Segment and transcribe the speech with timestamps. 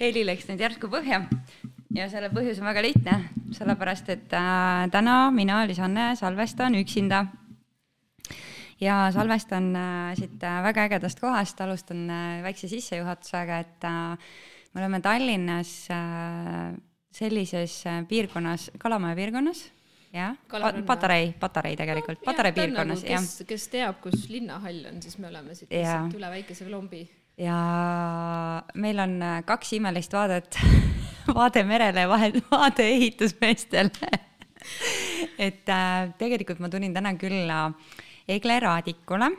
[0.00, 1.24] heli läks nüüd järsku põhja
[1.94, 3.16] ja selle põhjus on väga lihtne,
[3.56, 7.26] sellepärast et äh, täna mina, Lisanne, salvestan üksinda.
[8.80, 14.16] ja salvestan äh, siit äh, väga ägedast kohast, alustan äh, väikse sissejuhatusega, et äh,
[14.72, 16.72] me oleme Tallinnas äh,
[17.12, 19.64] sellises piirkonnas, Kalamaja piirkonnas,
[20.14, 20.36] jah,
[20.86, 23.30] Patarei, Patarei tegelikult no,, Patarei piirkonnas, jah.
[23.46, 27.04] kes teab, kus linnahall on, siis me oleme siit lihtsalt üle väikese klombi
[27.40, 27.58] ja
[28.74, 30.58] meil on äh, kaks imelist vaadet
[31.36, 32.06] vaade merele,
[32.52, 34.10] vaade ehitusmeestele.
[35.46, 37.70] Et äh, tegelikult ma tulin täna külla
[38.28, 39.30] Egle Raadikule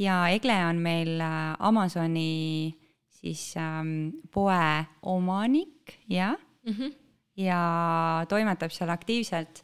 [0.00, 2.74] ja Egle on meil äh, Amazoni
[3.20, 6.32] siis ähm, poe omanik ja
[6.66, 6.92] mm, -hmm.
[7.36, 9.62] ja toimetab seal aktiivselt.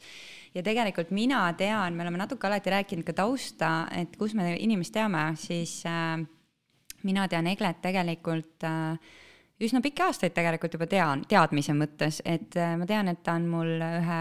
[0.55, 4.93] Ja tegelikult mina tean, me oleme natuke alati rääkinud ka tausta, et kus me inimest
[4.93, 6.27] teame, siis äh,
[7.07, 9.15] mina tean Eglet tegelikult äh,
[9.63, 13.49] üsna pikki aastaid tegelikult juba tean, teadmise mõttes, et äh, ma tean, et ta on
[13.51, 14.21] mul ühe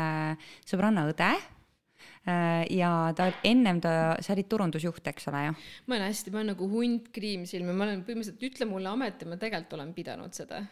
[0.68, 5.60] sõbranna õde äh, ja ta ennem ta, sa olid turundusjuht, eks ole ju?
[5.90, 9.32] ma olen hästi, ma olen nagu hunt kriimsilmi, ma olen põhimõtteliselt, ütle mulle amet ja
[9.32, 10.64] ma tegelikult olen pidanud seda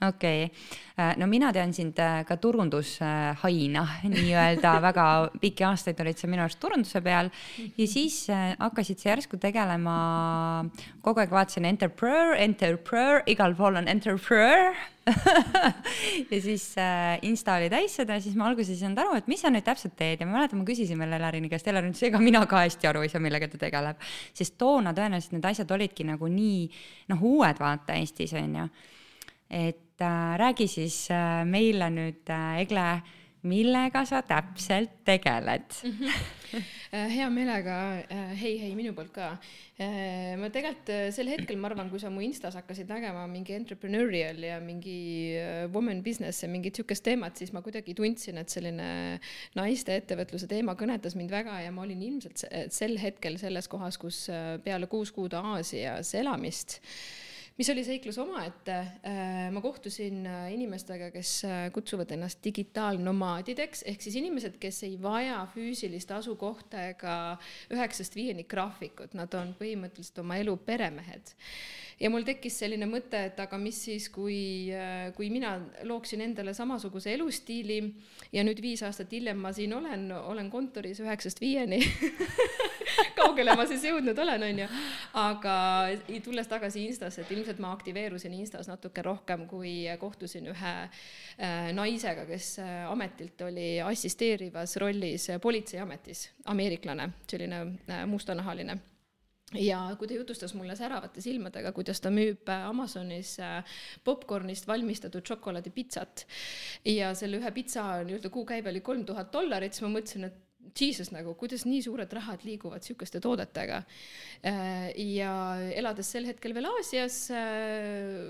[0.00, 0.58] okei okay.,
[0.96, 5.06] äh, no mina tean sind äh, ka turundushaina nii-öelda väga
[5.42, 10.66] pikki aastaid olid sa minu arust turunduse peal ja siis äh, hakkasid sa järsku tegelema,
[11.02, 14.70] kogu aeg vaatasin entrepreneur, entrepreneur, igal pool on entrepreneur
[16.30, 16.68] ja siis
[17.24, 19.96] Insta oli täis seda, siis ma alguses ei saanud aru, et mis sa nüüd täpselt
[19.98, 22.90] teed ja ma mäletan, ma küsisin veel Elarini käest, Elarin ütles, ega mina ka hästi
[22.90, 23.98] aru ei saa, millega ta tegeleb.
[24.36, 26.62] sest toona tõenäoliselt need asjad olidki nagu nii
[27.14, 28.70] noh, uued vaata Eestis on ju.
[29.48, 32.88] et äh, räägi siis äh, meile nüüd äh,, Egle,
[33.48, 35.92] millega sa täpselt tegeled mm?
[36.50, 37.08] -hmm.
[37.14, 37.76] hea meelega,
[38.10, 39.36] äh, hei, hei minu poolt ka.
[39.78, 44.42] Äh, ma tegelikult sel hetkel, ma arvan, kui sa mu Instas hakkasid nägema mingi entrepreneurial
[44.42, 45.36] ja mingi
[45.74, 49.20] woman business ja mingit sihukest teemat, siis ma kuidagi tundsin, et selline
[49.54, 54.26] naiste ettevõtluse teema kõnetas mind väga ja ma olin ilmselt sel hetkel selles kohas, kus
[54.64, 56.80] peale kuus kuud Aasias elamist
[57.58, 58.76] mis oli seiklus omaette.
[59.06, 64.94] Äh, ma kohtusin äh, inimestega, kes äh, kutsuvad ennast digitaalnomaadideks ehk siis inimesed, kes ei
[65.02, 67.16] vaja füüsilist asukohta ega
[67.74, 71.34] üheksast viieni graafikut, nad on põhimõtteliselt oma elu peremehed
[71.98, 74.70] ja mul tekkis selline mõte, et aga mis siis, kui,
[75.16, 75.56] kui mina
[75.88, 77.80] looksin endale samasuguse elustiili
[78.32, 81.82] ja nüüd viis aastat hiljem ma siin olen, olen kontoris üheksast viieni
[83.18, 84.68] kaugele ma siis jõudnud olen, onju.
[85.18, 85.56] aga
[86.24, 92.26] tulles tagasi Instasse, et ilmselt ma aktiveerusin Instas natuke rohkem, kui kohtusin ühe äh, naisega,
[92.28, 98.78] kes äh, ametilt oli assisteerivas rollis politseiametis, ameeriklane, selline äh, mustanahaline.
[99.56, 103.38] Ja kui ta jutustas mulle säravate silmadega, kuidas ta müüb Amazonis
[104.04, 106.26] popkornist valmistatud šokolaadipitsat.
[106.84, 110.36] Ja selle ühe pitsa nii-öelda kuukäive oli kolm tuhat dollarit, siis ma mõtlesin, et
[110.76, 113.82] Jesus nagu, kuidas nii suured rahad liiguvad sihukeste toodetega.
[114.46, 115.32] Äh, ja
[115.74, 117.20] elades sel hetkel veel Aasias,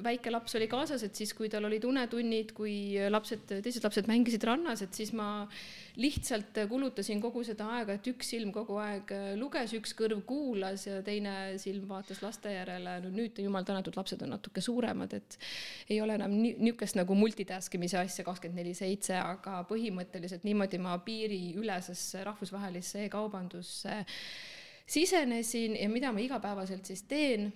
[0.05, 4.45] väike laps oli kaasas, et siis, kui tal olid unetunnid, kui lapsed, teised lapsed mängisid
[4.49, 5.47] rannas, et siis ma
[5.99, 11.01] lihtsalt kulutasin kogu seda aega, et üks silm kogu aeg luges, üks kõrv kuulas ja
[11.07, 12.99] teine silm vaatas laste järele.
[13.03, 15.39] no nüüd jumal tänatud, lapsed on natuke suuremad, et
[15.91, 20.95] ei ole enam niisugust nagu multitask imise asja kakskümmend neli seitse, aga põhimõtteliselt niimoodi ma
[21.03, 23.99] piiriülesesse rahvusvahelisse e-kaubandusse
[24.89, 27.51] sisenesin ja mida ma igapäevaselt siis teen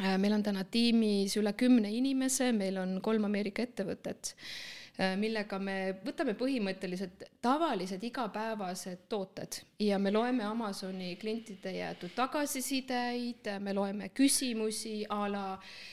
[0.00, 4.79] meil on täna tiimis üle kümne inimese, meil on kolm Ameerika ettevõtet Äh,
[5.16, 13.74] millega me võtame põhimõtteliselt tavalised igapäevased tooted ja me loeme Amazoni klientide jäetud tagasisideid, me
[13.74, 15.90] loeme küsimusi a la äh,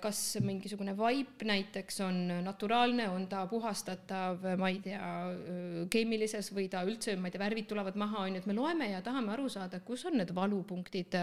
[0.00, 6.70] kas mingisugune vaip näiteks on naturaalne, on ta puhastatav, ma ei tea, äh, keemilises või
[6.72, 9.34] ta üldse, ma ei tea, värvid tulevad maha, on ju, et me loeme ja tahame
[9.34, 11.18] aru saada, kus on need valupunktid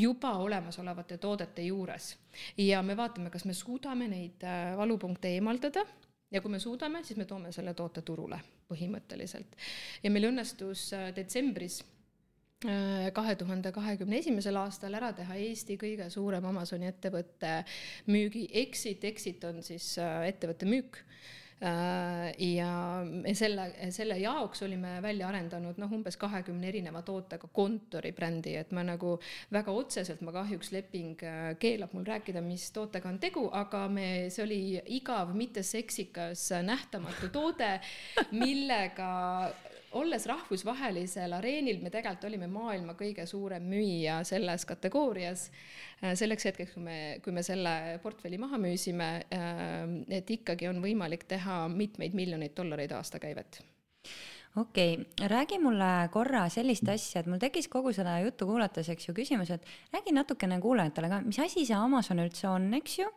[0.00, 2.14] juba olemasolevate toodete juures.
[2.56, 5.84] ja me vaatame, kas me suudame neid valupunkte eemaldada
[6.32, 8.38] ja kui me suudame, siis me toome selle toote turule
[8.70, 9.56] põhimõtteliselt.
[10.02, 11.82] ja meil õnnestus äh, detsembris
[12.66, 17.62] äh, kahe tuhande kahekümne esimesel aastal ära teha Eesti kõige suurem Amazoni ettevõtte
[18.08, 21.02] müügi exit, exit on siis äh, ettevõtte müük
[21.62, 22.70] ja
[23.06, 28.82] me selle, selle jaoks olime välja arendanud noh, umbes kahekümne erineva tootega kontoribrändi, et ma
[28.86, 29.14] nagu
[29.54, 34.08] väga otseselt, ma kahjuks leping äh, keelab mul rääkida, mis tootega on tegu, aga me,
[34.34, 34.62] see oli
[34.98, 37.76] igav, mitte seksikas, nähtamatu toode,
[38.34, 39.12] millega
[39.98, 45.48] olles rahvusvahelisel areenil, me tegelikult olime maailma kõige suurem müüja selles kategoorias.
[46.02, 49.82] Äh, selleks hetkeks, kui me, kui me selle portfelli maha müüsime, äh,
[50.18, 53.62] et ikkagi on võimalik teha mitmeid miljoneid dollareid aastakäivet
[54.56, 59.08] okei okay., räägi mulle korra sellist asja, et mul tekkis kogu seda juttu kuulates, eks
[59.08, 63.08] ju, küsimus, et räägi natukene kuulajatele ka, mis asi see Amazon üldse on, eks ju.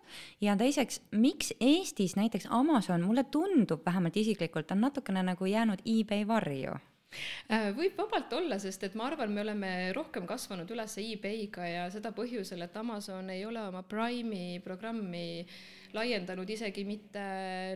[0.41, 6.27] ja teiseks, miks Eestis näiteks Amazon, mulle tundub vähemalt isiklikult, on natukene nagu jäänud eBay
[6.27, 6.79] varju
[7.77, 12.11] võib vabalt olla, sest et ma arvan, me oleme rohkem kasvanud üles e-Bay'ga ja seda
[12.15, 15.25] põhjusel, et Amazon ei ole oma Prime'i programmi
[15.95, 17.23] laiendanud isegi mitte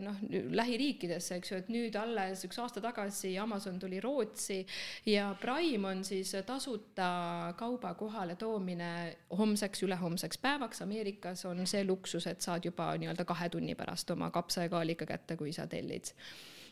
[0.04, 0.18] noh,
[0.56, 4.60] lähiriikidesse, eks ju, et nüüd alles üks aasta tagasi Amazon tuli Rootsi
[5.08, 7.10] ja Prime on siis tasuta
[7.58, 8.92] kauba kohale toomine
[9.38, 10.84] homseks, ülehomseks päevaks.
[10.84, 15.54] Ameerikas on see luksus, et saad juba nii-öelda kahe tunni pärast oma kapsakaalika kätte, kui
[15.56, 16.12] sa tellid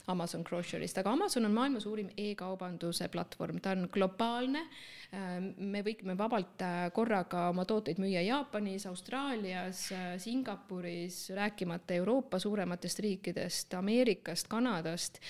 [0.09, 4.65] Amazon Grocery'st, aga Amazon on maailma suurim e-kaubanduse platvorm, ta on globaalne.
[5.17, 12.41] Ähm, me võime vabalt äh, korraga oma tooteid müüa Jaapanis, Austraalias, äh, Singapuris, rääkimata Euroopa
[12.43, 15.21] suurematest riikidest, Ameerikast, Kanadast.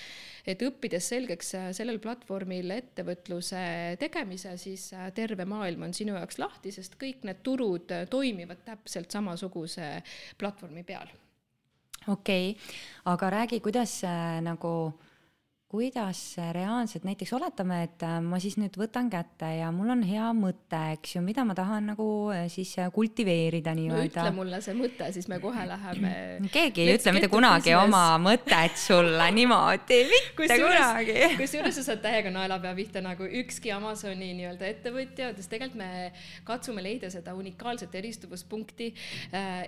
[0.49, 3.63] et õppides selgeks äh, sellel platvormil ettevõtluse
[4.01, 9.93] tegemise, siis terve maailm on sinu jaoks lahti, sest kõik need turud toimivad täpselt samasuguse
[10.39, 11.11] platvormi peal
[12.09, 12.71] okei okay.,
[13.05, 14.93] aga räägi, kuidas äh, nagu
[15.69, 16.19] kuidas
[16.51, 20.79] reaalselt näiteks oletame, et äh, ma siis nüüd võtan kätte ja mul on hea mõte,
[20.95, 24.23] eks ju, mida ma tahan nagu äh, siis äh, kultiveerida nii-öelda.
[24.23, 26.13] no ütle mulle see mõte, siis me kohe läheme.
[26.55, 27.85] keegi ei ütle mitte kunagi business.
[27.85, 31.19] oma mõtet sulle niimoodi, mitte kus kunagi.
[31.43, 36.09] kusjuures sa saad täiega naelapea pihta nagu ükski Amazoni nii-öelda ettevõtja, sest tegelikult me
[36.49, 38.89] katsume leida seda unikaalset eristuvuspunkti.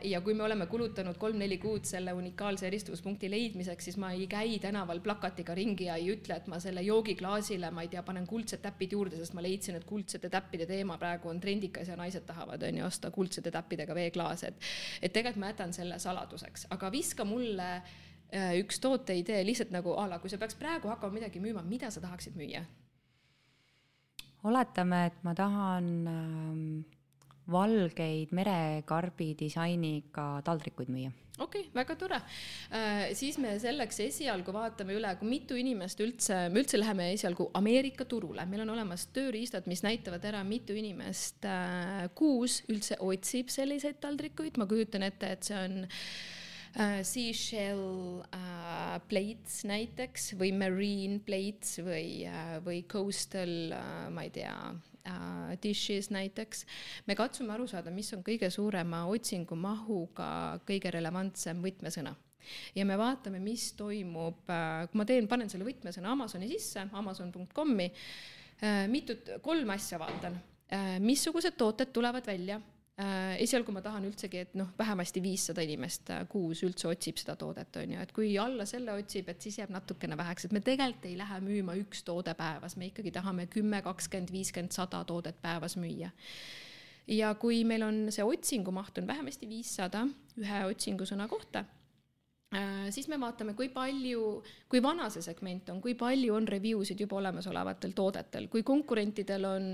[0.10, 4.58] ja kui me oleme kulutanud kolm-neli kuud selle unikaalse eristuvuspunkti leidmiseks, siis ma ei käi
[4.64, 8.64] tänaval plakatiga ringi ja ei ütle, et ma selle joogiklaasile, ma ei tea, panen kuldsed
[8.64, 12.64] täpid juurde, sest ma leidsin, et kuldsete täppide teema praegu on trendikas ja naised tahavad,
[12.68, 14.72] on ju, osta kuldsete täppidega veeklaase, et
[15.02, 20.08] et tegelikult ma jätan selle saladuseks, aga viska mulle äh, üks tooteidee lihtsalt nagu a
[20.10, 22.64] la, kui sa peaks praegu hakkama midagi müüma, mida sa tahaksid müüa?
[24.44, 26.66] oletame, et ma tahan ähm,
[27.52, 31.12] valgeid merekarbi disainiga taldrikuid müüa.
[31.42, 32.18] Okei okay,, väga tore.
[32.76, 33.14] Äh,.
[33.18, 38.06] siis me selleks esialgu vaatame üle, kui mitu inimest üldse, me üldse läheme esialgu Ameerika
[38.06, 44.02] turule, meil on olemas tööriistad, mis näitavad ära, mitu inimest äh, kuus üldse otsib selliseid
[44.04, 51.80] taldrikuid, ma kujutan ette, et see on uh, seashell uh, plates näiteks või marine plates
[51.82, 54.91] või uh,, või coastal uh,, ma ei tea äh,
[55.62, 56.66] dishes näiteks.
[57.08, 62.16] me katsume aru saada, mis on kõige suurema otsingumahuga kõige relevantsem võtmesõna.
[62.76, 67.92] Ja me vaatame, mis toimub, äh, kui ma teen, panen selle võtmesõna Amazoni sisse, amazon.com'i,
[68.62, 70.40] äh, mitut, kolm asja vaatan,
[70.74, 72.58] äh, missugused tooted tulevad välja?
[72.58, 72.81] Äh,
[73.42, 77.76] esialgu ma tahan üldsegi, et noh, vähemasti viissada inimest äh, kuus üldse otsib seda toodet,
[77.82, 81.08] on ju, et kui alla selle otsib, et siis jääb natukene väheks, et me tegelikult
[81.10, 85.78] ei lähe müüma üks toode päevas, me ikkagi tahame kümme, kakskümmend, viiskümmend, sada toodet päevas
[85.82, 86.12] müüa.
[87.12, 90.06] ja kui meil on see otsingumaht on vähemasti viissada
[90.40, 91.81] ühe otsingusõna kohta Äh,
[92.92, 94.42] siis me vaatame, kui palju,
[94.72, 99.48] kui vana see segment on, kui palju on review sid juba olemasolevatel toodetel, kui konkurentidel
[99.48, 99.68] on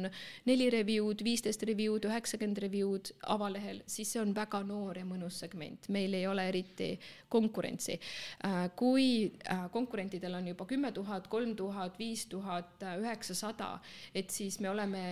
[0.46, 5.89] neli review'd, viisteist review'd, üheksakümmend review'd avalehel, siis see on väga noor ja mõnus segment,
[5.93, 6.91] meil ei ole eriti
[7.34, 7.98] konkurentsi.
[8.46, 13.77] Äh, kui äh, konkurentidel on juba kümme tuhat, kolm tuhat, viis tuhat, üheksasada,
[14.15, 15.03] et siis me oleme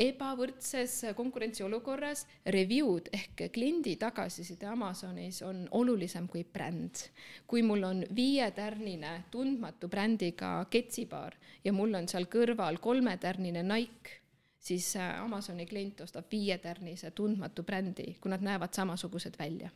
[0.00, 7.06] ebavõrdses konkurentsiolukorras, review'd ehk kliendi tagasiside Amazonis on olulisem kui bränd.
[7.46, 14.20] kui mul on viietärnine tundmatu brändiga ketsipaar ja mul on seal kõrval kolmetärnine Nike,
[14.58, 19.70] siis äh, Amazoni klient ostab viietärnise tundmatu brändi, kui nad näevad samasugused välja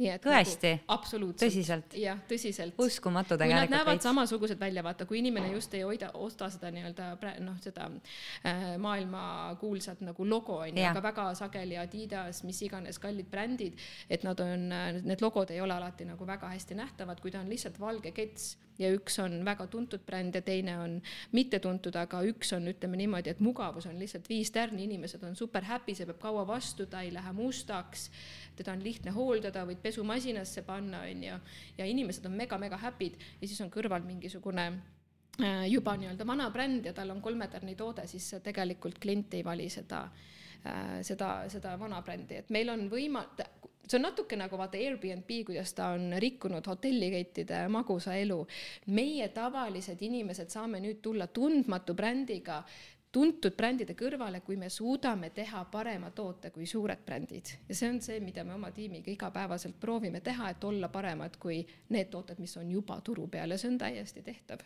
[0.00, 0.86] nii et tõesti nagu,?
[0.94, 1.42] absoluutselt.
[1.42, 1.96] tõsiselt?
[2.00, 2.78] jah, tõsiselt.
[2.80, 3.70] uskumatu tegelikult.
[3.70, 4.08] nad näevad veits.
[4.08, 7.10] samasugused välja, vaata, kui inimene just ei hoida, osta seda nii-öelda
[7.44, 7.90] noh, seda
[8.48, 14.24] äh, maailmakuulsat nagu logo on ju, aga väga sageli Adidas, mis iganes kallid brändid, et
[14.24, 14.68] nad on,
[15.04, 18.54] need logod ei ole alati nagu väga hästi nähtavad, kui ta on lihtsalt valge kets
[18.80, 20.94] ja üks on väga tuntud bränd ja teine on
[21.36, 25.68] mittetuntud, aga üks on, ütleme niimoodi, et mugavus on lihtsalt viis tärni, inimesed on super
[25.68, 28.08] happy, see peab kaua vastu, ta ei lähe mustaks
[28.56, 31.38] teda on lihtne hooldada, võid pesumasinasse panna, on ju,
[31.78, 33.20] ja inimesed on mega-mega happy'd.
[33.40, 34.68] Ja siis on kõrval mingisugune
[35.38, 39.68] äh, juba nii-öelda vana bränd ja tal on kolmetärni toode, siis tegelikult klient ei vali
[39.72, 43.26] seda äh, seda, seda vana brändi, et meil on võima-,
[43.84, 48.40] see on natuke nagu vaata Airbnb, kuidas ta on rikkunud hotellikettide magusa elu.
[48.86, 52.62] meie tavalised inimesed saame nüüd tulla tundmatu brändiga
[53.12, 57.54] tuntud brändide kõrvale, kui me suudame teha parema toote kui suured brändid.
[57.68, 61.60] ja see on see, mida me oma tiimiga igapäevaselt proovime teha, et olla paremad kui
[61.90, 64.64] need tooted, mis on juba turu peal ja see on täiesti tehtav.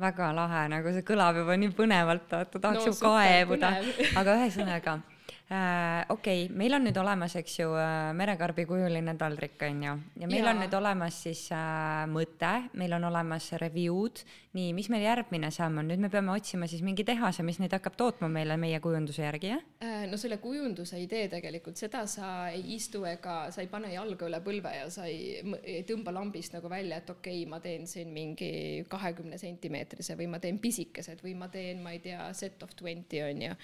[0.00, 3.74] Väga lahe, nagu see kõlab juba nii põnevalt, vaata tahaks no, ju kaevuda,
[4.18, 4.98] aga ühesõnaga
[5.54, 6.04] äh,.
[6.08, 10.30] okei okay,, meil on nüüd olemas, eks ju äh,, merekarbi kujuline taldrik on ju, ja
[10.30, 10.52] meil ja.
[10.52, 14.24] on nüüd olemas siis äh, mõte, meil on olemas review'd,
[14.58, 17.74] nii, mis meil järgmine samm on, nüüd me peame otsima siis mingi tehase, mis neid
[17.76, 20.04] hakkab tootma meile meie kujunduse järgi, jah äh,?
[20.10, 24.40] no selle kujunduse idee tegelikult, seda sa ei istu ega sa ei pane jalga üle
[24.44, 28.12] põlve ja sa ei, ei tõmba lambist nagu välja, et okei okay,, ma teen siin
[28.14, 32.74] mingi kahekümne sentimeetrise või ma teen pisikesed või ma teen, ma ei tea, set of
[32.78, 33.56] twenty on ju.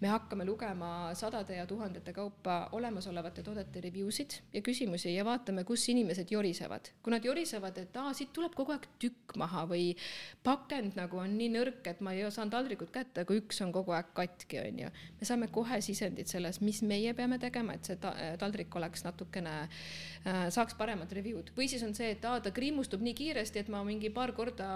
[0.00, 5.64] me hakkame lugema sadade ja tuhandete kaupa olemasolevate toodete review sid ja küsimusi ja vaatame,
[5.64, 6.90] kus inimesed jorisevad.
[7.02, 9.94] kui nad jorisevad, et aa, siit tuleb kogu aeg tükk maha või
[10.42, 13.94] pakend nagu on nii nõrk, et ma ei saan taldrikut kätte, aga üks on kogu
[13.94, 14.90] aeg katki, on ju.
[15.20, 19.54] me saame kohe sisendit selles, mis meie peame tegema, et see ta taldrik oleks natukene
[19.62, 21.52] äh,, saaks paremat review'd.
[21.56, 24.68] või siis on see, et aa, ta kriimustub nii kiiresti, et ma mingi paar korda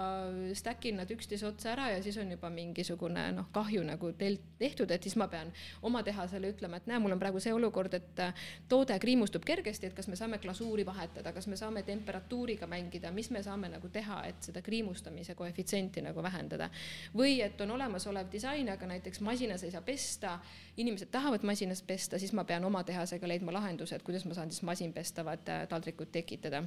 [0.55, 4.91] stack in nad üksteise otsa ära ja siis on juba mingisugune noh, kahju nagu tehtud,
[4.91, 5.51] et siis ma pean
[5.81, 8.33] oma tehasele talle ütlema, et näe, mul on praegu see olukord, et äh,
[8.69, 13.29] toode kriimustub kergesti, et kas me saame glasuuri vahetada, kas me saame temperatuuriga mängida, mis
[13.31, 16.69] me saame nagu teha, et seda kriimustamise koefitsienti nagu vähendada.
[17.15, 20.39] või et on olemasolev disain, aga näiteks masinas ei saa pesta,
[20.77, 24.51] inimesed tahavad masinas pesta, siis ma pean oma tehasega leidma lahenduse, et kuidas ma saan
[24.51, 26.63] siis masinpestavad äh, taldrikud tekitada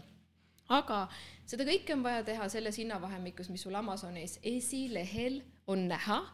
[0.68, 1.06] aga
[1.47, 6.25] seda kõike on vaja teha selles hinnavahemikus, mis sul Amazonis esilehel on näha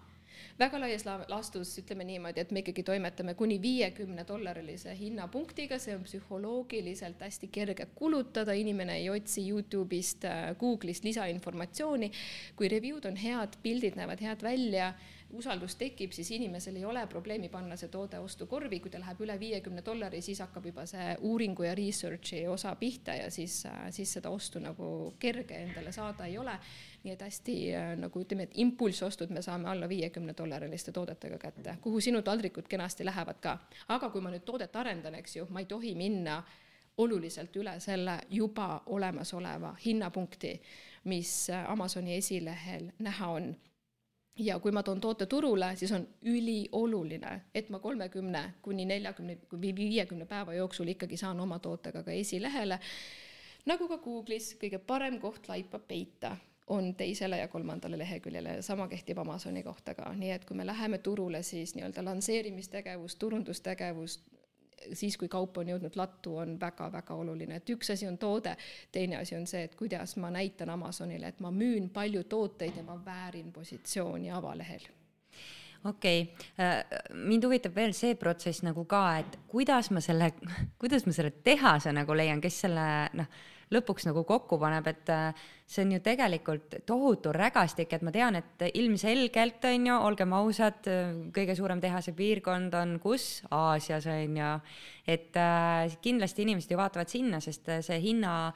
[0.58, 6.04] väga laias laastus ütleme niimoodi, et me ikkagi toimetame kuni viiekümne dollarilise hinnapunktiga, see on
[6.06, 12.12] psühholoogiliselt hästi kerge kulutada, inimene ei otsi Youtube'ist, äh, Google'ist lisainformatsiooni.
[12.56, 14.92] kui review'd on head, pildid näevad head välja
[15.32, 19.36] usaldus tekib, siis inimesel ei ole probleemi panna see toode ostukorvi, kui ta läheb üle
[19.40, 24.30] viiekümne dollari, siis hakkab juba see uuringu ja research'i osa pihta ja siis, siis seda
[24.30, 26.58] ostu nagu kerge endale saada ei ole.
[27.02, 27.54] nii et hästi
[27.98, 33.04] nagu ütleme, et impulssostud me saame alla viiekümne dollariliste toodetega kätte, kuhu sinu taldrikud kenasti
[33.04, 33.58] lähevad ka.
[33.88, 36.42] aga kui ma nüüd toodet arendan, eks ju, ma ei tohi minna
[36.98, 40.60] oluliselt üle selle juba olemasoleva hinnapunkti,
[41.04, 43.54] mis Amazoni esilehel näha on
[44.38, 49.74] ja kui ma toon toote turule, siis on ülioluline, et ma kolmekümne kuni neljakümne või
[49.76, 52.78] viiekümne päeva jooksul ikkagi saan oma tootega ka esilehele.
[53.66, 56.36] nagu ka Google'is kõige parem koht laipa peita
[56.66, 60.98] on teisele ja kolmandale leheküljele, sama kehtib Amazoni kohta ka, nii et kui me läheme
[60.98, 64.20] turule, siis nii-öelda lansseerimistegevus, turundustegevus,
[64.92, 68.56] siis, kui kaup on jõudnud lattu, on väga-väga oluline, et üks asi on toode,
[68.92, 72.86] teine asi on see, et kuidas ma näitan Amazonile, et ma müün palju tooteid ja
[72.86, 74.90] ma väärin positsiooni avalehel
[75.84, 76.84] okei okay., äh,
[77.14, 80.32] mind huvitab veel see protsess nagu ka, et kuidas ma selle,
[80.82, 82.86] kuidas ma selle tehase nagu leian, kes selle
[83.18, 83.40] noh
[83.72, 88.36] lõpuks nagu kokku paneb, et äh, see on ju tegelikult tohutu rägastik, et ma tean,
[88.40, 90.90] et ilmselgelt on ju, olgem ausad,
[91.34, 93.42] kõige suurem tehase piirkond on kus?
[93.50, 94.52] Aasias on ju.
[95.06, 98.52] et äh, kindlasti inimesed ju vaatavad sinna, sest äh, see hinna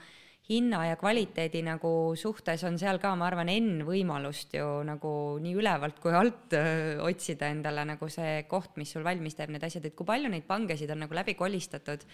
[0.47, 5.11] hinna ja kvaliteedi nagu suhtes on seal ka, ma arvan, N võimalust ju nagu
[5.43, 9.67] nii ülevalt kui alt öö, otsida endale nagu see koht, mis sul valmis teeb need
[9.67, 12.07] asjad, et kui palju neid pangesid on nagu läbi kolistatud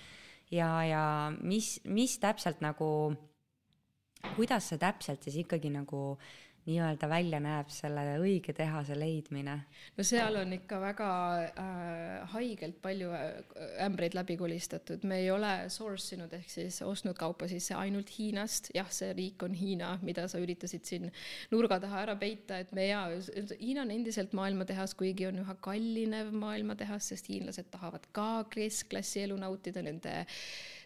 [0.53, 1.05] ja, ja
[1.41, 2.89] mis, mis täpselt nagu,
[4.37, 6.03] kuidas see täpselt siis ikkagi nagu
[6.67, 9.57] nii-öelda välja näeb selle õige tehase leidmine?
[9.97, 11.09] no seal on ikka väga
[11.49, 13.31] äh, haigelt palju äh,
[13.87, 18.71] ämbreid läbi kolistatud, me ei ole source inud ehk siis ostnud kaupa sisse ainult Hiinast,
[18.77, 21.09] jah, see riik on Hiina, mida sa üritasid siin
[21.51, 23.05] nurga taha ära peita, et me ja
[23.59, 29.41] Hiina on endiselt maailmatehas, kuigi on üha kallinev maailmatehas, sest hiinlased tahavad ka keskklassi elu
[29.41, 30.23] nautida, nende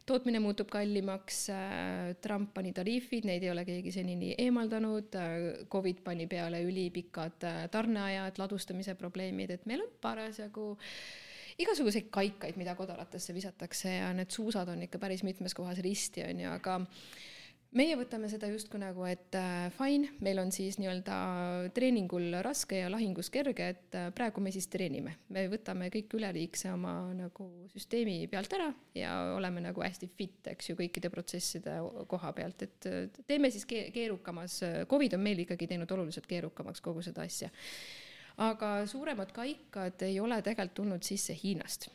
[0.06, 5.36] tootmine muutub kallimaks, äh, Trump pani tariifid, neid ei ole keegi senini eemaldanud, äh,
[5.72, 10.74] Covid pani peale ülipikad äh, tarneajad, ladustamise probleemid, et meil on parasjagu
[11.58, 16.44] igasuguseid kaikaid, mida kodaratesse visatakse ja need suusad on ikka päris mitmes kohas risti, on
[16.44, 16.78] ju, aga
[17.76, 21.16] meie võtame seda justkui nagu, et äh, fine, meil on siis nii-öelda
[21.76, 25.16] treeningul raske ja lahingus kerge, et äh, praegu me siis treenime.
[25.34, 30.70] me võtame kõik üleliigse oma nagu süsteemi pealt ära ja oleme nagu hästi fit, eks
[30.70, 31.76] ju, kõikide protsesside
[32.08, 32.90] koha pealt, et
[33.26, 37.52] teeme siis keerukamas, Covid on meil ikkagi teinud oluliselt keerukamaks kogu seda asja.
[38.44, 41.88] Aga suuremad kaikad ei ole tegelikult tulnud sisse Hiinast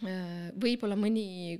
[0.00, 1.58] võib-olla mõni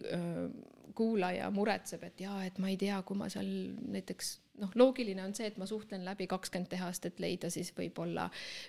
[0.94, 3.48] kuulaja muretseb, et jaa, et ma ei tea, kui ma seal
[3.92, 8.28] näiteks noh, loogiline on see, et ma suhtlen läbi kakskümmend tehast, et leida siis võib-olla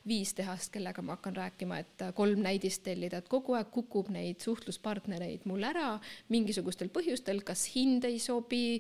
[0.10, 4.42] viis tehast, kellega ma hakkan rääkima, et kolm näidist tellida, et kogu aeg kukub neid
[4.44, 5.94] suhtluspartnereid mul ära
[6.34, 8.80] mingisugustel põhjustel, kas hind ei sobi,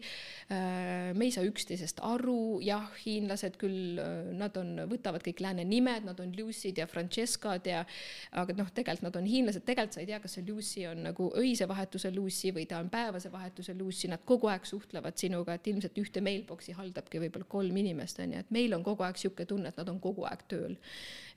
[0.50, 5.68] äh, me ei saa üksteisest aru, jah, hiinlased küll, äh, nad on, võtavad kõik lääne
[5.68, 7.84] nimed, nad on Lucid ja Francescad ja
[8.32, 11.30] aga noh, tegelikult nad on hiinlased, tegelikult sa ei tea, kas see Lucy on nagu
[11.40, 15.68] öise vahetuse Lucy või ta on päevase vahetuse Lucy, nad kogu aeg suhtlevad sinuga, et
[15.72, 19.18] ilmselt ühte mailbox'i haldavad haldabki võib-olla kolm inimest, on ju, et meil on kogu aeg
[19.18, 20.78] niisugune tunne, et nad on kogu aeg tööl.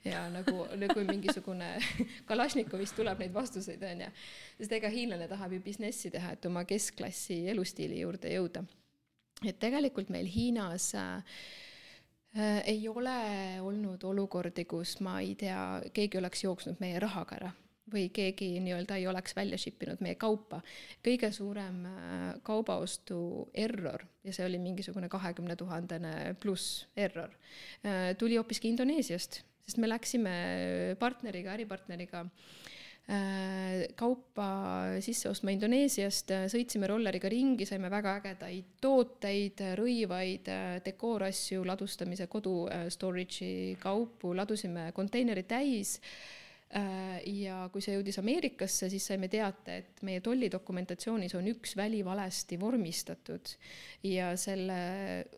[0.03, 1.77] ja nagu, nagu mingisugune
[2.29, 4.09] Kalašnikovist tuleb neid vastuseid, on ju.
[4.59, 8.63] sest ega hiinlane tahab ju businessi teha, et oma keskklassi elustiili juurde jõuda.
[9.45, 11.23] et tegelikult meil Hiinas äh,
[12.65, 17.53] ei ole olnud olukordi, kus ma ei tea, keegi oleks jooksnud meie rahaga ära
[17.93, 20.61] või keegi nii-öelda ei oleks välja ship inud meie kaupa.
[21.05, 27.31] kõige suurem äh, kaubaostu error ja see oli mingisugune kahekümne tuhandene pluss error,
[27.85, 30.33] äh, tuli hoopiski Indoneesiast, sest me läksime
[30.99, 34.47] partneriga, äripartneriga äh, kaupa
[35.03, 40.51] sisse ostma Indoneesiast, sõitsime rolleriga ringi, saime väga ägedaid tooteid, rõivaid,
[40.83, 46.01] dekoorasju, ladustamise kodu storage'i kaupu, ladusime konteinerid täis
[46.73, 52.59] ja kui see jõudis Ameerikasse, siis saime teate, et meie tollidokumentatsioonis on üks väli valesti
[52.59, 53.53] vormistatud
[54.03, 54.79] ja selle
[55.23, 55.37] äh,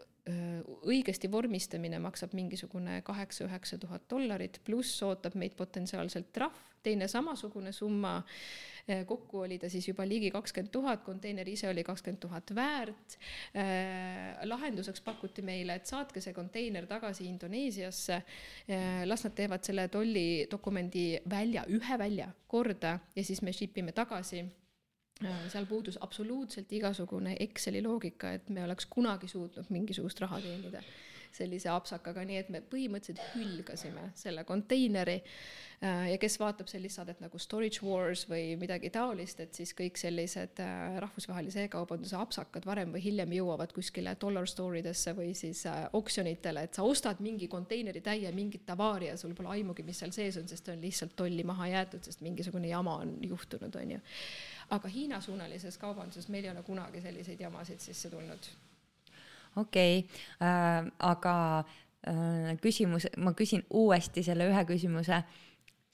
[0.90, 8.18] õigesti vormistamine maksab mingisugune kaheksa-üheksa tuhat dollarit, pluss ootab meid potentsiaalselt trahv, teine samasugune summa
[8.90, 13.18] Eh, kokku oli ta siis juba ligi kakskümmend tuhat, konteiner ise oli kakskümmend tuhat väärt.
[13.54, 18.18] Eh, lahenduseks pakuti meile, et saatke see konteiner tagasi Indoneesiasse.
[18.68, 23.94] Eh, las nad teevad selle tollidokumendi välja, ühe välja korda ja siis me ship ime
[23.94, 24.42] tagasi
[25.52, 30.82] seal puudus absoluutselt igasugune Exceli loogika, et me oleks kunagi suutnud mingisugust raha teenida
[31.36, 37.22] sellise apsakaga, nii et me põhimõtteliselt hülgasime selle konteineri äh, ja kes vaatab sellist saadet
[37.24, 42.94] nagu Storage Wars või midagi taolist, et siis kõik sellised äh, rahvusvahelise e-kaubanduse apsakad varem
[42.96, 47.50] või hiljem jõuavad kuskile dollar store idesse või siis äh, oksjonitele, et sa ostad mingi
[47.52, 51.16] konteineri täie mingit tavaari ja sul pole aimugi, mis seal sees on, sest on lihtsalt
[51.20, 54.02] tolli maha jäetud, sest mingisugune jama on juhtunud, on ju.
[54.76, 58.50] aga Hiina-suunalises kaubanduses meil ei ole kunagi selliseid jamasid sisse tulnud
[59.56, 61.36] okei okay, äh,, aga
[62.08, 65.24] äh, küsimus, ma küsin uuesti selle ühe küsimuse.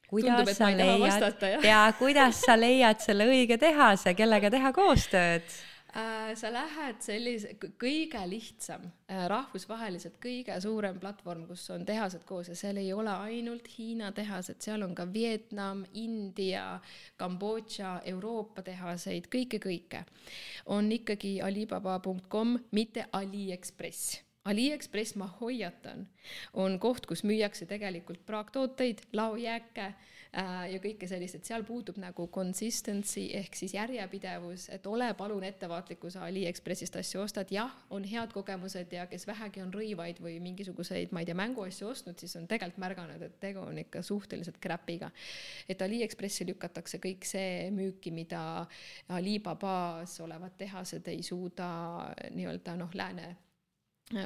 [0.10, 5.56] kuidas Tundub, sa leiad, ja kuidas sa leiad selle õige tehase, kellega teha koostööd?
[5.96, 12.50] Äh, sa lähed sellise, kõige lihtsam, äh, rahvusvaheliselt kõige suurem platvorm, kus on tehased koos
[12.52, 16.82] ja seal ei ole ainult Hiina tehased, seal on ka Vietnam, India,
[17.16, 20.04] Kambodža, Euroopa tehaseid, kõike, kõike.
[20.66, 26.10] on ikkagi alibaba.com, mitte Aliekspress Aliekspress, ma hoiatan,
[26.54, 29.96] on koht, kus müüakse tegelikult praaktooteid, laojääke äh,
[30.36, 36.02] ja kõike sellist, et seal puudub nagu consistency ehk siis järjepidevus, et ole palun ettevaatlik,
[36.02, 40.38] kui sa Aliekspressist asju ostad, jah, on head kogemused ja kes vähegi on rõivaid või
[40.44, 44.60] mingisuguseid, ma ei tea, mänguasju ostnud, siis on tegelikult märganud, et tegu on ikka suhteliselt
[44.64, 45.12] crap'iga.
[45.70, 48.66] et Aliekspressi lükatakse kõik see müüki, mida
[49.16, 51.68] Alibabas olevad tehased ei suuda
[52.36, 53.45] nii-öelda noh, lääne Äh,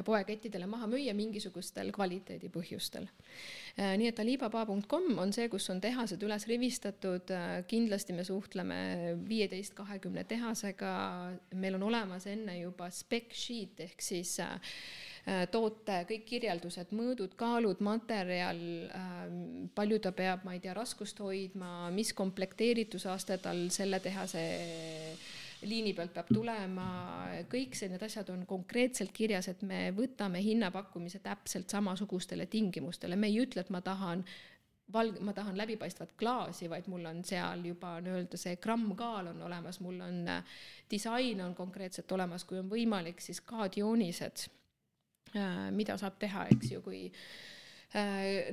[0.06, 3.06] poekettidele maha müüa mingisugustel kvaliteedipõhjustel.
[3.80, 8.80] Äh, nii et alibaba.com on see, kus on tehased üles rivistatud, äh, kindlasti me suhtleme
[9.30, 10.92] viieteist, kahekümne tehasega,
[11.56, 14.36] meil on olemas enne juba spec sheet ehk siis
[15.52, 18.58] toote kõik kirjeldused, mõõdud, kaalud, materjal,
[19.76, 24.46] palju ta peab, ma ei tea, raskust hoidma, mis komplekteerituse tal selle tehase
[25.68, 26.86] liini pealt peab tulema,
[27.52, 33.42] kõik need asjad on konkreetselt kirjas, et me võtame hinnapakkumise täpselt samasugustele tingimustele, me ei
[33.44, 34.24] ütle, et ma tahan
[34.94, 39.82] valg-, ma tahan läbipaistvat klaasi, vaid mul on seal juba nii-öelda see grammkaal on olemas,
[39.86, 40.24] mul on
[40.92, 44.48] disain on konkreetselt olemas, kui on võimalik, siis kaadjoonised,
[45.36, 47.08] äh, mida saab teha, eks ju, kui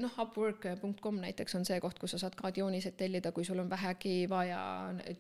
[0.01, 3.69] noh, Upwork.com näiteks on see koht, kus sa saad ka jooniseid tellida, kui sul on
[3.69, 4.61] vähegi vaja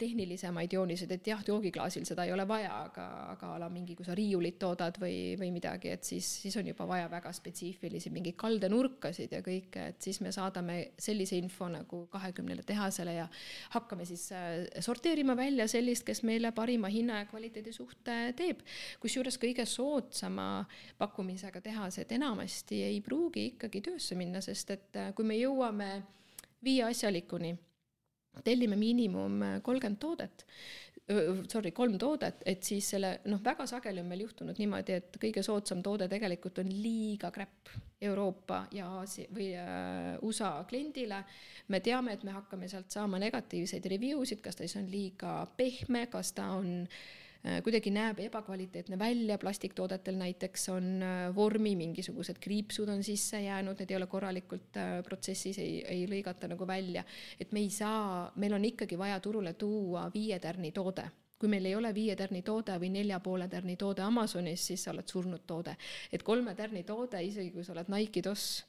[0.01, 4.07] tehnilisemaid jooniseid, et jah, joogiklaasil seda ei ole vaja, aga, aga a la mingi, kui
[4.09, 8.39] sa riiulit toodad või, või midagi, et siis, siis on juba vaja väga spetsiifilisi mingeid
[8.41, 13.29] kaldenurkasid ja kõike, et siis me saadame sellise info nagu kahekümnele tehasele ja
[13.77, 18.65] hakkame siis äh, sorteerima välja sellist, kes meile parima hinna ja kvaliteedi suhte teeb.
[19.01, 20.65] kusjuures kõige soodsama
[20.97, 26.03] pakkumisega tehased enamasti ei pruugi ikkagi töös kiirusse minna, sest et äh, kui me jõuame
[26.65, 27.55] viie asjalikuni,
[28.45, 30.45] tellime miinimum kolmkümmend toodet,
[31.49, 35.43] sorry, kolm toodet, et siis selle noh, väga sageli on meil juhtunud niimoodi, et kõige
[35.47, 37.71] soodsam toode tegelikult on liiga kräpp
[38.03, 41.23] Euroopa ja Aasia või äh, USA kliendile.
[41.69, 45.47] me teame, et me hakkame sealt saama negatiivseid review sid, kas ta siis on liiga
[45.57, 47.25] pehme, kas ta on äh, Äh,
[47.63, 53.93] kuidagi näeb ebakvaliteetne välja, plastiktoodetel näiteks on äh, vormi, mingisugused kriipsud on sisse jäänud, need
[53.93, 57.05] ei ole korralikult äh, protsessis, ei, ei lõigata nagu välja.
[57.41, 61.07] et me ei saa, meil on ikkagi vaja turule tuua viie tärni toode.
[61.39, 64.91] Kui meil ei ole viie tärni toode või nelja poole tärni toode Amazonis, siis sa
[64.91, 65.77] oled surnud toode.
[66.13, 68.65] et kolme tärni toode, isegi kui sa oled Nike toss,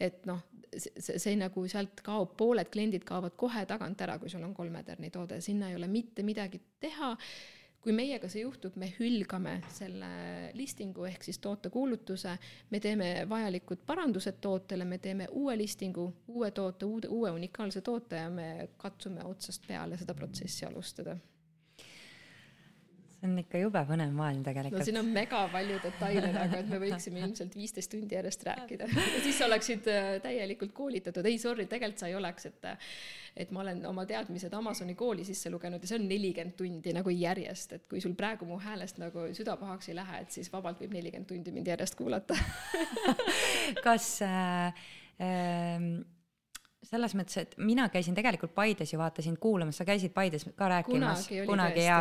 [0.00, 0.40] et noh,
[0.72, 4.82] see, see nagu sealt kaob, pooled kliendid kaovad kohe tagant ära, kui sul on kolme
[4.86, 7.16] tärni toode, sinna ei ole mitte midagi teha
[7.82, 10.08] kui meiega see juhtub, me hülgame selle
[10.54, 12.36] listingu ehk siis tootekuulutuse,
[12.70, 18.22] me teeme vajalikud parandused tootele, me teeme uue listingu, uue toote, uude, uue unikaalse toote
[18.22, 21.16] ja me katsume otsast peale seda protsessi alustada
[23.22, 24.80] see on ikka jube põnev maailm tegelikult.
[24.80, 28.88] no siin on mega palju detaile taga, et me võiksime ilmselt viisteist tundi järjest rääkida.
[28.90, 32.70] Ja siis sa oleksid äh, täielikult koolitatud, ei sorry, tegelikult sa ei oleks, et
[33.32, 37.12] et ma olen oma teadmised Amazoni kooli sisse lugenud ja see on nelikümmend tundi nagu
[37.14, 40.82] järjest, et kui sul praegu mu häälest nagu süda pahaks ei lähe, et siis vabalt
[40.82, 42.36] võib nelikümmend tundi mind järjest kuulata.
[43.86, 44.84] Kas äh,
[45.22, 45.88] äh,
[46.92, 50.68] selles mõttes, et mina käisin tegelikult Paides ju vaata sind kuulamas, sa käisid Paides ka
[50.68, 51.26] rääkimas.
[51.28, 52.00] Kunagi, kunagi ja,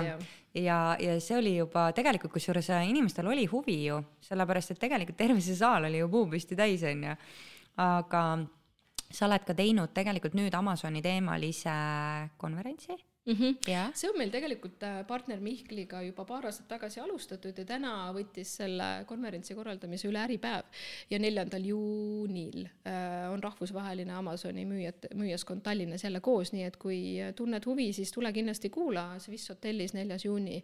[0.54, 5.19] ja, ja, see oli juba tegelikult, kusjuures äh, inimestel oli huvi ju, sellepärast et tegelikult
[5.21, 7.15] terve see saal oli ju puupüsti täis, onju.
[7.82, 8.25] aga
[9.12, 11.77] sa oled ka teinud tegelikult nüüd Amazoni teemalise
[12.41, 13.34] konverentsi mm.
[13.34, 13.70] -hmm.
[13.70, 13.92] Yeah.
[13.94, 18.56] see on meil tegelikult äh, partner Mihkliga juba paar aastat tagasi alustatud ja täna võttis
[18.62, 20.66] selle konverentsi korraldamise üle Äripäev.
[21.10, 27.02] ja neljandal juunil äh, on rahvusvaheline Amazoni müüjate, müüjaskond Tallinnas jälle koos, nii et kui
[27.36, 30.64] tunned huvi, siis tule kindlasti kuula, Swiss hotellis neljas juuni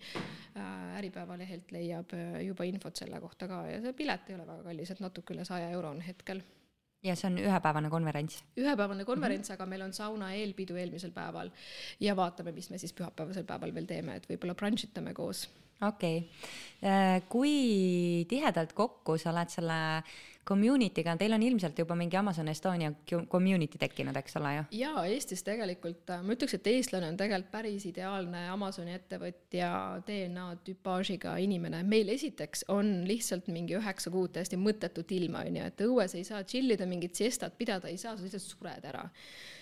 [0.57, 4.63] äh, Äripäeva lehelt leiab juba infot selle kohta ka ja see pilet ei ole väga
[4.63, 6.41] kallis, et natuke üle saja euro on hetkel
[7.07, 8.41] ja see on ühepäevane konverents?
[8.57, 9.61] ühepäevane konverents mm, -hmm.
[9.61, 11.51] aga meil on sauna eelpidu eelmisel päeval
[11.99, 15.47] ja vaatame, mis me siis pühapäevasel päeval veel teeme, et võib-olla brunch itame koos.
[15.81, 19.77] Okei okay., äh, kui tihedalt kokku sa oled selle
[20.47, 22.93] community'ga, teil on ilmselt juba mingi Amazon Estonia
[23.29, 24.63] community tekkinud, eks ole ju?
[24.79, 29.71] jaa, Eestis tegelikult, ma ütleks, et eestlane on tegelikult päris ideaalne Amazoni ettevõtja
[30.07, 31.83] DNA tüpaažiga inimene.
[31.83, 36.23] meil esiteks on lihtsalt mingi üheksa kuud täiesti mõttetut ilma, on ju, et õues ei
[36.27, 39.56] saa chill ida, mingit siestat pidada ei saa, sa lihtsalt sured ära äh,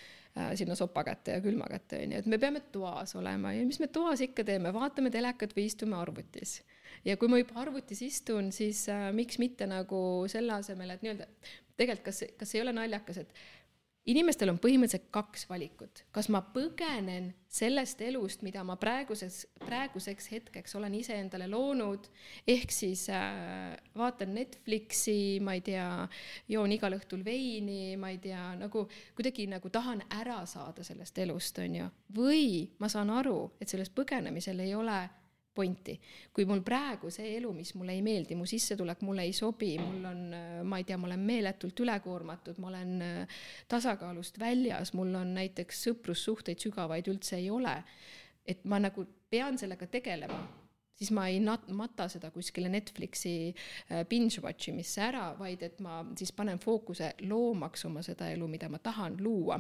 [0.60, 3.54] sinna sopa kätte ja külma kätte, on ju, et me peame toas olema.
[3.56, 6.58] Ja mis me toas ikka teeme, vaatame telekat või istume arvutis.
[7.06, 10.00] Ja kui ma juba arvutis istun, siis äh, miks mitte nagu
[10.32, 11.30] selle asemel, et nii-öelda
[11.78, 13.39] tegelikult kas, kas ei ole naljakas, et
[14.10, 20.76] inimestel on põhimõtteliselt kaks valikut, kas ma põgenen sellest elust, mida ma praeguses, praeguseks hetkeks
[20.78, 22.10] olen iseendale loonud,
[22.48, 25.88] ehk siis äh, vaatan Netflixi, ma ei tea,
[26.52, 28.86] joon igal õhtul veini, ma ei tea, nagu
[29.18, 32.48] kuidagi nagu tahan ära saada sellest elust, on ju, või
[32.80, 35.00] ma saan aru, et selles põgenemisel ei ole
[35.56, 35.96] pointi.
[36.34, 40.10] kui mul praegu see elu, mis mulle ei meeldi, mu sissetulek mulle ei sobi, mul
[40.10, 40.26] on,
[40.68, 43.39] ma ei tea, ma olen meeletult ülekoormatud, ma olen äh,
[43.72, 47.78] tasakaalust väljas, mul on näiteks sõprussuhteid sügavaid üldse ei ole,
[48.46, 50.44] et ma nagu pean sellega tegelema
[50.96, 55.82] siis ma ei nat-, mata seda kuskile Netflixi äh, binge watch imisse ära, vaid et
[55.84, 59.60] ma siis panen fookuse loomaks oma seda elu, mida ma tahan luua.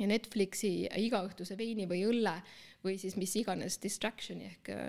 [0.00, 2.38] Ja Netflixi igaõhtuse veini või õlle
[2.84, 4.88] või siis mis iganes distraction'i ehk äh,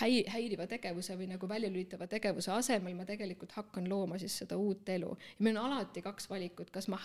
[0.00, 4.88] häi-, häiriva tegevuse või nagu väljalülitava tegevuse asemel ma tegelikult hakkan looma siis seda uut
[4.88, 5.12] elu.
[5.38, 6.98] ja meil on alati kaks valikut, kas ma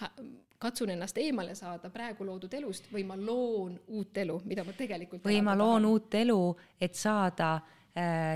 [0.62, 5.26] katsun ennast eemale saada praegu loodud elust või ma loon uut elu, mida ma tegelikult
[5.26, 5.92] või ma loon tahan.
[5.92, 6.42] uut elu,
[6.82, 7.78] et saada Äh,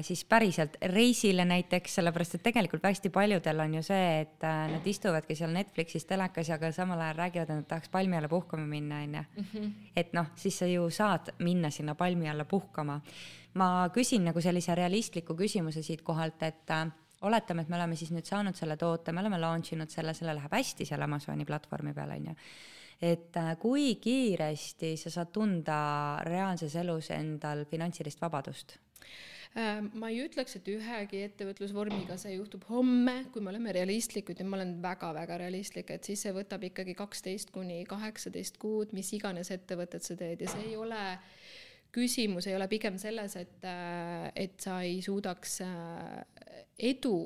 [0.01, 4.87] siis päriselt reisile näiteks, sellepärast et tegelikult hästi paljudel on ju see, et äh, nad
[4.87, 8.99] istuvadki seal Netflixis telekas, aga samal ajal räägivad, et nad tahaks palmi alla puhkama minna,
[9.05, 9.23] onju.
[9.39, 9.71] Mhm.
[9.95, 13.01] et noh, siis sa ju saad minna sinna palmi alla puhkama.
[13.55, 16.87] ma küsin nagu sellise realistliku küsimuse siit kohalt, et äh,
[17.21, 20.35] oletame, et me oleme siis nüüd saanud selle toote, me oleme launch inud selle, selle
[20.35, 22.35] läheb hästi seal Amazoni platvormi peal, onju
[23.01, 30.57] et kui kiiresti sa saad tunda reaalses elus endal finantsilist vabadust Äh, ma ei ütleks,
[30.57, 32.65] et ühegi ettevõtlusvormiga see juhtub.
[32.67, 36.95] Homme, kui me oleme realistlikud ja ma olen väga-väga realistlik, et siis see võtab ikkagi
[36.97, 40.43] kaksteist kuni kaheksateist kuud, mis iganes ettevõtet sa teed.
[40.43, 41.05] Ja see ei ole
[41.95, 46.59] küsimus ei ole pigem selles, et, äh, et sa ei suudaks äh,
[46.91, 47.17] edu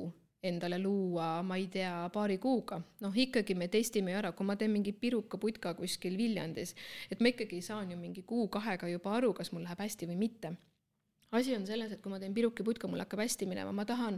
[0.42, 2.80] endale luua, ma ei tea, paari kuuga.
[3.04, 6.72] noh, ikkagi me testime ju ära, kui ma teen mingi pirukaputka kuskil Viljandis,
[7.10, 10.54] et ma ikkagi saan ju mingi kuu-kahega juba aru, kas mul läheb hästi või mitte
[11.32, 14.16] asi on selles, et kui ma teen pirukiputka, mul hakkab hästi minema, ma tahan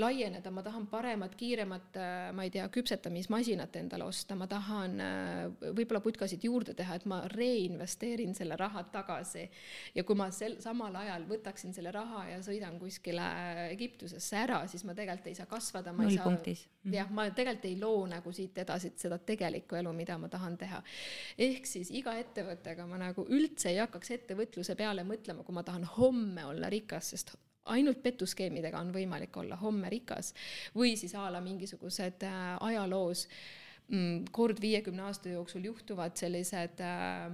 [0.00, 5.70] laieneda, ma tahan paremat, kiiremat, äh, ma ei tea, küpsetamismasinat endale osta, ma tahan äh,
[5.78, 9.46] võib-olla putkasid juurde teha, et ma reinvesteerin selle raha tagasi.
[9.94, 13.24] ja kui ma sel samal ajal võtaksin selle raha ja sõidan kuskile
[13.70, 15.92] Egiptusesse ära, siis ma tegelikult ei saa kasvada.
[15.96, 16.66] nullpunktis.
[16.84, 16.94] Mhm.
[16.94, 20.82] jah, ma tegelikult ei loo nagu siit edasi seda tegelikku elu, mida ma tahan teha.
[21.38, 25.84] ehk siis iga ettevõttega ma nagu üldse ei hakkaks ettevõtluse peale mõtlema, kui ma tahan
[25.96, 27.34] homme olla rikas, sest
[27.70, 30.34] ainult petuskeemidega on võimalik olla homme rikas.
[30.74, 33.26] või siis a la mingisugused äh, ajaloos
[33.88, 37.28] mm, kord viiekümne aasta jooksul juhtuvad sellised äh,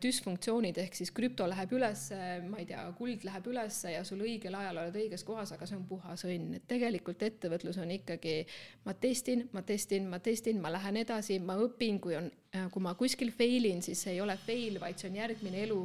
[0.00, 2.06] düsfunktsioonid, ehk siis krüpto läheb üles,
[2.48, 5.76] ma ei tea, kuld läheb üles ja sul õigel ajal oled õiges kohas, aga see
[5.76, 8.38] on puhas õnn, et tegelikult ettevõtlus on ikkagi
[8.86, 12.84] ma testin, ma testin, ma testin, ma lähen edasi, ma õpin, kui on, äh, kui
[12.88, 15.80] ma kuskil fail in, siis see ei ole fail, vaid see on järgmine elu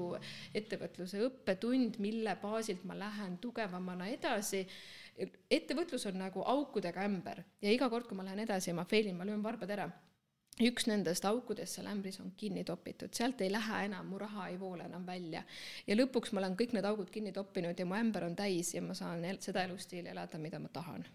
[0.55, 4.63] ettevõtluse õppetund, mille baasilt ma lähen tugevamana edasi.
[5.51, 9.11] Ettevõtlus on nagu aukudega ämber ja iga kord, kui ma lähen edasi ja ma fail
[9.11, 9.89] in, ma löön varbad ära
[10.59, 14.59] üks nendest aukudest seal ämbris on kinni topitud, sealt ei lähe enam, mu raha ei
[14.59, 15.43] voola enam välja.
[15.87, 18.81] ja lõpuks ma olen kõik need augud kinni toppinud ja mu ämber on täis ja
[18.81, 21.05] ma saan el seda elustiili elada, mida ma tahan.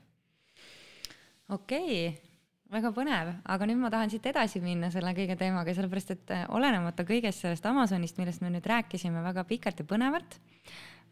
[1.48, 2.32] okei okay
[2.74, 6.44] väga põnev, aga nüüd ma tahan siit edasi minna selle kõige teemaga, sellepärast et äh,
[6.54, 10.38] olenemata kõigest sellest Amazonist, millest me nüüd rääkisime väga pikalt ja põnevalt,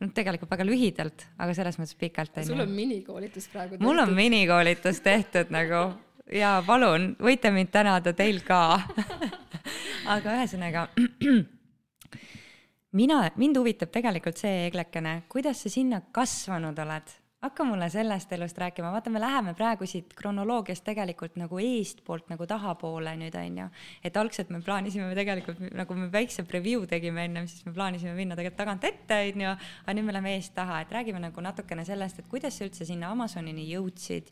[0.01, 2.41] no tegelikult väga lühidalt, aga selles mõttes pikalt.
[2.49, 3.87] sul on minikoolitus praegu tehtud.
[3.87, 5.85] mul on minikoolitus tehtud nagu
[6.31, 8.61] ja palun, võite mind tänada, teil ka.
[10.15, 10.87] Aga ühesõnaga,
[13.01, 17.19] mina, mind huvitab tegelikult see, Eglekene, kuidas sa sinna kasvanud oled?
[17.43, 22.47] hakka mulle sellest elust rääkima, vaata, me läheme praegu siit kronoloogiast tegelikult nagu eestpoolt nagu
[22.47, 23.65] tahapoole nüüd onju.
[24.05, 28.39] et algselt me plaanisime tegelikult nagu me väikse preview tegime ennem, siis me plaanisime minna
[28.39, 32.23] tegelikult tagant ette onju, aga nüüd me läheme eest taha, et räägime nagu natukene sellest,
[32.23, 34.31] et kuidas sa üldse sinna Amazonini jõudsid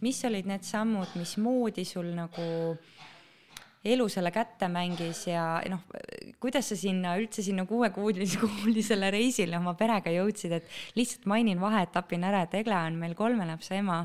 [0.00, 2.76] mis olid need sammud, mismoodi sul nagu
[3.84, 5.86] elu selle kätte mängis ja noh,
[6.40, 12.42] kuidas sa sinna üldse sinna kuuekuulisele reisile oma perega jõudsid, et lihtsalt mainin vaheetapina ära,
[12.44, 14.02] et Egle on meil kolme lapse ema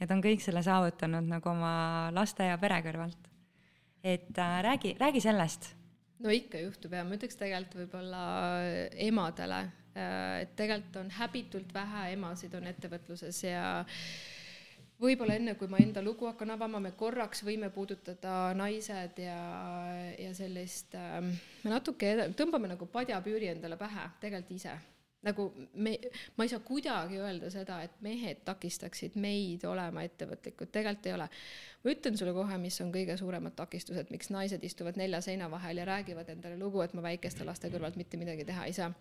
[0.00, 1.72] ja ta on kõik selle saavutanud nagu oma
[2.16, 3.28] laste ja pere kõrvalt.
[4.02, 5.74] et äh, räägi, räägi sellest.
[6.18, 8.24] no ikka juhtub ja ma ütleks tegelikult võib-olla
[8.96, 9.60] emadele,
[9.92, 13.84] äh, et tegelikult on häbitult vähe emasid on ettevõtluses ja
[15.00, 19.40] võib-olla enne, kui ma enda lugu hakkan avama, me korraks võime puudutada naised ja,
[20.18, 21.18] ja sellist äh,,
[21.64, 24.76] me natuke tõmbame nagu padjapüüri endale pähe, tegelikult ise.
[25.24, 25.94] nagu me,
[26.36, 31.28] ma ei saa kuidagi öelda seda, et mehed takistaksid meid olema ettevõtlikud, tegelikult ei ole.
[31.84, 35.80] ma ütlen sulle kohe, mis on kõige suuremad takistused, miks naised istuvad nelja seina vahel
[35.80, 38.92] ja räägivad endale lugu, et ma väikeste laste kõrvalt mitte midagi teha ei saa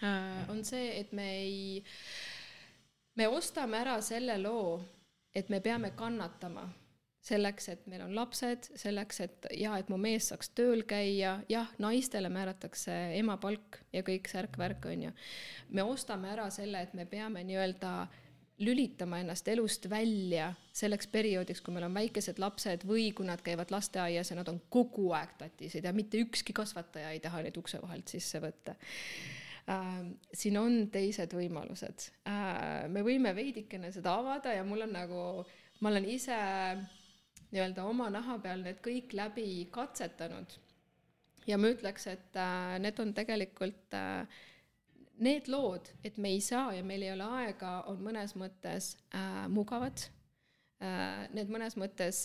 [0.00, 0.48] äh,.
[0.48, 1.84] on see, et me ei,
[3.20, 4.80] me ostame ära selle loo
[5.34, 6.68] et me peame kannatama
[7.20, 11.68] selleks, et meil on lapsed, selleks, et ja et mu mees saaks tööl käia, jah,
[11.82, 15.12] naistele määratakse emapalk ja kõik särk-värk, on ju.
[15.68, 17.92] me ostame ära selle, et me peame nii-öelda
[18.60, 23.72] lülitama ennast elust välja selleks perioodiks, kui meil on väikesed lapsed või kui nad käivad
[23.72, 27.80] lasteaias ja nad on kogu aeg tatised ja mitte ükski kasvataja ei taha neid ukse
[27.80, 28.76] vahelt sisse võtta
[30.34, 32.88] siin on teised võimalused äh,.
[32.92, 35.22] me võime veidikene seda avada ja mul on nagu,
[35.80, 36.38] ma olen ise
[37.50, 40.54] nii-öelda oma naha peal need kõik läbi katsetanud.
[41.46, 44.40] ja ma ütleks, et äh, need on tegelikult äh,
[45.20, 48.94] need lood, et me ei saa ja meil ei ole aega, on mõnes mõttes
[49.52, 50.06] mugavad.
[51.36, 52.22] Need mõnes mõttes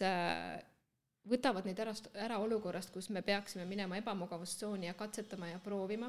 [1.28, 1.92] võtavad neid ära,
[2.24, 6.08] ära olukorrast, kus me peaksime minema ebamugavustsooni ja katsetama ja proovima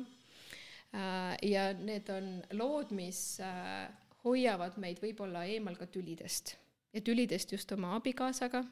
[1.42, 3.88] ja need on lood, mis äh,
[4.24, 6.56] hoiavad meid võib-olla eemal ka tülidest.
[6.96, 8.62] Ja tülidest just oma abikaasaga,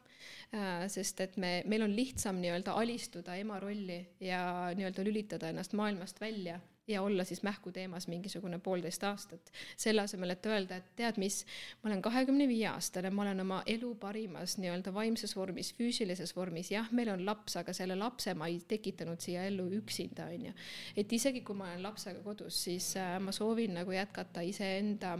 [0.56, 5.76] äh, sest et me, meil on lihtsam nii-öelda alistuda ema rolli ja nii-öelda lülitada ennast
[5.76, 9.52] maailmast välja ja olla siis mähku teemas mingisugune poolteist aastat.
[9.76, 11.44] selle asemel, et öelda, et tead mis,
[11.82, 16.70] ma olen kahekümne viie aastane, ma olen oma elu parimas nii-öelda vaimses vormis, füüsilises vormis,
[16.70, 20.52] jah, meil on laps, aga selle lapse ma ei tekitanud siia ellu üksinda, on ju.
[20.96, 25.18] et isegi kui ma olen lapsega kodus, siis äh, ma soovin nagu jätkata iseenda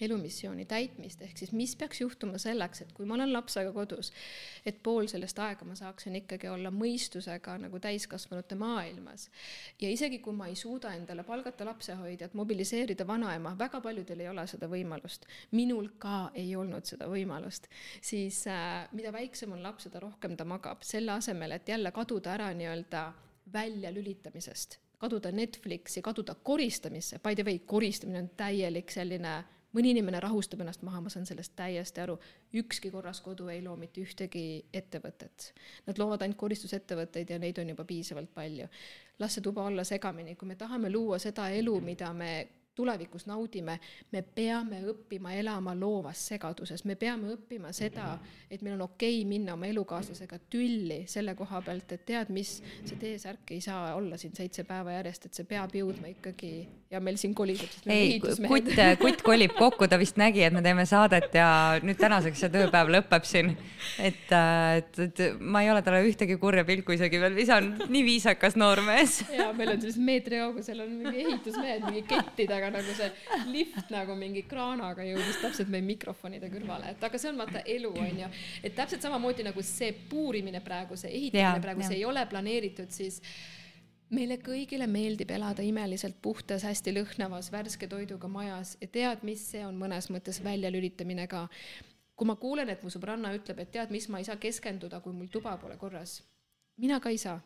[0.00, 4.12] elumissiooni täitmist, ehk siis mis peaks juhtuma selleks, et kui ma olen lapsega kodus,
[4.66, 9.28] et pool sellest aega ma saaksin ikkagi olla mõistusega nagu täiskasvanute maailmas.
[9.80, 14.46] ja isegi kui ma ei suuda endale palgata lapsehoidjat, mobiliseerida vanaema, väga paljudel ei ole
[14.46, 20.00] seda võimalust, minul ka ei olnud seda võimalust, siis äh, mida väiksem on laps, seda
[20.02, 23.06] rohkem ta magab, selle asemel, et jälle kaduda ära nii-öelda
[23.52, 29.44] väljalülitamisest kaduda Netflixi, kaduda koristamisse, by the way, koristamine on täielik selline
[29.76, 32.16] mõni inimene rahustab ennast maha, ma saan sellest täiesti aru,
[32.56, 35.50] ükski korras kodu ei loo mitte ühtegi ettevõtet.
[35.86, 38.68] Nad loovad ainult koristusettevõtteid ja neid on juba piisavalt palju.
[39.18, 43.78] las see tuba olla segamini, kui me tahame luua seda elu, mida me tulevikus naudime,
[44.12, 48.16] me peame õppima elama loovas segaduses, me peame õppima seda,
[48.50, 52.58] et meil on okei okay minna oma elukaaslasega tülli selle koha pealt, et tead mis,
[52.84, 56.52] see T-särk ei saa olla siin seitse päeva järjest, et see peab jõudma ikkagi
[56.90, 57.70] ja meil siin koliseb.
[57.90, 61.48] ei, kutt, kutt kolib kokku, ta vist nägi, et me teeme saadet ja
[61.82, 63.54] nüüd tänaseks see tööpäev lõpeb siin.
[63.98, 68.58] et, et, et ma ei ole talle ühtegi kurja pilku isegi veel visanud, nii viisakas
[68.60, 69.18] noormees.
[69.34, 73.10] ja meil on siis meetri kaugusel on mingi ehitusmehed mingi kettidega aga nagu see
[73.54, 77.92] lift nagu mingi kraanaga jõudis täpselt meie mikrofonide kõrvale, et aga see on vaata elu
[78.04, 78.30] onju,
[78.62, 82.92] et täpselt samamoodi nagu see puurimine praegu, see ehitamine ja, praegu, see ei ole planeeritud,
[82.94, 83.20] siis
[84.14, 88.76] meile kõigile meeldib elada imeliselt puhtas, hästi lõhnavas, värske toiduga majas.
[88.80, 91.48] Ja tead, mis see on mõnes mõttes väljalülitamine ka.
[92.16, 95.12] kui ma kuulen, et mu sõbranna ütleb, et tead, mis ma ei saa keskenduda, kui
[95.12, 96.22] mul tuba pole korras,
[96.80, 97.36] mina ka ei saa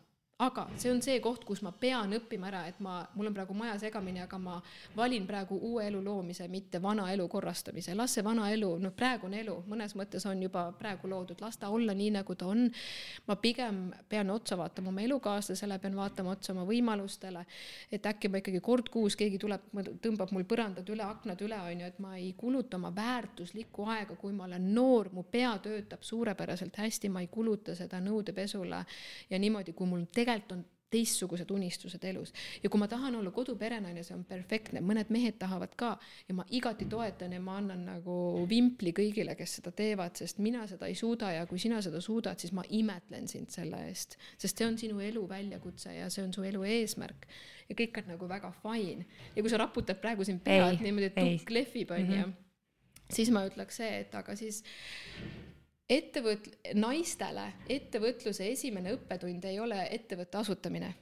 [0.41, 3.53] aga see on see koht, kus ma pean õppima ära, et ma, mul on praegu
[3.57, 4.55] maja segamini, aga ma
[4.97, 7.93] valin praegu uue elu loomise, mitte vana elu korrastamise.
[7.95, 11.69] las see vana elu, noh, praegune elu mõnes mõttes on juba praegu loodud, las ta
[11.69, 12.71] olla nii, nagu ta on.
[13.27, 17.45] ma pigem pean otsa vaatama oma elukaaslasele, pean vaatama otsa oma võimalustele,
[17.91, 19.69] et äkki ma ikkagi kord kuus keegi tuleb,
[20.01, 24.17] tõmbab mul põrandad üle, aknad üle, on ju, et ma ei kuluta oma väärtuslikku aega,
[24.17, 28.83] kui ma olen noor, mu pea töötab suurepäraselt hästi, ma ei kuluta seda nõudepesule
[29.29, 32.33] ja niimoodi, kui mul tegelikult tegelikult on teistsugused unistused elus.
[32.63, 35.91] ja kui ma tahan olla koduperenaine, see on perfektne, mõned mehed tahavad ka
[36.27, 38.15] ja ma igati toetan ja ma annan nagu
[38.49, 42.39] vimpli kõigile, kes seda teevad, sest mina seda ei suuda ja kui sina seda suudad,
[42.43, 44.17] siis ma imetlen sind selle eest.
[44.37, 47.27] sest see on sinu elu väljakutse ja see on su elu eesmärk.
[47.69, 49.07] ja kõik on nagu väga fine.
[49.35, 52.35] ja kui sa raputad praegu siin pead niimoodi, et tukk lehvib, onju, mhm.
[53.09, 54.59] siis ma ütleks see, et aga siis
[55.91, 56.49] ettevõt-,
[56.79, 60.93] naistele ettevõtluse esimene õppetund ei ole ettevõtte asutamine.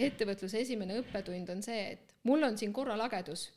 [0.00, 3.50] ettevõtluse esimene õppetund on see, et mul on siin korralagedus,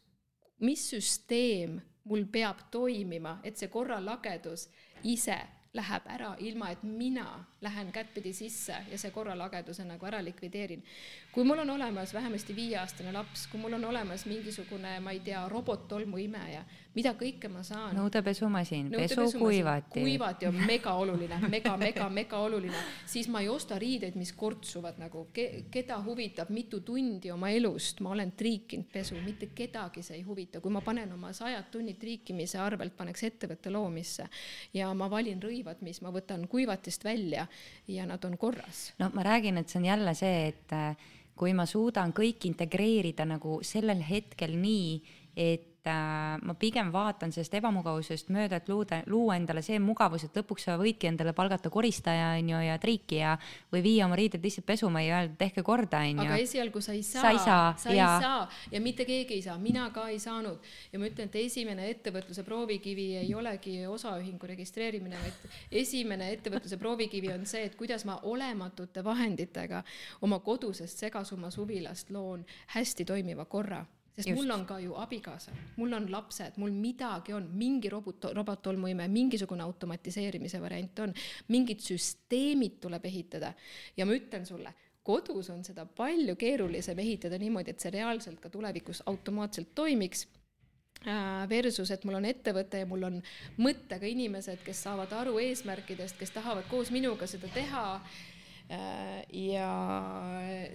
[0.60, 4.68] mis süsteem mul peab toimima, et see korralagedus
[5.04, 5.38] ise
[5.74, 7.26] läheb ära, ilma et mina
[7.62, 10.84] lähen kättpidi sisse ja see korralageduse nagu ära likvideerin.
[11.32, 15.48] kui mul on olemas vähemasti viieaastane laps, kui mul on olemas mingisugune, ma ei tea,
[15.50, 16.62] robottolmuimeja,
[16.94, 17.96] mida kõike ma saan.
[17.98, 20.00] nõudepesumasin, pesukuivati.
[20.00, 25.02] kuivati on mega oluline, mega, mega, mega oluline, siis ma ei osta riideid, mis kortsuvad
[25.02, 30.20] nagu Ke, keda huvitab, mitu tundi oma elust ma olen triikinud pesu, mitte kedagi see
[30.20, 34.28] ei huvita, kui ma panen oma sajad tunnid triikimise arvelt, paneks ettevõtte loomisse
[34.74, 37.48] ja ma valin rõivad, mis ma võtan kuivatist välja
[37.88, 38.94] ja nad on korras.
[39.00, 40.74] no ma räägin, et see on jälle see, et
[41.36, 45.02] kui ma suudan kõik integreerida nagu sellel hetkel nii,
[45.36, 50.38] et äh, ma pigem vaatan sellest ebamugavusest mööda, et luuda, luua endale see mugavus, et
[50.38, 53.34] lõpuks sa võidki endale palgata koristaja, on ju, ja triikija
[53.74, 56.28] või viia oma riided lihtsalt pesuma ja öelda, tehke korda, on ju.
[56.28, 58.12] aga esialgu sa ei saa, sa ei saa, sa ei ja.
[58.24, 60.70] saa ja mitte keegi ei saa, mina ka ei saanud.
[60.94, 67.34] ja ma ütlen, et esimene ettevõtluse proovikivi ei olegi osaühingu registreerimine, vaid esimene ettevõtluse proovikivi
[67.34, 69.84] on see, et kuidas ma olematute vahenditega
[70.22, 72.46] oma kodusest segasumma suvilast loon
[72.78, 73.84] hästi toimiva korra
[74.16, 74.38] sest Just.
[74.38, 79.66] mul on ka ju abikaasa, mul on lapsed, mul midagi on, mingi robot, robottolmuime, mingisugune
[79.66, 81.14] automatiseerimise variant on,
[81.54, 83.54] mingid süsteemid tuleb ehitada.
[83.98, 84.74] Ja ma ütlen sulle,
[85.04, 90.28] kodus on seda palju keerulisem ehitada niimoodi, et see reaalselt ka tulevikus automaatselt toimiks.
[91.04, 93.18] Äh, versus, et mul on ettevõte ja mul on
[93.60, 97.84] mõttega inimesed, kes saavad aru eesmärkidest, kes tahavad koos minuga seda teha
[99.34, 99.70] ja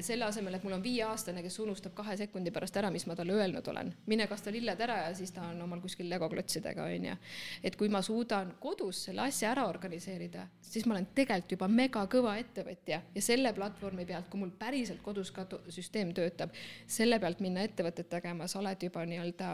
[0.05, 3.37] selle asemel, et mul on viieaastane, kes unustab kahe sekundi pärast ära, mis ma talle
[3.37, 7.17] öelnud olen, mine kasta lilled ära ja siis ta on omal kuskil legoklotsidega, onju.
[7.65, 12.37] et kui ma suudan kodus selle asja ära organiseerida, siis ma olen tegelikult juba megakõva
[12.41, 16.55] ettevõtja ja selle platvormi pealt, kui mul päriselt kodus ka süsteem töötab,
[16.87, 19.49] selle pealt minna ettevõtet tegema, sa oled juba nii-öelda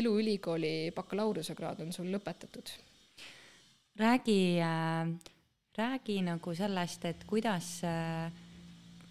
[0.00, 2.72] eluülikooli bakalaureusekraad on sul lõpetatud.
[4.00, 5.38] räägi äh
[5.78, 7.80] räägi nagu sellest, et kuidas,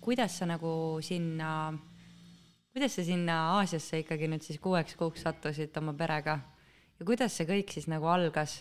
[0.01, 1.73] kuidas sa nagu sinna,
[2.73, 6.39] kuidas sa sinna Aasiasse ikkagi nüüd siis kuueks kuuks sattusid oma perega
[6.99, 8.59] ja kuidas see kõik siis nagu algas?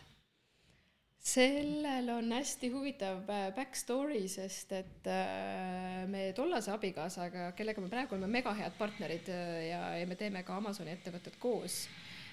[1.29, 7.91] sellel on hästi huvitav äh, back story, sest et äh, me tollase abikaasaga, kellega me
[7.93, 11.83] praegu oleme mega head partnerid äh, ja, ja me teeme ka Amazoni ettevõtet koos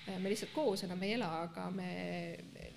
[0.07, 1.89] me lihtsalt koos enam ei ela, aga me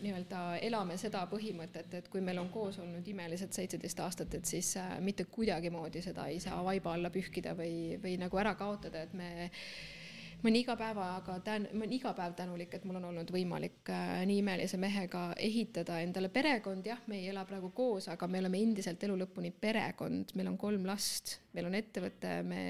[0.00, 4.74] nii-öelda elame seda põhimõtet, et kui meil on koos olnud imelised seitseteist aastat, et siis
[5.04, 9.50] mitte kuidagimoodi seda ei saa vaiba alla pühkida või, või nagu ära kaotada, et me
[10.39, 13.91] ma olen iga päevaga tän-, ma olen iga päev tänulik, et mul on olnud võimalik
[13.91, 18.39] äh, nii imelise mehega ehitada endale perekond, jah, me ei ela praegu koos, aga me
[18.39, 22.62] oleme endiselt elu lõpuni perekond, meil on kolm last, meil on ettevõte, me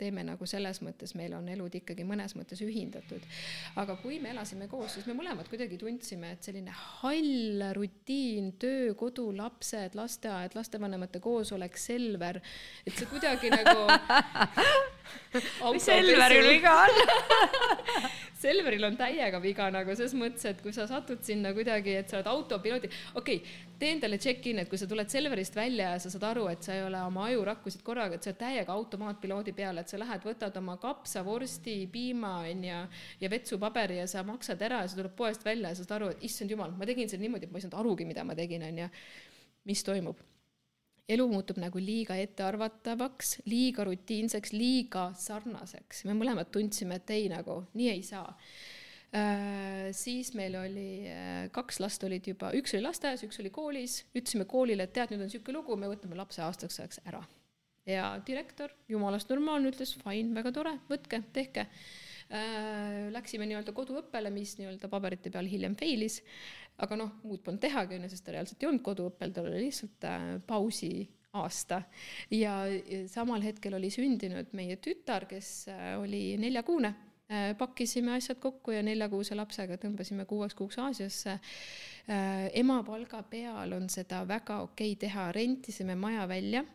[0.00, 3.28] teeme nagu selles mõttes, meil on elud ikkagi mõnes mõttes ühindatud.
[3.76, 8.94] aga kui me elasime koos, siis me mõlemad kuidagi tundsime, et selline hall rutiin, töö,
[8.96, 12.40] kodu, lapsed, lasteaed, lastevanemate koosolek, Selver,
[12.86, 13.88] et see kuidagi nagu
[15.72, 17.00] mis Selveril viga on?
[18.44, 22.18] Selveril on täiega viga nagu ses mõttes, et kui sa satud sinna kuidagi, et sa
[22.18, 26.12] oled autopiloodi, okei okay,, tee endale check-in, et kui sa tuled Selverist välja ja sa
[26.12, 29.80] saad aru, et sa ei ole oma ajurakkusid korraga, et sa oled täiega automaatpiloodi peal,
[29.80, 32.82] et sa lähed, võtad oma kapsa, vorsti, piima onju
[33.24, 36.12] ja vetsupaberi ja sa maksad ära ja sa tuled poest välja ja sa saad aru,
[36.12, 38.68] et issand jumal, ma tegin selle niimoodi, et ma ei saanud arugi, mida ma tegin
[38.68, 38.92] onju.
[39.64, 40.20] mis toimub
[41.10, 46.04] elu muutub nagu liiga ettearvatavaks, liiga rutiinseks, liiga sarnaseks.
[46.08, 48.30] me mõlemad tundsime, et ei nagu, nii ei saa
[49.12, 49.90] äh,.
[49.96, 54.48] siis meil oli äh, kaks last olid juba, üks oli lasteaias, üks oli koolis, ütlesime
[54.48, 57.20] koolile, et tead, nüüd on niisugune lugu, me võtame lapse aastaks ajaks ära.
[57.88, 63.12] ja direktor, jumalast normaalne, ütles fine, väga tore, võtke, tehke äh,.
[63.12, 66.22] Läksime nii-öelda koduõppele, mis nii-öelda paberite peal hiljem failis
[66.82, 70.06] aga noh, muud polnud tehagi, onju, sest ta reaalselt ei olnud koduõppel, tal oli lihtsalt
[70.10, 70.92] äh, pausi
[71.38, 71.82] aasta.
[72.34, 72.60] Ja
[73.10, 76.94] samal hetkel oli sündinud meie tütar, kes äh, oli neljakuune.
[77.24, 77.54] Äh,.
[77.56, 81.38] pakkisime asjad kokku ja neljakuuse lapsega tõmbasime kuueks kuuks Aasiasse.
[82.60, 86.66] Ema palga peal on seda väga okei okay teha, rentisime maja välja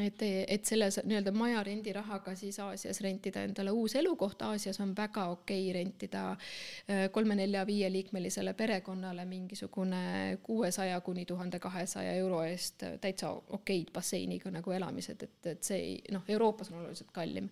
[0.00, 5.26] et, et selle nii-öelda maja rendirahaga siis Aasias rentida endale uus elukoht, Aasias on väga
[5.34, 13.92] okei okay rentida äh, kolme-nelja-viieliikmelisele perekonnale mingisugune kuuesaja kuni tuhande kahesaja euro eest täitsa okeid
[13.92, 17.50] basseiniga nagu elamised, et, et see ei noh, Euroopas on oluliselt kallim.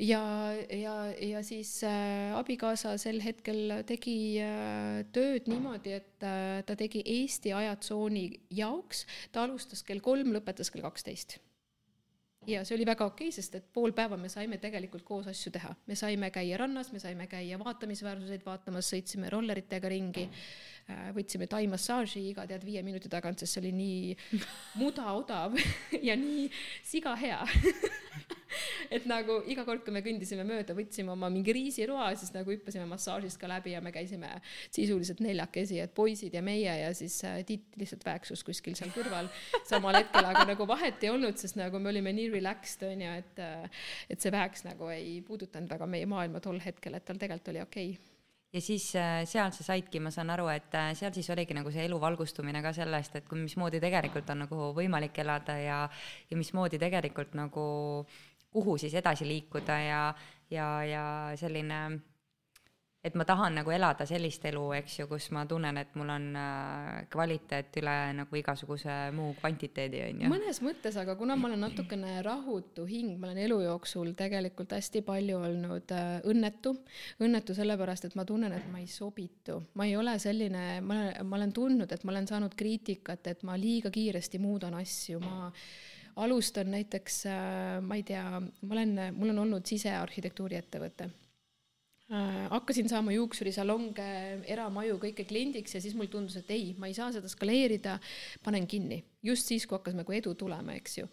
[0.00, 0.22] Ja,
[0.72, 7.04] ja, ja siis äh, abikaasa sel hetkel tegi äh, tööd niimoodi, et äh, ta tegi
[7.18, 8.24] Eesti ajatsooni
[8.62, 11.36] jaoks, ta alustas kell kolm, lõpetas kell kaksteist
[12.48, 15.74] ja see oli väga okei sest et pool päeva me saime tegelikult koos asju teha,
[15.86, 20.26] me saime käia rannas, me saime käia vaatamisväärsuseid vaatamas, sõitsime rolleritega ringi,
[20.88, 24.40] äh, võtsime tai-massaaži iga tead viie minuti tagant, sest see oli nii
[24.80, 25.58] mudaodav
[26.08, 26.48] ja nii
[26.86, 27.42] siga hea
[28.90, 32.86] et nagu iga kord, kui me kõndisime mööda, võtsime oma mingi riisiroa, siis nagu hüppasime
[32.90, 34.32] massaažist ka läbi ja me käisime
[34.66, 39.30] sisuliselt neljakesi, et poisid ja meie ja siis äh, Tiit lihtsalt väeksus kuskil seal kõrval.
[39.68, 43.42] Samal hetkel, aga nagu vahet ei olnud, sest nagu me olime nii relaxed onju, et
[43.44, 47.54] äh, et see väeks nagu ei puudutanud väga meie maailma tol hetkel, et tal tegelikult
[47.54, 47.92] oli okei.
[47.94, 48.16] Okay
[48.50, 51.84] ja siis äh, seal sa saidki, ma saan aru, et seal siis oligi nagu see
[51.86, 55.78] elu valgustumine ka sellest, et kui mismoodi tegelikult on nagu võimalik elada ja,
[56.26, 57.68] ja mismoodi tegelikult nagu
[58.02, 60.04] äh, kuhu siis edasi liikuda ja,
[60.50, 61.04] ja, ja
[61.38, 61.80] selline,
[63.04, 66.26] et ma tahan nagu elada sellist elu, eks ju, kus ma tunnen, et mul on
[66.36, 70.32] äh, kvaliteet üle nagu igasuguse muu kvantiteedi, on ju.
[70.32, 75.04] mõnes mõttes, aga kuna ma olen natukene rahutu hing, ma olen elu jooksul tegelikult hästi
[75.06, 76.74] palju olnud äh, õnnetu,
[77.22, 81.30] õnnetu sellepärast, et ma tunnen, et ma ei sobitu, ma ei ole selline, ma olen,
[81.30, 85.48] ma olen tundnud, et ma olen saanud kriitikat, et ma liiga kiiresti muudan asju, ma
[86.16, 91.10] alustan näiteks, äh, ma ei tea, ma olen, mul on olnud sisearhitektuuri ettevõte
[92.10, 94.08] hakkasin saama juuksurisalonge,
[94.50, 97.98] eramaju, kõike kliendiks ja siis mul tundus, et ei, ma ei saa seda skaleerida,
[98.42, 101.06] panen kinni just siis, kui hakkas nagu edu tulema, eks ju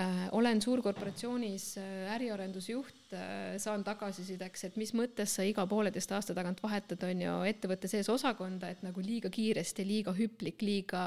[0.00, 0.28] äh,.
[0.32, 6.62] olen suurkorporatsioonis äh, äriarendusjuht äh,, saan tagasisideks, et mis mõttes sa iga pooleteist aasta tagant
[6.64, 11.02] vahetad, on ju, ettevõtte sees osakonda, et nagu liiga kiiresti, liiga hüplik, liiga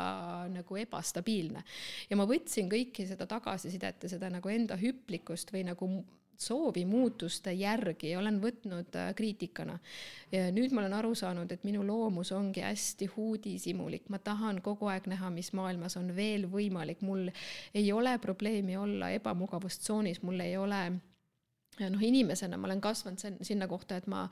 [0.53, 1.65] nagu ebastabiilne.
[2.09, 5.89] ja ma võtsin kõiki seda tagasisidet ja seda nagu enda hüplikust või nagu
[6.37, 9.79] soovi muutuste järgi olen võtnud äh, kriitikana.
[10.51, 15.07] nüüd ma olen aru saanud, et minu loomus ongi hästi huudisimulik, ma tahan kogu aeg
[15.07, 17.29] näha, mis maailmas on veel võimalik, mul
[17.73, 20.81] ei ole probleemi olla ebamugavustsoonis, mul ei ole
[21.79, 24.25] noh, inimesena ma olen kasvanud sinna kohta, et ma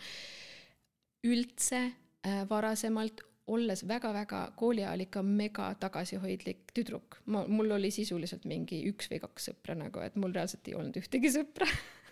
[1.24, 8.46] üldse äh, varasemalt olles väga-väga kooli ajal ikka mega tagasihoidlik tüdruk, ma, mul oli sisuliselt
[8.48, 11.68] mingi üks või kaks sõpra nagu, et mul reaalselt ei olnud ühtegi sõpra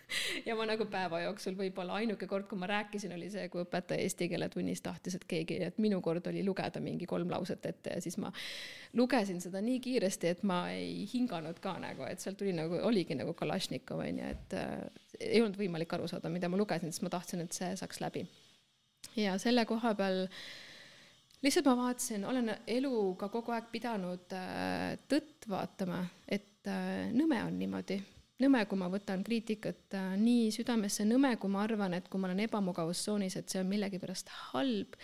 [0.48, 4.04] ja ma nagu päeva jooksul võib-olla ainuke kord, kui ma rääkisin, oli see, kui õpetaja
[4.04, 7.96] eesti keele tunnis tahtis, et keegi, et minu kord oli lugeda mingi kolm lauset ette
[7.96, 8.32] ja siis ma
[8.98, 13.16] lugesin seda nii kiiresti, et ma ei hinganud ka nagu, et sealt tuli nagu, oligi
[13.18, 14.74] nagu Kalašnikov onju, et äh,
[15.20, 18.26] ei olnud võimalik aru saada, mida ma lugesin, sest ma tahtsin, et see saaks läbi.
[19.16, 20.26] ja selle koha peal
[21.42, 27.56] lihtsalt ma vaatasin, olen eluga kogu aeg pidanud äh, tõtt vaatama, et äh, nõme on
[27.58, 27.98] niimoodi.
[28.42, 32.30] Nõme, kui ma võtan kriitikat äh, nii südamesse, nõme, kui ma arvan, et kui ma
[32.30, 34.98] olen ebamugavustsoonis, et see on millegipärast halb.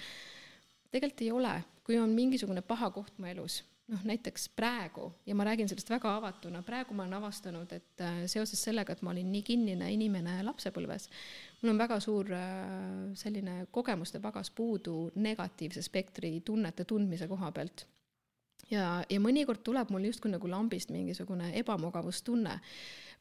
[0.92, 5.44] tegelikult ei ole, kui on mingisugune paha koht mu elus, noh näiteks praegu ja ma
[5.48, 9.42] räägin sellest väga avatuna, praegu ma olen avastanud, et seoses sellega, et ma olin nii
[9.42, 11.08] kinnine inimene lapsepõlves,
[11.62, 17.86] mul on väga suur äh, selline kogemuste pagas puudu negatiivse spektri tunnete tundmise koha pealt.
[18.70, 22.58] Ja, ja mõnikord tuleb mul justkui nagu lambist mingisugune ebamugavustunne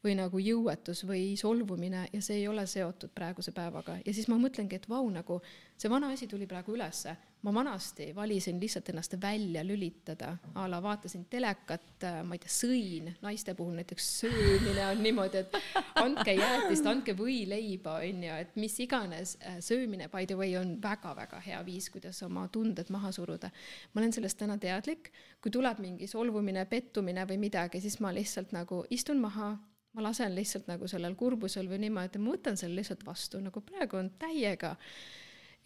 [0.03, 4.37] või nagu jõuetus või solvumine ja see ei ole seotud praeguse päevaga ja siis ma
[4.41, 5.39] mõtlengi, et vau, nagu
[5.77, 7.15] see vana asi tuli praegu ülesse.
[7.41, 13.11] ma vanasti valisin lihtsalt ennast välja lülitada, a la vaatasin telekat, ma ei tea, sõin,
[13.21, 15.55] naiste puhul näiteks söömine on niimoodi, et
[16.01, 21.39] andke jäätist, andke võileiba, on ju, et mis iganes, söömine by the way on väga-väga
[21.45, 23.51] hea viis, kuidas oma tunded maha suruda.
[23.93, 28.51] ma olen sellest täna teadlik, kui tuleb mingi solvumine, pettumine või midagi, siis ma lihtsalt
[28.51, 29.53] nagu istun maha
[29.97, 33.97] ma lasen lihtsalt nagu sellel kurbusel või niimoodi, ma võtan selle lihtsalt vastu, nagu praegu
[33.97, 34.75] on täiega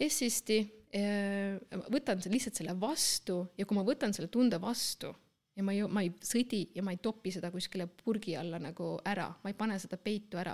[0.02, 0.62] essisti,
[0.96, 1.60] eh,
[1.92, 5.12] võtan lihtsalt selle vastu ja kui ma võtan selle tunde vastu
[5.56, 8.94] ja ma ei, ma ei sõdi ja ma ei topi seda kuskile purgi alla nagu
[9.08, 10.54] ära, ma ei pane seda peitu ära,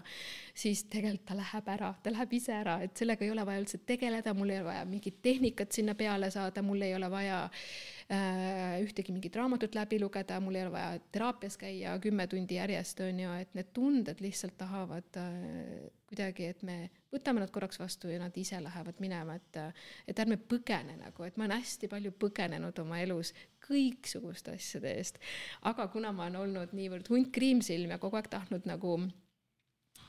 [0.58, 3.82] siis tegelikult ta läheb ära, ta läheb ise ära, et sellega ei ole vaja üldse
[3.86, 8.80] tegeleda, mul ei ole vaja mingit tehnikat sinna peale saada, mul ei ole vaja äh,
[8.84, 13.22] ühtegi mingit raamatut läbi lugeda, mul ei ole vaja teraapias käia kümme tundi järjest, on
[13.26, 16.80] ju, et need tunded lihtsalt tahavad äh, kuidagi, et me
[17.14, 19.60] võtame nad korraks vastu ja nad ise lähevad minema, et,
[20.08, 23.34] et ärme põgene nagu, et ma olen hästi palju põgenenud oma elus
[23.68, 25.22] kõiksuguste asjade eest.
[25.70, 28.98] aga kuna ma olen olnud niivõrd hunt kriimsilm ja kogu aeg tahtnud nagu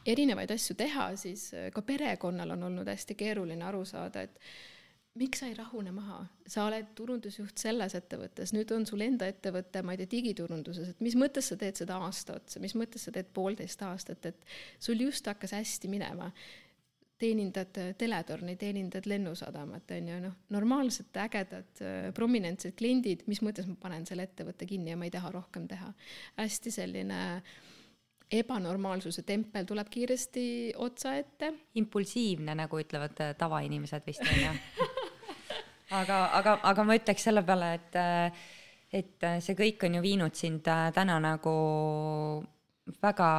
[0.09, 4.39] erinevaid asju teha, siis ka perekonnal on olnud hästi keeruline aru saada, et
[5.19, 9.83] miks sa ei rahune maha, sa oled turundusjuht selles ettevõttes, nüüd on sul enda ettevõte,
[9.83, 13.15] ma ei tea, digiturunduses, et mis mõttes sa teed seda aasta otsa, mis mõttes sa
[13.15, 14.47] teed poolteist aastat, et
[14.79, 16.31] sul just hakkas hästi minema
[17.19, 21.83] teenindad teletorni, teenindad lennusadamat, on ju, noh, normaalsed, ägedad,
[22.15, 25.91] prominentsed kliendid, mis mõttes ma panen selle ettevõtte kinni ja ma ei taha rohkem teha.
[26.39, 27.19] hästi selline
[28.39, 30.45] ebanormaalsuse tempel tuleb kiiresti
[30.77, 31.53] otsa ette.
[31.75, 34.87] impulsiivne, nagu ütlevad tavainimesed vist, on ju
[36.01, 37.99] aga, aga, aga ma ütleks selle peale, et,
[39.01, 41.55] et see kõik on ju viinud sind täna nagu
[43.03, 43.31] väga,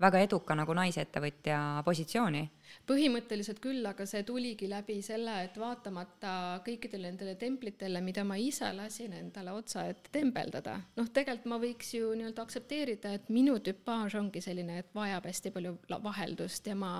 [0.00, 2.42] väga eduka nagu naisettevõtja positsiooni.
[2.88, 6.32] Põhimõtteliselt küll, aga see tuligi läbi selle, et vaatamata
[6.66, 11.94] kõikidele nendele templitele, mida ma ise lasin endale otsa ette tembeldada, noh, tegelikult ma võiks
[11.94, 16.94] ju nii-öelda aktsepteerida, et minu tüpaaž ongi selline, et vajab hästi palju vaheldust ja ma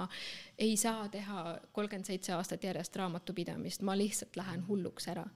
[0.58, 5.26] ei saa teha kolmkümmend seitse aastat järjest raamatupidamist, ma lihtsalt lähen hulluks ära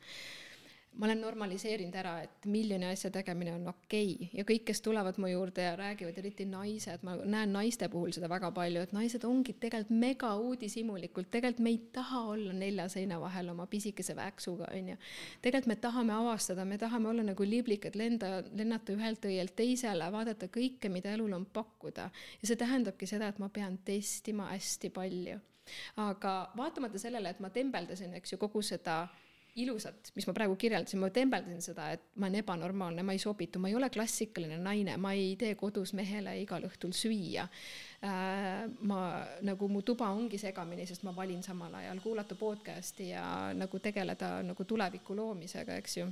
[0.98, 4.28] ma olen normaliseerinud ära, et miljoni asja tegemine on okei okay.
[4.34, 8.30] ja kõik, kes tulevad mu juurde ja räägivad, eriti naised, ma näen naiste puhul seda
[8.30, 13.20] väga palju, et naised ongi tegelikult mega uudishimulikult, tegelikult me ei taha olla nelja seina
[13.22, 14.98] vahel oma pisikese väksuga, onju.
[15.44, 20.50] tegelikult me tahame avastada, me tahame olla nagu liblikad, lenda, lennata ühelt õielt teisele, vaadata
[20.50, 22.10] kõike, mida elul on pakkuda.
[22.42, 25.38] ja see tähendabki seda, et ma pean testima hästi palju.
[26.02, 29.04] aga vaatamata sellele, et ma tembeldasin, eks ju, kogu seda
[29.56, 33.58] ilusat, mis ma praegu kirjeldasin, ma tembeldasin seda, et ma olen ebanormaalne, ma ei sobitu,
[33.62, 37.48] ma ei ole klassikaline naine, ma ei tee kodus mehele igal õhtul süüa.
[37.98, 38.68] Äh,.
[38.86, 39.00] ma
[39.42, 43.24] nagu mu tuba ongi segamini, sest ma valin samal ajal kuulata podcast'i ja
[43.58, 46.08] nagu tegeleda nagu tuleviku loomisega, eks ju.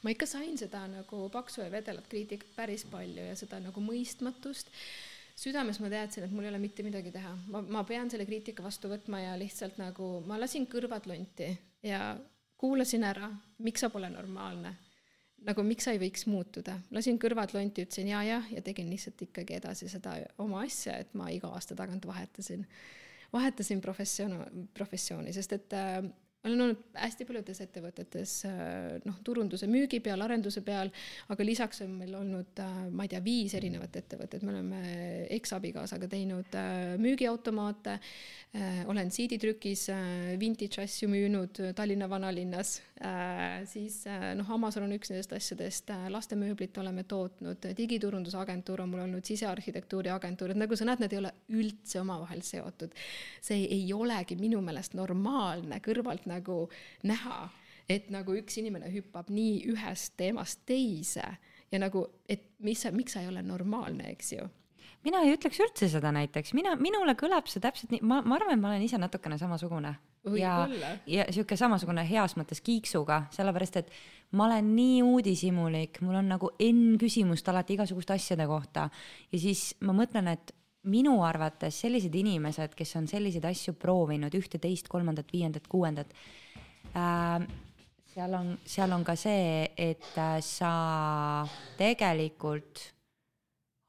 [0.00, 4.70] Ma ikka sain seda nagu paksu ja vedelat kriitikat päris palju ja seda nagu mõistmatust.
[5.40, 8.64] Südames ma teadsin, et mul ei ole mitte midagi teha, ma, ma pean selle kriitika
[8.64, 11.48] vastu võtma ja lihtsalt nagu ma lasin kõrvad lonti
[11.86, 12.14] ja
[12.60, 13.30] kuulasin ära,
[13.64, 14.76] miks sa pole normaalne.
[15.40, 19.54] nagu miks sa ei võiks muutuda, lasin kõrvad lonti, ütlesin ja-jah ja tegin lihtsalt ikkagi
[19.56, 22.66] edasi seda oma asja, et ma iga aasta tagant vahetasin,
[23.32, 25.78] vahetasin professioon, professiooni, sest et
[26.42, 28.34] äh, olen olnud hästi paljudes ettevõtetes
[29.04, 30.88] noh, turunduse müügi peal, arenduse peal,
[31.32, 32.62] aga lisaks on meil olnud,
[32.96, 34.80] ma ei tea, viis erinevat ettevõtet, me oleme
[35.36, 36.56] eksabikaasaga teinud
[37.00, 37.98] müügiautomaate,
[38.90, 39.84] olen CD-trükis
[40.40, 42.72] vintage asju müünud Tallinna vanalinnas,
[43.70, 44.00] siis
[44.40, 50.54] noh, Amazon on üks nendest asjadest, lastemööblit oleme tootnud, digiturundusagentuur on mul olnud, sisearhitektuuri agentuur,
[50.54, 52.96] et nagu sa näed, need ei ole üldse omavahel seotud.
[53.44, 56.62] see ei olegi minu meelest normaalne kõrvalt nagu
[57.06, 57.48] näha,
[57.90, 61.26] et nagu üks inimene hüppab nii ühest teemast teise
[61.70, 64.46] ja nagu, et mis, miks sa ei ole normaalne, eks ju?
[65.04, 68.58] Mina ei ütleks üldse seda näiteks, mina, minule kõlab see täpselt nii, ma, ma arvan,
[68.58, 69.94] et ma olen ise natukene samasugune.
[70.36, 70.54] ja,
[71.08, 73.94] ja sihuke samasugune heas mõttes kiiksuga, sellepärast et
[74.36, 78.90] ma olen nii uudishimulik, mul on nagu N küsimust alati igasuguste asjade kohta.
[79.32, 80.52] Ja siis ma mõtlen, et
[80.88, 86.14] minu arvates sellised inimesed, kes on selliseid asju proovinud, ühte, teist, kolmandat, viiendat, kuuendat
[86.94, 87.42] äh,,
[88.14, 90.72] seal on, seal on ka see, et äh, sa
[91.78, 92.86] tegelikult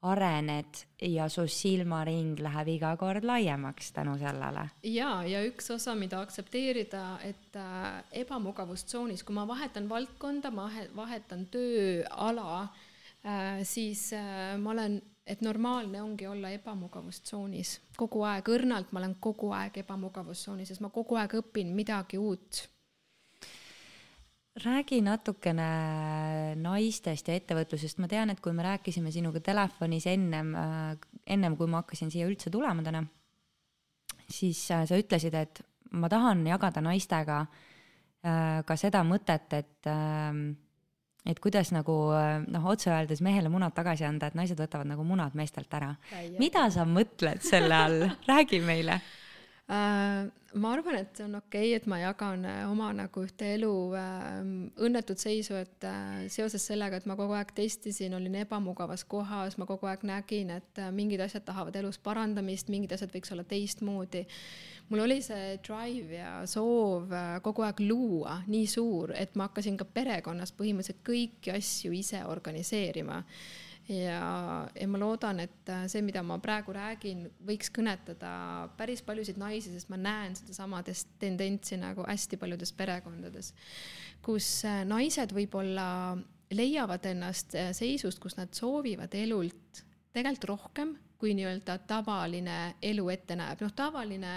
[0.02, 4.66] arened ja su silmaring läheb iga kord laiemaks tänu sellele.
[4.82, 11.46] ja, ja üks osa, mida aktsepteerida, et äh, ebamugavustsoonis, kui ma vahetan valdkonda, ma vahetan
[11.54, 12.66] tööala
[13.24, 19.16] äh,, siis äh, ma olen et normaalne ongi olla ebamugavustsoonis kogu aeg, õrnalt ma olen
[19.22, 22.68] kogu aeg ebamugavustsoonis, sest ma kogu aeg õpin midagi uut.
[24.64, 25.66] räägi natukene
[26.60, 30.52] naistest ja ettevõtlusest, ma tean, et kui me rääkisime sinuga telefonis ennem,
[31.26, 33.00] ennem kui ma hakkasin siia üldse tulema täna,
[34.28, 35.62] siis äh, sa ütlesid, et
[35.92, 40.52] ma tahan jagada naistega äh, ka seda mõtet, et ähm,
[41.26, 41.94] et kuidas nagu
[42.48, 45.94] noh, otse öeldes mehele munad tagasi anda, et naised võtavad nagu munad meestelt ära.
[46.38, 49.00] mida sa mõtled selle all räägi meile
[49.68, 50.30] uh,.
[50.54, 53.70] Ma arvan, et see on okei okay,, et ma jagan äh, oma nagu ühte elu
[53.92, 54.40] uh,
[54.84, 59.68] õnnetut seisu, et uh, seoses sellega, et ma kogu aeg testisin, olin ebamugavas kohas, ma
[59.68, 64.26] kogu aeg nägin, et uh, mingid asjad tahavad elus parandamist, mingid asjad võiks olla teistmoodi.
[64.92, 69.78] Mul oli see drive ja soov äh, kogu aeg luua nii suur, et ma hakkasin
[69.80, 73.22] ka perekonnas põhimõtteliselt kõiki asju ise organiseerima
[73.88, 78.32] ja, ja ma loodan, et äh, see, mida ma praegu räägin, võiks kõnetada
[78.78, 80.82] päris paljusid naisi, sest ma näen sedasama
[81.20, 83.52] tendentsi nagu hästi paljudes perekondades,
[84.24, 86.16] kus äh, naised võib-olla
[86.52, 93.62] leiavad ennast seisust, kus nad soovivad elult tegelikult rohkem, kui nii-öelda tavaline elu ette näeb.
[93.62, 94.32] noh, tavaline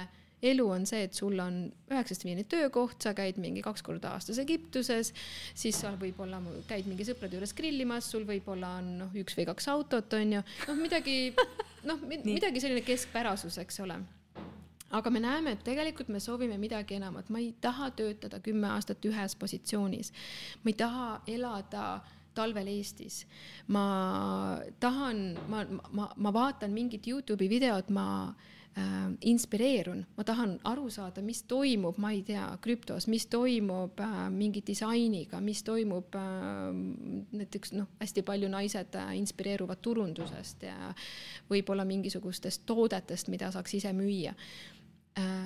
[0.51, 4.39] elu on see, et sul on üheksast viieni töökoht, sa käid mingi kaks korda aastas
[4.43, 5.13] Egiptuses,
[5.57, 9.69] siis sa võib-olla käid mingi sõprade juures grillimas, sul võib-olla on noh, üks või kaks
[9.73, 11.17] autot, on ju, noh, midagi,
[11.89, 13.99] noh, midagi selline keskpärasus, eks ole
[14.95, 19.03] aga me näeme, et tegelikult me soovime midagi enamat, ma ei taha töötada kümme aastat
[19.05, 20.11] ühes positsioonis.
[20.63, 21.85] ma ei taha elada
[22.35, 23.25] talvel Eestis.
[23.67, 23.85] ma
[24.79, 28.35] tahan, ma, ma, ma vaatan mingit Youtube'i videot, ma
[28.77, 34.15] äh, inspireerun, ma tahan aru saada, mis toimub, ma ei tea, krüptos, mis toimub äh,
[34.33, 36.23] mingi disainiga, mis toimub äh,
[37.39, 40.93] näiteks noh, hästi palju naised äh, inspireeruvad turundusest ja
[41.49, 44.35] võib-olla mingisugustest toodetest, mida saaks ise müüa.
[45.19, 45.45] Äh,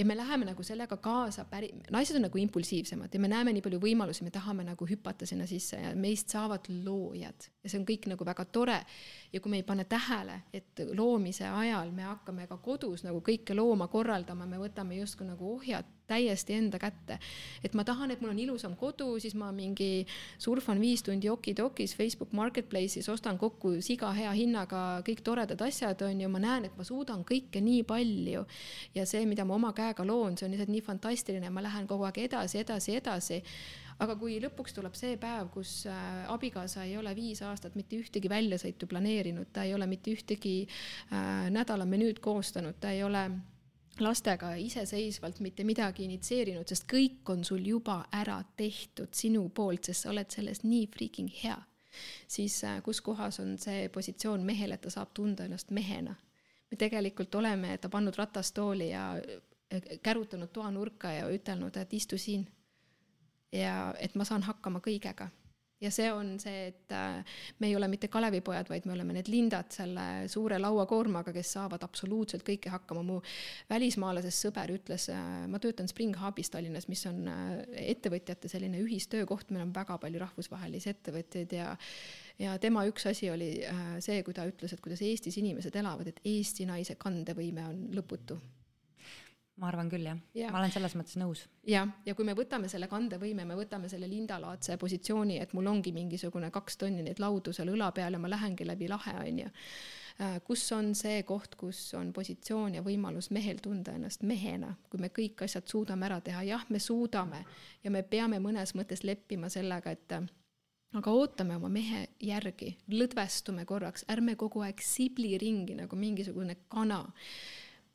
[0.00, 3.64] ja me läheme nagu sellega kaasa päri-, naised on nagu impulsiivsemad ja me näeme nii
[3.64, 7.84] palju võimalusi, me tahame nagu hüpata sinna sisse ja meist saavad loojad ja see on
[7.88, 8.78] kõik nagu väga tore.
[9.32, 13.54] ja kui me ei pane tähele, et loomise ajal me hakkame ka kodus nagu kõike
[13.54, 17.18] looma korraldama, me võtame justkui nagu ohjad täiesti enda kätte.
[17.64, 20.06] et ma tahan, et mul on ilusam kodu, siis ma mingi
[20.38, 26.24] surfan viis tundi okidokis Facebook Marketplace'is, ostan kokku siga hea hinnaga kõik toredad asjad, on
[26.24, 28.46] ju, ma näen, et ma suudan kõike nii palju.
[28.94, 32.08] ja see, mida ma oma käega loon, see on lihtsalt nii fantastiline, ma lähen kogu
[32.08, 33.42] aeg edasi, edasi, edasi
[34.00, 38.30] aga kui lõpuks tuleb see päev, kus äh, abikaasa ei ole viis aastat mitte ühtegi
[38.32, 43.26] väljasõitu planeerinud, ta ei ole mitte ühtegi äh, nädala menüüd koostanud, ta ei ole
[44.00, 50.06] lastega iseseisvalt mitte midagi initsieerinud, sest kõik on sul juba ära tehtud sinu poolt, sest
[50.06, 51.58] sa oled selles nii freaking hea.
[52.28, 56.14] siis äh, kus kohas on see positsioon mehel, et ta saab tunda ennast mehena?
[56.70, 62.46] me tegelikult oleme ta pannud ratastooli ja äh, kärutanud toanurka ja ütelnud, et istu siin.
[63.52, 65.30] ja et ma saan hakkama kõigega
[65.80, 69.30] ja see on see, et äh, me ei ole mitte Kalevipojad, vaid me oleme need
[69.32, 73.02] lindad selle suure lauakoormaga, kes saavad absoluutselt kõike hakkama.
[73.06, 73.20] mu
[73.70, 77.56] välismaalasest sõber ütles, äh, ma töötan Spring Hubis Tallinnas, mis on äh,
[77.94, 81.74] ettevõtjate selline ühistöökoht, meil on väga palju rahvusvahelisi ettevõtjaid ja
[82.40, 83.50] ja tema üks asi oli
[84.00, 88.38] see, kui ta ütles, et kuidas Eestis inimesed elavad, et Eesti naise kandevõime on lõputu
[89.60, 90.46] ma arvan küll jah Jah.
[90.46, 91.44] ja., ma olen selles mõttes nõus.
[91.68, 95.92] jah, ja kui me võtame selle kandevõime, me võtame selle lindalaadse positsiooni, et mul ongi
[95.96, 99.52] mingisugune kaks tonni neid laudu seal õla peal ja ma lähengi läbi lahe, on ju.
[100.44, 105.08] kus on see koht, kus on positsioon ja võimalus mehel tunda ennast mehena, kui me
[105.16, 107.44] kõik asjad suudame ära teha, jah, me suudame
[107.84, 110.20] ja me peame mõnes mõttes leppima sellega, et
[110.98, 117.04] aga ootame oma mehe järgi, lõdvestume korraks, ärme kogu aeg sibli ringi nagu mingisugune kana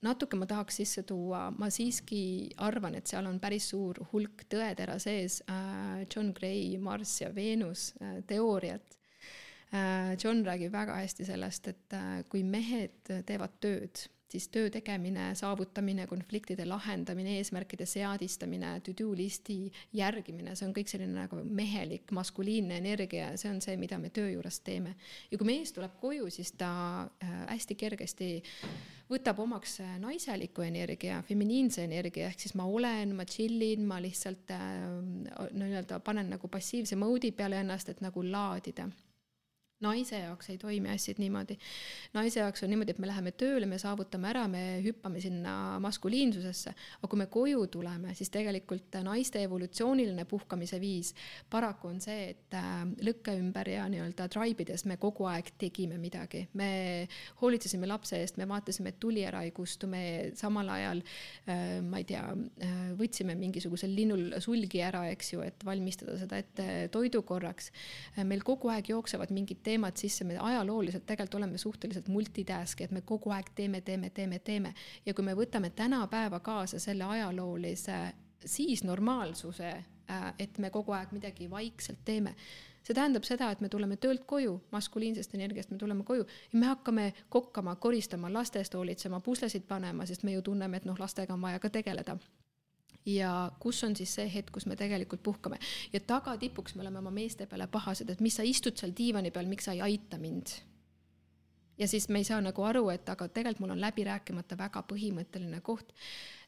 [0.01, 4.99] natuke ma tahaks sisse tuua, ma siiski arvan, et seal on päris suur hulk tõetera
[4.99, 8.99] sees äh, John Gray Marss ja Veenus äh, teooriat
[9.71, 10.15] äh,.
[10.23, 11.95] John räägib väga hästi sellest, et
[12.29, 20.55] kui mehed teevad tööd, siis töö tegemine, saavutamine, konfliktide lahendamine, eesmärkide seadistamine, to-do listi järgimine,
[20.55, 24.31] see on kõik selline nagu mehelik maskuliinne energia ja see on see, mida me töö
[24.33, 24.95] juures teeme.
[25.31, 26.71] ja kui mees tuleb koju, siis ta
[27.05, 28.29] äh, hästi kergesti
[29.09, 34.01] võtab omaks äh, naiseliku energia, feminiinse energia, ehk siis ma olen, ma chill in, ma
[34.01, 38.89] lihtsalt äh, nii-öelda panen nagu passiivse mode'i peale ennast, et nagu laadida
[39.83, 41.57] naise jaoks ei toimi asjad niimoodi.
[42.15, 46.71] naise jaoks on niimoodi, et me läheme tööle, me saavutame ära, me hüppame sinna maskuliinsusesse,
[47.01, 51.11] aga kui me koju tuleme, siis tegelikult naiste evolutsiooniline puhkamise viis
[51.51, 56.45] paraku on see, et äh, lõkke ümber ja nii-öelda traibides me kogu aeg tegime midagi.
[56.53, 57.07] me
[57.41, 61.99] hoolitsesime lapse eest, me vaatasime, et tuli ära ei kustu, me samal ajal äh, ma
[61.99, 62.23] ei tea,
[62.95, 67.71] võtsime mingisugusel linnul sulgi ära, eks ju, et valmistada seda ette toidu korraks.
[68.23, 73.01] meil kogu aeg jooksevad mingid teemad sisse, me ajalooliselt tegelikult oleme suhteliselt multitask'i, et me
[73.01, 74.73] kogu aeg teeme, teeme, teeme, teeme.
[75.05, 77.97] Ja kui me võtame tänapäeva kaasa selle ajaloolise
[78.45, 79.73] siis normaalsuse,
[80.39, 82.35] et me kogu aeg midagi vaikselt teeme.
[82.85, 86.67] See tähendab seda, et me tuleme töölt koju, maskuliinsest energiast me tuleme koju ja me
[86.69, 91.33] hakkame kokkama, koristama, laste eest hoolitsema, puslesid panema, sest me ju tunneme, et noh, lastega
[91.33, 92.19] on vaja ka tegeleda
[93.05, 95.59] ja kus on siis see hetk, kus me tegelikult puhkame
[95.93, 99.49] ja tagatipuks me oleme oma meeste peale pahased, et mis sa istud seal diivani peal,
[99.49, 100.55] miks sa ei aita mind.
[101.77, 104.81] ja siis me ei saa nagu aru, et aga tegelikult mul on läbi rääkimata väga
[104.89, 105.91] põhimõtteline koht,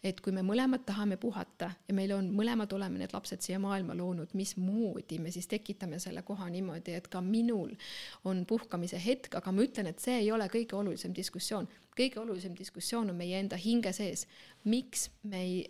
[0.04, 3.94] et kui me mõlemad tahame puhata ja meil on, mõlemad oleme need lapsed siia maailma
[3.98, 7.76] loonud, mismoodi me siis tekitame selle koha niimoodi, et ka minul
[8.24, 11.68] on puhkamise hetk, aga ma ütlen, et see ei ole kõige olulisem diskussioon.
[11.98, 14.28] kõige olulisem diskussioon on meie enda hinge sees.
[14.64, 15.68] miks me ei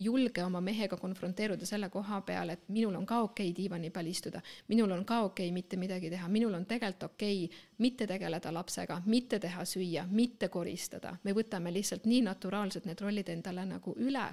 [0.00, 4.06] julge oma mehega konfronteeruda selle koha peal, et minul on ka okei okay diivani peal
[4.10, 8.06] istuda, minul on ka okei okay mitte midagi teha, minul on tegelikult okei okay mitte
[8.06, 13.66] tegeleda lapsega, mitte teha süüa, mitte koristada, me võtame lihtsalt nii naturaalselt need rollid endale
[13.68, 14.26] nagu üle,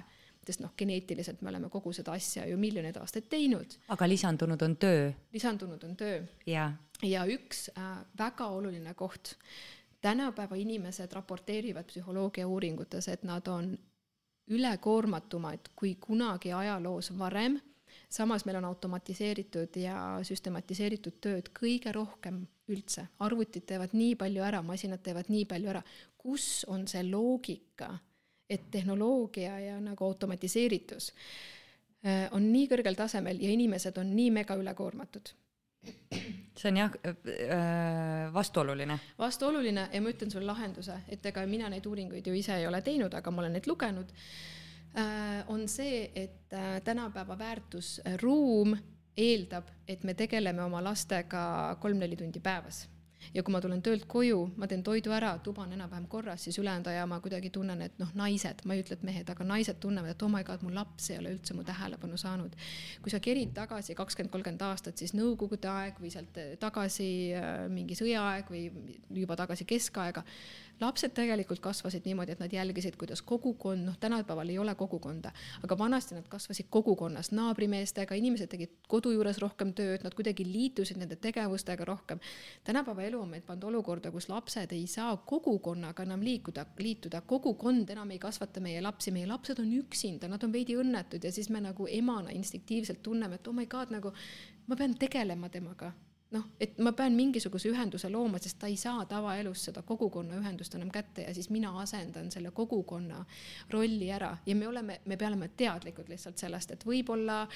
[0.46, 4.76] sest noh, geneetiliselt me oleme kogu seda asja ju miljoneid aastaid teinud, aga lisandunud on
[4.76, 5.12] töö.
[5.32, 6.24] Lisandunud on töö.
[6.46, 9.36] Ja ja üks äh, väga oluline koht,
[10.02, 13.76] tänapäeva inimesed raporteerivad psühholoogia uuringutes, et nad on
[14.50, 17.60] ülekoormatumad kui kunagi ajaloos varem,
[18.08, 24.62] samas meil on automatiseeritud ja süstematiseeritud tööd kõige rohkem üldse, arvutid teevad nii palju ära,
[24.62, 25.82] masinad teevad nii palju ära,
[26.18, 27.92] kus on see loogika,
[28.50, 31.12] et tehnoloogia ja nagu automatiseeritus
[32.06, 35.32] äh, on nii kõrgel tasemel ja inimesed on nii mega ülekoormatud
[36.62, 38.98] see on jah äh, vastuoluline.
[39.18, 42.82] vastuoluline ja ma ütlen sulle lahenduse, et ega mina neid uuringuid ju ise ei ole
[42.82, 44.12] teinud, aga ma olen neid lugenud,
[45.48, 48.76] on see, et äh, tänapäeva väärtusruum
[49.16, 52.86] eeldab, et me tegeleme oma lastega kolm-neli tundi päevas
[53.34, 56.58] ja kui ma tulen töölt koju, ma teen toidu ära, tuba on enam-vähem korras, siis
[56.60, 59.78] ülejäänud aja ma kuidagi tunnen, et noh, naised, ma ei ütle, et mehed, aga naised
[59.82, 62.56] tunnevad, et oh my god, mu laps ei ole üldse mu tähelepanu saanud.
[63.02, 67.08] kui sa kerid tagasi kakskümmend, kolmkümmend aastat, siis nõukogude aeg või sealt tagasi
[67.38, 68.66] äh, mingi sõjaaeg või
[69.22, 70.24] juba tagasi keskaega,
[70.80, 75.78] lapsed tegelikult kasvasid niimoodi, et nad jälgisid, kuidas kogukond, noh, tänapäeval ei ole kogukonda, aga
[75.78, 81.16] vanasti nad kasvasid kogukonnas naabrimeestega, inimesed tegid kodu juures rohkem tööd, nad kuidagi liitusid nende
[81.16, 82.20] tegevustega rohkem.
[82.64, 87.90] tänapäeva elu on meid pannud olukorda, kus lapsed ei saa kogukonnaga enam liikuda, liituda, kogukond
[87.90, 91.50] enam ei kasvata meie lapsi, meie lapsed on üksinda, nad on veidi õnnetud ja siis
[91.50, 94.12] me nagu emana instinktiivselt tunneme, et oh my god, nagu
[94.66, 95.92] ma pean tegelema temaga
[96.32, 100.74] noh, et ma pean mingisuguse ühenduse looma, sest ta ei saa tavaelus seda kogukonna ühendust
[100.78, 103.24] enam kätte ja siis mina asendan selle kogukonna
[103.70, 104.36] rolli ära.
[104.46, 107.46] Ja me oleme, me peame olema teadlikud lihtsalt sellest, et võib-olla,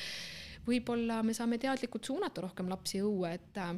[0.67, 3.73] võib-olla me saame teadlikult suunata rohkem lapsi õue, et äh,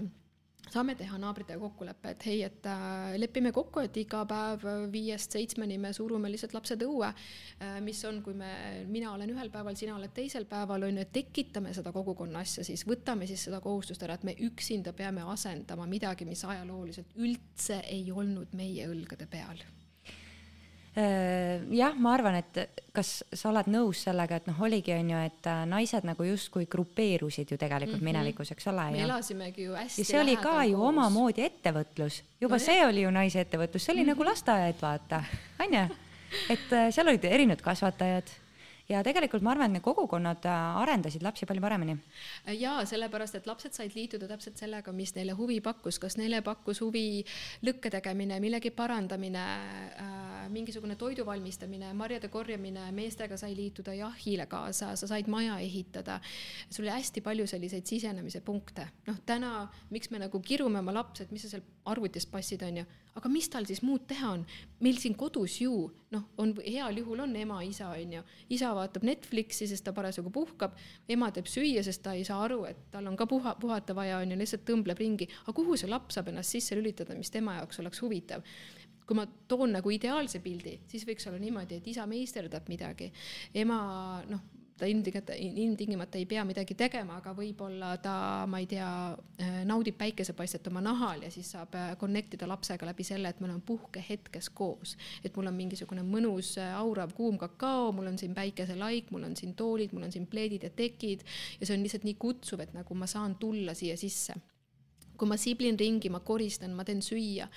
[0.72, 5.78] saame teha naabritega kokkuleppe, et hei, et äh, lepime kokku, et iga päev viiest seitsmeni
[5.80, 7.78] me surume lihtsalt lapsed õue äh,.
[7.84, 8.50] mis on, kui me,
[8.90, 12.84] mina olen ühel päeval, sina oled teisel päeval, on ju, tekitame seda kogukonna asja siis,
[12.88, 18.08] võtame siis seda kohustust ära, et me üksinda peame asendama midagi, mis ajalooliselt üldse ei
[18.12, 19.62] olnud meie õlgade peal.
[20.98, 25.20] Äh, jah, ma arvan, et kas sa oled nõus sellega, et noh, oligi, on ju,
[25.28, 28.18] et äh, naised nagu justkui grupeerusid ju tegelikult mm -hmm.
[28.18, 28.90] minevikus, eks ole.
[28.90, 30.00] me elasimegi ju hästi.
[30.00, 30.88] ja see oli ka ju koos.
[30.88, 32.88] omamoodi ettevõtlus, juba no, see jah.
[32.88, 34.18] oli ju naise ettevõtlus, see oli mm -hmm.
[34.18, 35.22] nagu lasteaed, vaata,
[35.60, 35.86] on ju.
[36.50, 38.34] et äh, seal olid erinevad kasvatajad
[38.88, 41.96] ja tegelikult ma arvan, et need kogukonnad äh, arendasid lapsi palju paremini.
[42.56, 46.80] jaa, sellepärast et lapsed said liituda täpselt sellega, mis neile huvi pakkus, kas neile pakkus
[46.84, 47.24] huvi
[47.68, 54.94] lõkke tegemine, millegi parandamine äh,, mingisugune toidu valmistamine, marjade korjamine, meestega sai liituda jahile kaasa,
[54.96, 56.20] sa said maja ehitada.
[56.70, 58.88] sul oli hästi palju selliseid sisenemise punkte.
[59.06, 62.86] noh, täna, miks me nagu kirume oma lapsed, mis sa seal arvutis passid, on ju,
[63.18, 64.44] aga mis tal siis muud teha on?
[64.84, 68.22] meil siin kodus ju noh, on heal juhul on ema, isa, on ju,
[68.54, 70.76] isa vaatab Netflixi, sest ta parasjagu puhkab,
[71.10, 74.20] ema teeb süüa, sest ta ei saa aru, et tal on ka puha, puhata vaja,
[74.22, 75.28] on ju, lihtsalt tõmbleb ringi.
[75.44, 78.46] aga kuhu see laps saab ennast sisse lülitada, mis tema jaoks oleks huvitav?
[79.08, 83.08] kui ma toon nagu ideaalse pildi, siis võiks olla niimoodi, et isa meisterdab midagi,
[83.56, 83.78] ema
[84.28, 84.42] noh,
[84.78, 88.14] ta ilmtingimata, ilmtingimata ei pea midagi tegema, aga võib-olla ta,
[88.50, 88.88] ma ei tea,
[89.68, 93.64] naudib päikesepaistet oma nahal ja siis saab connect ida lapsega läbi selle, et me oleme
[93.66, 94.96] puhkehetkes koos.
[95.24, 99.54] et mul on mingisugune mõnus aurav kuum kakao, mul on siin päikeselaik, mul on siin
[99.58, 101.24] toolid, mul on siin pleedid ja tekid
[101.60, 104.36] ja see on lihtsalt nii kutsuv, et nagu ma saan tulla siia sisse
[105.18, 107.48] kui ma siblin ringi, ma koristan, ma teen süüa,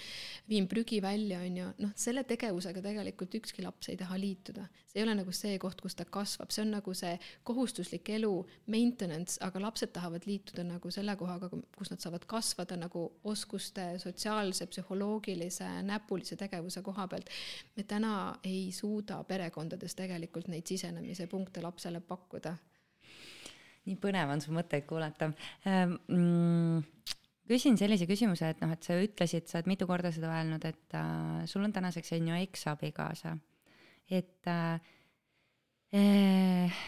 [0.49, 4.67] viin prügi välja, on ju, noh, selle tegevusega tegelikult ükski laps ei taha liituda.
[4.91, 7.13] see ei ole nagu see koht, kus ta kasvab, see on nagu see
[7.47, 8.31] kohustuslik elu,
[8.73, 14.67] maintenance, aga lapsed tahavad liituda nagu selle kohaga, kus nad saavad kasvada nagu oskuste, sotsiaalse,
[14.67, 17.29] psühholoogilise, näpulise tegevuse koha pealt.
[17.77, 22.57] me täna ei suuda perekondades tegelikult neid sisenemise punkte lapsele pakkuda
[23.85, 27.17] nii põnev on su mõtteid kuulata mm
[27.51, 30.97] küsin sellise küsimuse, et noh, et sa ütlesid, sa oled mitu korda seda öelnud, et
[30.97, 33.35] äh, sul on tänaseks on ju eksabikaasa,
[34.11, 34.91] et äh,
[35.99, 36.81] eh,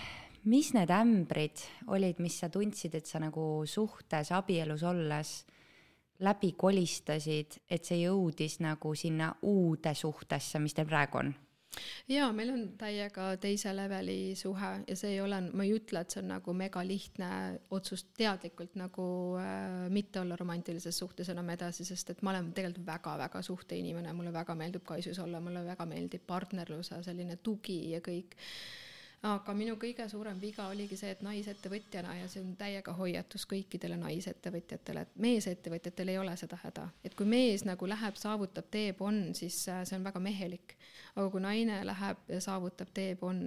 [0.49, 5.35] mis need ämbrid olid, mis sa tundsid, et sa nagu suhtes, abielus olles
[6.23, 11.33] läbi kolistasid, et see jõudis nagu sinna uude suhtesse, mis teil praegu on?
[12.09, 16.13] Jaa, meil on täiega teise leveli suhe ja see ei ole, ma ei ütle, et
[16.13, 17.29] see on nagu megalihtne
[17.75, 19.07] otsus teadlikult nagu
[19.41, 24.33] äh, mitte olla romantilises suhtes enam edasi, sest et ma olen tegelikult väga-väga suhteinimene, mulle
[24.33, 28.37] väga meeldib kaisus olla, mulle väga meeldib partnerluse selline tugi ja kõik
[29.23, 33.95] aga minu kõige suurem viga oligi see, et naisettevõtjana ja see on täiega hoiatus kõikidele
[34.01, 39.25] naisettevõtjatele, et meesettevõtjatel ei ole seda häda, et kui mees nagu läheb, saavutab, teeb, on,
[39.37, 40.77] siis äh, see on väga mehelik.
[41.15, 43.45] aga kui naine läheb ja saavutab, teeb, on,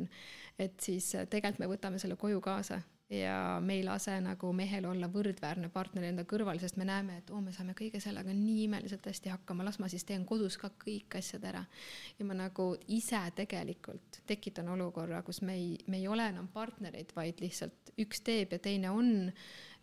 [0.59, 2.81] et siis äh, tegelikult me võtame selle koju kaasa
[3.11, 7.31] ja me ei lase nagu mehel olla võrdväärne partner enda kõrval, sest me näeme, et
[7.31, 10.73] oo me saame kõige sellega nii imeliselt hästi hakkama, las ma siis teen kodus ka
[10.83, 11.65] kõik asjad ära.
[12.19, 17.15] ja ma nagu ise tegelikult tekitan olukorra, kus me ei, me ei ole enam partnerid,
[17.17, 19.33] vaid lihtsalt üks teeb ja teine on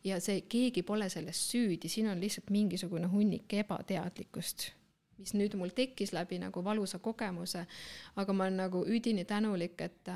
[0.04, 4.74] ja see, keegi pole selles süüdi, siin on lihtsalt mingisugune hunnik ebateadlikkust
[5.24, 7.64] mis nüüd mul tekkis läbi nagu valusa kogemuse,
[8.20, 10.10] aga ma olen nagu üdini tänulik, et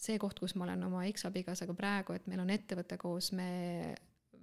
[0.00, 3.94] see koht, kus ma olen oma eksabikaasaga praegu, et meil on ettevõte koos, me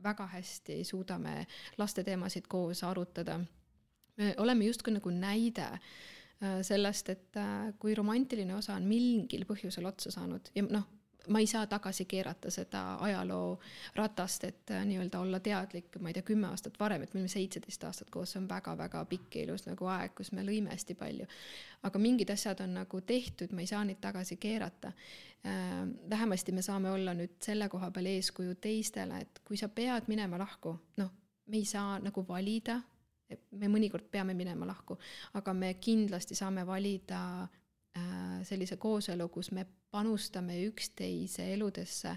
[0.04, 1.46] väga hästi suudame
[1.78, 3.40] lasteteemasid koos arutada.
[4.18, 9.86] me oleme justkui nagu näide äh, sellest, et äh, kui romantiline osa on mingil põhjusel
[9.90, 10.86] otsa saanud ja noh,
[11.28, 13.60] ma ei saa tagasi keerata seda ajaloo
[13.96, 17.32] ratast, et äh, nii-öelda olla teadlik, ma ei tea, kümme aastat varem, et me olime
[17.32, 20.96] seitseteist aastat koos, see on väga-väga pikk ja ilus nagu aeg, kus me lõime hästi
[21.00, 21.28] palju.
[21.84, 24.94] aga mingid asjad on nagu tehtud, ma ei saa neid tagasi keerata
[25.46, 25.84] äh,.
[26.10, 30.38] vähemasti me saame olla nüüd selle koha peal eeskuju teistele, et kui sa pead minema
[30.38, 31.12] lahku, noh,
[31.48, 32.82] me ei saa nagu valida,
[33.52, 34.98] me mõnikord peame minema lahku,
[35.34, 37.48] aga me kindlasti saame valida
[38.44, 42.16] sellise kooselu, kus me panustame üksteise eludesse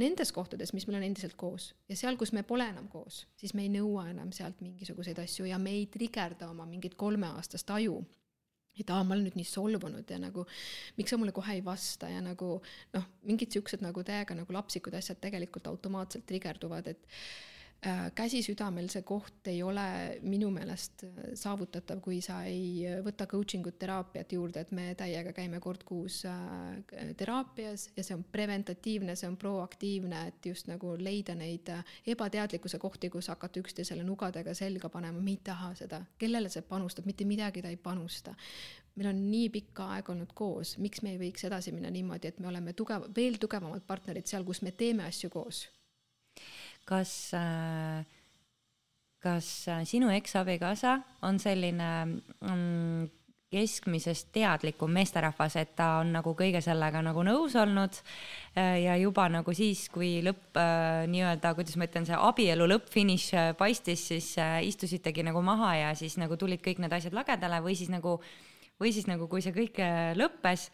[0.00, 1.72] nendes kohtades, mis meil on endiselt koos.
[1.88, 5.46] Ja seal, kus me pole enam koos, siis me ei nõua enam sealt mingisuguseid asju
[5.50, 8.00] ja me ei trigerda oma mingit kolmeaastast aju.
[8.80, 10.46] Et aa, ma olen nüüd nii solvunud ja nagu
[10.96, 12.08] miks sa mulle kohe ei vasta?
[12.08, 12.54] Ja nagu
[12.96, 17.51] noh, mingid siuksed nagu täiega nagu lapsikud asjad tegelikult automaatselt trigerduvad, et Äh,
[18.14, 19.84] käsi südamel see koht ei ole
[20.22, 24.92] minu meelest äh, saavutatav, kui sa ei äh, võta coaching ut teraapiat juurde, et me
[24.98, 26.20] täiega käime kord kuus
[27.18, 31.72] teraapias ja see on preventatiivne, see on proaktiivne, et just nagu leida neid
[32.14, 37.08] ebateadlikkuse kohti, kus hakata üksteisele nugadega selga panema, me ei taha seda, kellele see panustab,
[37.10, 38.36] mitte midagi ta ei panusta.
[38.94, 42.42] Meil on nii pikka aega olnud koos, miks me ei võiks edasi minna niimoodi, et
[42.44, 45.64] me oleme tugev, veel tugevamad partnerid seal, kus me teeme asju koos
[46.88, 48.04] kas, äh,
[49.22, 53.10] kas äh, sinu eksabikaasa on selline mm,
[53.52, 57.98] keskmisest teadlikum meesterahvas, et ta on nagu kõige sellega nagu nõus olnud
[58.56, 63.28] äh, ja juba nagu siis, kui lõpp äh, nii-öelda, kuidas ma ütlen, see abielu lõpp-finiš
[63.60, 64.32] paistis, siis
[64.68, 68.18] istusitegi nagu maha ja siis nagu tulid kõik need asjad lagedale või siis nagu,
[68.80, 69.78] või siis nagu, kui see kõik
[70.18, 70.70] lõppes,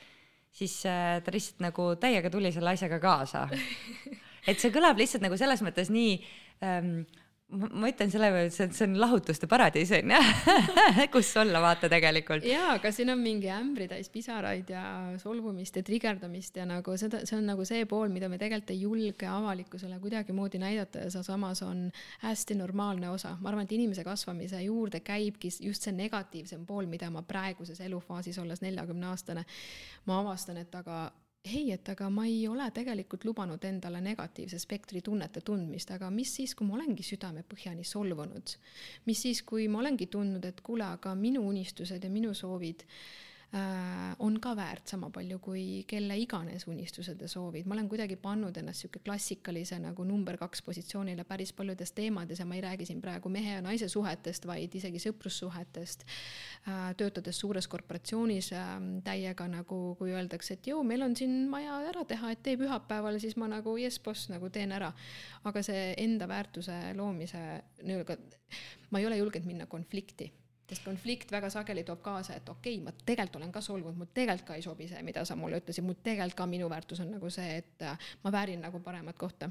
[0.55, 3.45] siis ta lihtsalt nagu täiega tuli selle asjaga kaasa.
[4.49, 6.19] et see kõlab lihtsalt nagu selles mõttes nii
[6.65, 7.03] ähm,
[7.49, 10.19] ma ütlen selle peale, et see, on lahutuste paradiis on ju
[11.15, 12.45] kus olla vaata tegelikult.
[12.45, 14.83] jaa, aga siin on mingi ämbritäis pisaraid ja
[15.23, 18.83] solvumist ja trigerdamist ja nagu seda, see on nagu see pool, mida me tegelikult ei
[18.83, 21.87] julge avalikkusele kuidagimoodi näidata ja see samas on
[22.25, 23.37] hästi normaalne osa.
[23.41, 28.39] ma arvan, et inimese kasvamise juurde käibki just see negatiivsem pool, mida ma praeguses elufaasis,
[28.45, 29.47] olles neljakümne aastane,
[30.05, 31.07] ma avastan, et aga
[31.49, 36.35] ei, et aga ma ei ole tegelikult lubanud endale negatiivse spektri tunnete tundmist, aga mis
[36.41, 38.57] siis, kui ma olengi südamepõhjani solvunud?
[39.07, 43.28] mis siis, kui ma olengi tundnud, et kuule, aga minu unistused ja minu soovid äh,
[44.19, 47.67] on ka väärt sama palju kui kelle iganes unistused ja soovid.
[47.67, 52.45] ma olen kuidagi pannud ennast niisugune klassikalise nagu number kaks positsioonile päris paljudes teemades ja
[52.45, 56.05] ma ei räägi siin praegu mehe ja naise suhetest, vaid isegi sõprussuhetest.
[56.69, 61.79] Äh, töötades suures korporatsioonis ähm, täiega nagu, kui öeldakse, et jõu, meil on siin vaja
[61.89, 64.93] ära teha, et tee pühapäeval, siis ma nagu jess boss, nagu teen ära.
[65.49, 67.41] aga see enda väärtuse loomise
[68.91, 70.29] ma ei ole julgenud minna konflikti
[70.69, 74.11] sest konflikt väga sageli toob kaasa, et okei okay,, ma tegelikult olen ka solvunud, mul
[74.15, 77.15] tegelikult ka ei sobi see, mida sa mulle ütlesid, mul tegelikult ka minu väärtus on
[77.17, 79.51] nagu see, et äh, ma väärin nagu paremat kohta.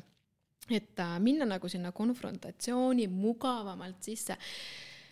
[0.70, 4.38] et äh, minna nagu sinna konfrontatsiooni mugavamalt sisse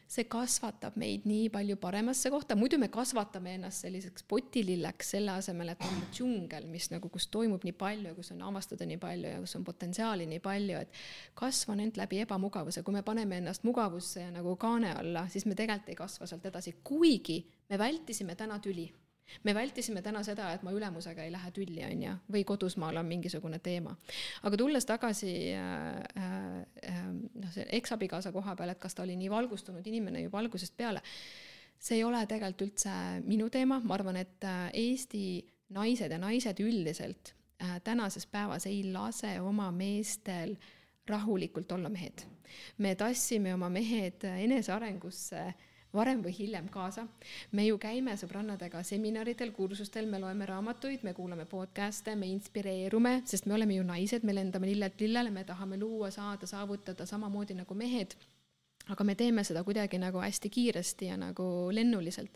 [0.07, 5.73] see kasvatab meid nii palju paremasse kohta, muidu me kasvatame ennast selliseks potililleks selle asemel,
[5.73, 9.31] et on džungel, mis nagu, kus toimub nii palju ja kus on avastada nii palju
[9.33, 11.01] ja kus on potentsiaali nii palju, et
[11.37, 15.57] kasvan end läbi ebamugavuse, kui me paneme ennast mugavusse ja nagu kaane alla, siis me
[15.57, 18.87] tegelikult ei kasva sealt edasi, kuigi me vältisime täna tüli
[19.43, 23.09] me vältisime täna seda, et ma ülemusega ei lähe tülli, on ju, või kodusmaal on
[23.09, 23.95] mingisugune teema.
[24.43, 29.31] aga tulles tagasi äh, äh, noh, see eksabikaasa koha peale, et kas ta oli nii
[29.31, 31.01] valgustunud inimene juba algusest peale,
[31.79, 32.93] see ei ole tegelikult üldse
[33.25, 35.25] minu teema, ma arvan, et äh, Eesti
[35.75, 40.55] naised ja naised üldiselt äh, tänases päevas ei lase oma meestel
[41.07, 42.25] rahulikult olla mehed.
[42.77, 45.55] me tassime oma mehed enesearengusse äh,
[45.95, 47.07] varem või hiljem kaasa.
[47.51, 53.45] me ju käime sõbrannadega seminaridel, kursustel, me loeme raamatuid, me kuulame podcast'e, me inspireerume, sest
[53.45, 57.75] me oleme ju naised, me lendame lillelt lillele, me tahame luua, saada, saavutada samamoodi nagu
[57.75, 58.15] mehed
[58.93, 62.31] aga me teeme seda kuidagi nagu hästi kiiresti ja nagu lennuliselt.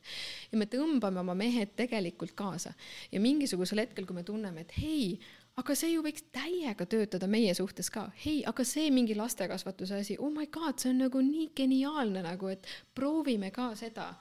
[0.52, 2.74] ja me tõmbame oma mehed tegelikult kaasa
[3.12, 5.20] ja mingisugusel hetkel, kui me tunneme, et hei,
[5.60, 8.08] aga see ju võiks täiega töötada meie suhtes ka.
[8.24, 12.52] hei, aga see mingi lastekasvatuse asi, oh my god, see on nagu nii geniaalne nagu,
[12.54, 14.14] et proovime ka seda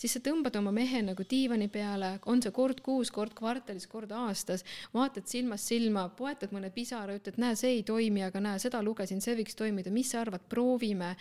[0.00, 4.12] siis sa tõmbad oma mehe nagu diivani peale, on see kord kuus, kord kvartalis, kord
[4.14, 4.64] aastas,
[4.94, 9.22] vaatad silmast silma, poetad mõne pisara, ütled, näe, see ei toimi, aga näe, seda lugesin,
[9.24, 11.14] see võiks toimida, mis sa arvad, proovime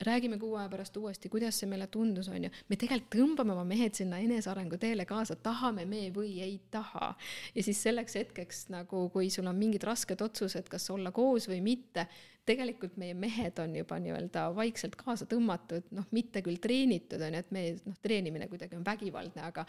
[0.00, 2.50] räägime kuu aja pärast uuesti, kuidas see meile tundus, on ju.
[2.68, 7.14] me tegelikult tõmbame oma mehed sinna enesearengu teele kaasa, tahame me või ei taha.
[7.54, 11.60] ja siis selleks hetkeks nagu, kui sul on mingid rasked otsused, kas olla koos või
[11.62, 12.06] mitte,
[12.46, 17.44] tegelikult meie mehed on juba nii-öelda vaikselt kaasa tõmmatud, noh, mitte küll treenitud, on ju,
[17.46, 19.64] et me, noh, treenimine kuidagi on vägivaldne, aga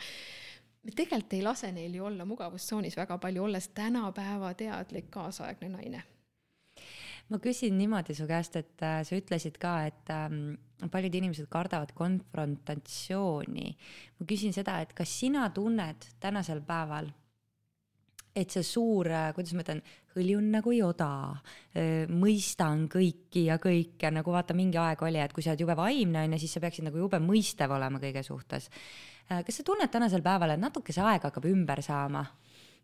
[0.83, 6.03] me tegelikult ei lase neil ju olla mugavustsoonis väga palju, olles tänapäeva teadlik kaasaegne naine
[7.29, 10.55] ma küsin niimoodi su käest, et äh, sa ütlesid ka, et ähm,
[10.91, 13.67] paljud inimesed kardavad konfrontatsiooni.
[14.19, 17.09] ma küsin seda, et kas sina tunned tänasel päeval,
[18.35, 19.81] et see suur, äh, kuidas ma ütlen,
[20.15, 21.09] hõljun nagu joda,
[21.73, 25.77] äh, mõistan kõiki ja kõike, nagu vaata, mingi aeg oli, et kui sa oled jube
[25.79, 28.69] vaimne, on ju, siis sa peaksid nagu jube mõistev olema kõige suhtes.
[29.25, 32.21] kas sa tunned tänasel päeval, et natuke see aeg hakkab ümber saama?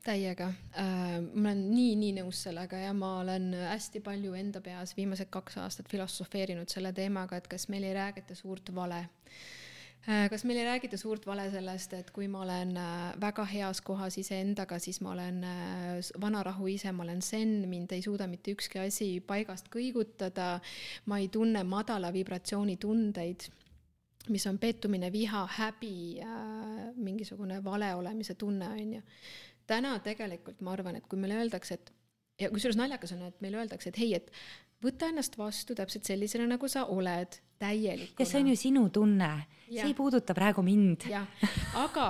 [0.05, 5.29] Täiega äh,, ma olen nii-nii nõus sellega ja ma olen hästi palju enda peas viimased
[5.33, 9.03] kaks aastat filosofeerinud selle teemaga, et kas meil ei räägita suurt vale
[10.07, 10.25] äh,.
[10.33, 14.17] kas meil ei räägita suurt vale sellest, et kui ma olen äh, väga heas kohas
[14.17, 18.81] iseendaga, siis ma olen äh, vanarahu ise, ma olen zen, mind ei suuda mitte ükski
[18.81, 20.55] asi paigast kõigutada,
[21.05, 23.51] ma ei tunne madala vibratsiooni tundeid
[24.29, 29.05] mis on pettumine, viha, häbi äh,, mingisugune vale olemise tunne, on ju
[29.71, 31.93] täna tegelikult ma arvan, et kui meile öeldakse, et
[32.41, 34.31] ja kusjuures naljakas on, et meile öeldakse, et hei, et
[34.83, 38.19] võta ennast vastu täpselt sellisena, nagu sa oled, täielikuna.
[38.19, 39.31] ja see on ju sinu tunne,
[39.69, 41.07] see ei puuduta praegu mind.
[41.11, 41.27] jah,
[41.77, 42.07] aga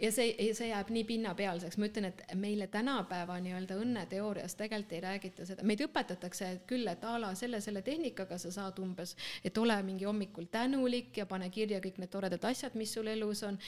[0.00, 5.02] ja see, see jääb nii pinnapealseks, ma ütlen, et meile tänapäeva nii-öelda õnneteoorias tegelikult ei
[5.04, 9.58] räägita seda, meid õpetatakse küll, et a la selle, selle tehnikaga sa saad umbes, et
[9.58, 13.60] ole mingi hommikul tänulik ja pane kirja kõik need toredad asjad, mis sul elus on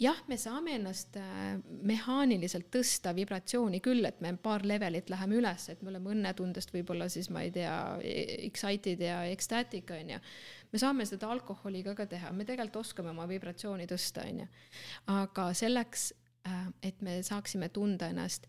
[0.00, 5.66] jah, me saame ennast äh, mehaaniliselt tõsta vibratsiooni küll, et me paar levelit läheme üles,
[5.72, 7.74] et me oleme õnnetundest võib-olla siis ma ei tea,
[8.46, 10.20] excited ja ecstatic on ju.
[10.72, 14.50] me saame seda alkoholiga ka teha, me tegelikult oskame oma vibratsiooni tõsta, on ju.
[15.16, 16.10] aga selleks,
[16.48, 18.48] äh, et me saaksime tunda ennast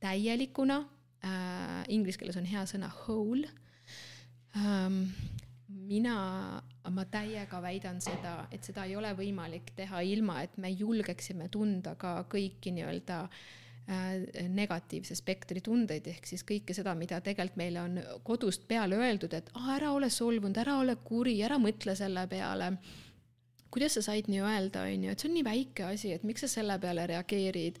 [0.00, 0.80] täielikuna
[1.24, 3.46] äh,, inglise keeles on hea sõna whole
[4.56, 5.04] ähm,,
[5.68, 11.50] mina, ma täiega väidan seda, et seda ei ole võimalik teha ilma, et me julgeksime
[11.52, 13.40] tunda ka kõiki nii-öelda äh,
[14.48, 19.50] negatiivse spektri tundeid, ehk siis kõike seda, mida tegelikult meile on kodust peale öeldud, et
[19.58, 22.72] ah, ära ole solvunud, ära ole kuri, ära mõtle selle peale.
[23.70, 26.42] kuidas sa said nii öelda, on ju, et see on nii väike asi, et miks
[26.46, 27.78] sa selle peale reageerid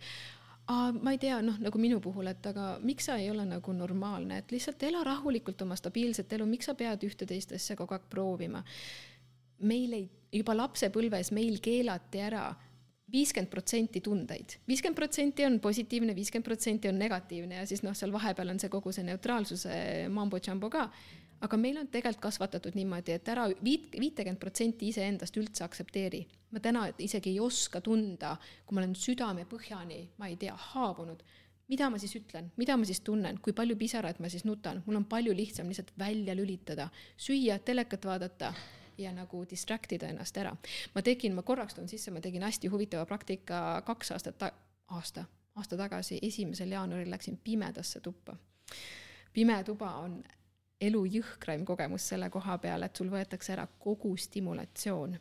[0.70, 4.40] ma ei tea, noh, nagu minu puhul, et aga miks sa ei ole nagu normaalne,
[4.42, 8.64] et lihtsalt ela rahulikult oma stabiilset elu, miks sa pead ühte-teist asja kogu aeg proovima?
[9.60, 12.46] meil ei, juba lapsepõlves meil keelati ära
[13.12, 18.12] viiskümmend protsenti tundeid, viiskümmend protsenti on positiivne, viiskümmend protsenti on negatiivne ja siis noh, seal
[18.14, 19.74] vahepeal on see kogu see neutraalsuse
[20.14, 20.86] mambo-jambo ka.
[21.40, 26.26] Aga meil on tegelikult kasvatatud niimoodi, et ära viit, viitekümmet protsenti iseendast üldse aktsepteeri.
[26.50, 28.34] ma täna isegi ei oska tunda,
[28.66, 31.22] kui ma olen südamepõhjani, ma ei tea, haavunud,
[31.70, 34.98] mida ma siis ütlen, mida ma siis tunnen, kui palju pisaraid ma siis nutan, mul
[34.98, 38.52] on palju lihtsam lihtsalt välja lülitada, süüa, telekat vaadata
[39.00, 40.56] ja nagu distract ida ennast ära.
[40.94, 44.52] ma tegin, ma korraks toon sisse, ma tegin hästi huvitava praktika kaks aastat ta-,
[44.96, 45.24] aasta,
[45.56, 48.36] aasta tagasi, esimesel jaanuaril läksin pimedasse tuppa.
[49.32, 50.22] pime tuba on
[50.80, 55.18] elu jõhkraim kogemus selle koha peal, et sul võetakse ära kogu stimulatsioon.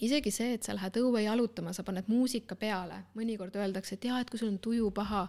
[0.00, 4.20] isegi see, et sa lähed õue jalutama, sa paned muusika peale, mõnikord öeldakse, et jaa,
[4.20, 5.28] et kui sul on tuju paha,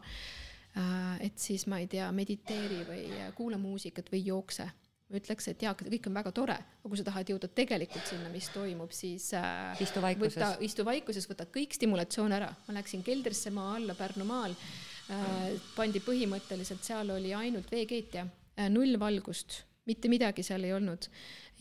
[0.78, 4.70] äh, et siis ma ei tea, mediteeri või kuula muusikat või jookse
[5.14, 8.32] ma ütleks, et jaa, kõik on väga tore, aga kui sa tahad jõuda tegelikult sinna,
[8.34, 12.52] mis toimub, siis äh, istu vaikuses, võta, istu vaikuses, võta kõik stimulatsioon ära.
[12.68, 19.00] ma läksin keldrisse maa alla Pärnumaal äh,, pandi põhimõtteliselt, seal oli ainult veekeetja Äh, null
[19.02, 21.10] valgust, mitte midagi seal ei olnud.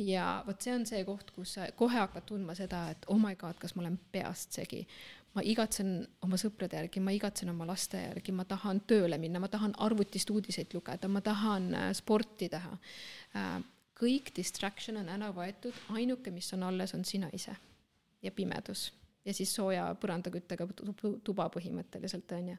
[0.02, 3.58] ja vot see on see koht, kus kohe hakkad tundma seda, et oh my god,
[3.60, 4.82] kas ma olen peast segi.
[5.32, 5.92] Ma igatsen
[6.24, 10.30] oma sõprade järgi, ma igatsen oma laste järgi, ma tahan tööle minna, ma tahan arvutist
[10.30, 12.72] uudiseid lugeda, ma tahan äh, sporti teha.
[13.38, 13.52] Äh,
[14.02, 17.54] kõik distraction on ära võetud, ainuke, mis on alles, on sina ise
[18.22, 18.90] ja pimedus
[19.22, 20.66] ja siis sooja põrandaküttega
[21.24, 22.56] tuba põhimõtteliselt on ju.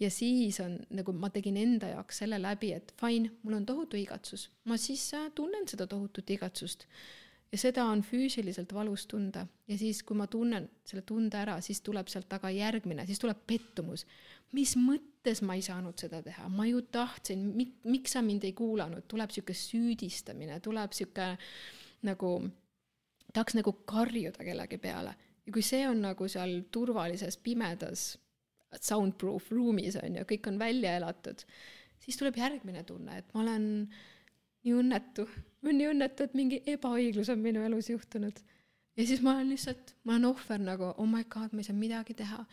[0.00, 3.98] ja siis on nagu ma tegin enda jaoks selle läbi, et fine, mul on tohutu
[3.98, 6.86] igatsus, ma siis äh, tunnen seda tohutut igatsust
[7.52, 9.46] ja seda on füüsiliselt valus tunda.
[9.68, 13.44] Ja siis, kui ma tunnen selle tunde ära, siis tuleb sealt taga järgmine, siis tuleb
[13.46, 14.06] pettumus.
[14.52, 18.52] mis mõttes ma ei saanud seda teha, ma ju tahtsin, mik-, miks sa mind ei
[18.56, 21.32] kuulanud, tuleb sihuke süüdistamine, tuleb sihuke
[22.06, 22.30] nagu
[23.34, 25.16] tahaks nagu karjuda kellegi peale.
[25.46, 28.12] Ja kui see on nagu seal turvalises pimedas
[28.80, 31.42] soundproof ruumis on ju, kõik on välja elatud,
[32.02, 33.66] siis tuleb järgmine tunne, et ma olen
[34.66, 35.26] nii õnnetu,
[35.66, 38.36] ma olen nii õnnetu, et mingi ebaõiglus on minu elus juhtunud.
[38.96, 41.76] ja siis ma olen lihtsalt, ma olen ohver nagu, oh my god, ma ei saa
[41.76, 42.44] midagi teha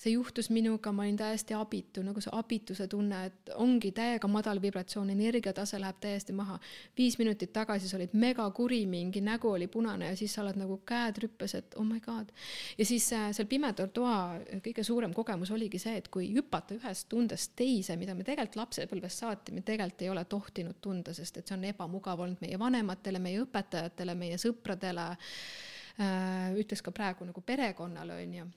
[0.00, 4.60] see juhtus minuga, ma olin täiesti abitu, nagu see abituse tunne, et ongi täiega madal
[4.62, 6.56] vibratsioon, energiatase läheb täiesti maha.
[6.96, 10.78] viis minutit tagasi sa olid megakuri, mingi nägu oli punane ja siis sa oled nagu
[10.88, 12.32] käed rüppes, et oh my god.
[12.78, 17.08] ja siis äh, seal pimeda toa kõige suurem kogemus oligi see, et kui hüpata ühest
[17.12, 21.46] tundest teise, mida me tegelikult lapsepõlvest saati, me tegelikult ei ole tohtinud tunda, sest et
[21.46, 27.44] see on ebamugav olnud meie vanematele, meie õpetajatele, meie sõpradele äh,, ütles ka praegu nagu
[27.44, 28.50] perekonnale, on ju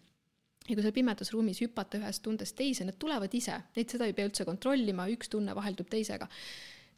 [0.70, 4.16] ja kui seal pimedas ruumis hüpata ühest tundest teise, need tulevad ise, neid seda ei
[4.18, 6.30] pea üldse kontrollima, üks tunne vaheldub teisega,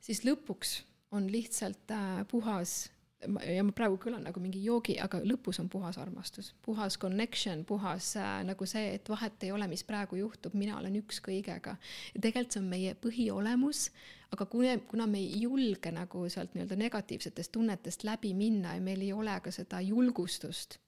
[0.04, 0.78] siis lõpuks
[1.16, 2.86] on lihtsalt äh, puhas
[3.26, 8.12] ja ma praegu kõlan nagu mingi joogi, aga lõpus on puhas armastus, puhas connection, puhas
[8.20, 11.78] äh, nagu see, et vahet ei ole, mis praegu juhtub, mina olen üks kõigega.
[12.14, 13.88] tegelikult see on meie põhiolemus,
[14.36, 19.02] aga kuna, kuna me ei julge nagu sealt nii-öelda negatiivsetest tunnetest läbi minna ja meil
[19.02, 20.80] ei ole ka seda julgustust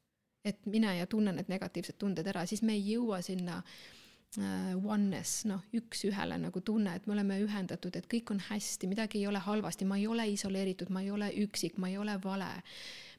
[0.46, 5.46] et mine ja tunne need negatiivsed tunded ära, siis me ei jõua sinna uh, oneness,
[5.50, 9.42] noh, üks-ühele nagu tunne, et me oleme ühendatud, et kõik on hästi, midagi ei ole
[9.44, 12.54] halvasti, ma ei ole isoleeritud, ma ei ole üksik, ma ei ole vale.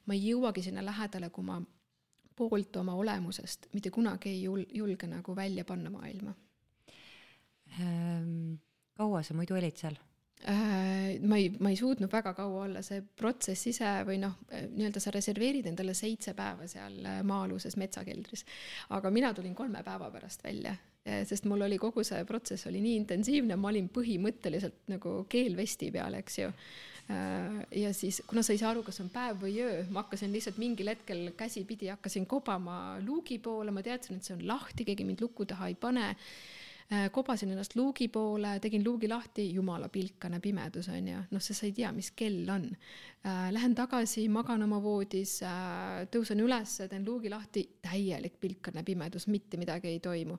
[0.09, 1.59] ma ei jõuagi sinna lähedale, kui ma
[2.39, 6.33] poolt oma olemusest mitte kunagi ei jul-, julge nagu välja panna maailma
[7.79, 8.59] ähm,.
[8.97, 9.99] kaua sa muidu olid seal?
[10.47, 15.01] Äh, ma ei, ma ei suutnud väga kaua olla, see protsess ise või noh, nii-öelda
[15.03, 16.95] sa reserveerid endale seitse päeva seal
[17.27, 18.45] maa-aluses metsakeldris.
[18.95, 20.77] aga mina tulin kolme päeva pärast välja
[21.25, 26.13] sest mul oli kogu see protsess oli nii intensiivne, ma olin põhimõtteliselt nagu keelvesti peal,
[26.19, 26.51] eks ju
[27.09, 30.29] Äh, ja siis, kuna sa ei saa aru, kas on päev või öö, ma hakkasin
[30.33, 35.07] lihtsalt mingil hetkel käsipidi hakkasin kobama luugi poole, ma teadsin, et see on lahti, keegi
[35.07, 36.58] mind luku taha ei pane Äh,
[37.13, 41.73] kobasin ennast luugi poole, tegin luugi lahti, jumala pilkane pimedus on ju, noh, sa ei
[41.77, 42.65] tea, mis kell on.
[43.19, 49.25] Äh, lähen tagasi, magan oma voodis, äh, tõusen üles, teen luugi lahti, täielik pilkane pimedus,
[49.27, 50.37] mitte midagi ei toimu.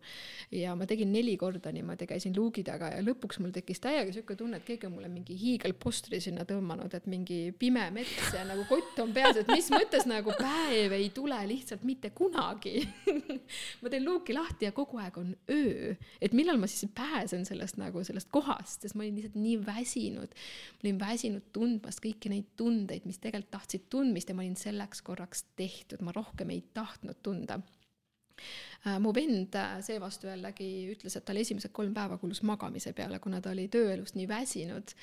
[0.57, 4.33] ja ma tegin neli korda niimoodi, käisin luugi taga ja lõpuks mul tekkis täiega sihuke
[4.35, 8.65] tunne, et keegi on mulle mingi hiigelpostri sinna tõmmanud, et mingi pime mets ja nagu
[8.65, 12.81] kott on peas, et mis mõttes nagu päev ei tule lihtsalt mitte kunagi
[13.83, 17.79] ma teen luuki lahti ja kogu aeg on öö, et millal ma siis pääsen sellest
[17.81, 20.37] nagu sellest kohast, sest ma olin lihtsalt nii väsinud.
[20.77, 25.05] ma olin väsinud tundmast kõiki neid tundeid, mis tegelikult tahtsid tundmist ja ma olin selleks
[25.07, 27.61] korraks tehtud, ma rohkem ei tahtnud tunda
[29.01, 33.41] mu vend äh, seevastu jällegi ütles, et tal esimesed kolm päeva kulus magamise peale, kuna
[33.45, 34.95] ta oli tööelust nii väsinud.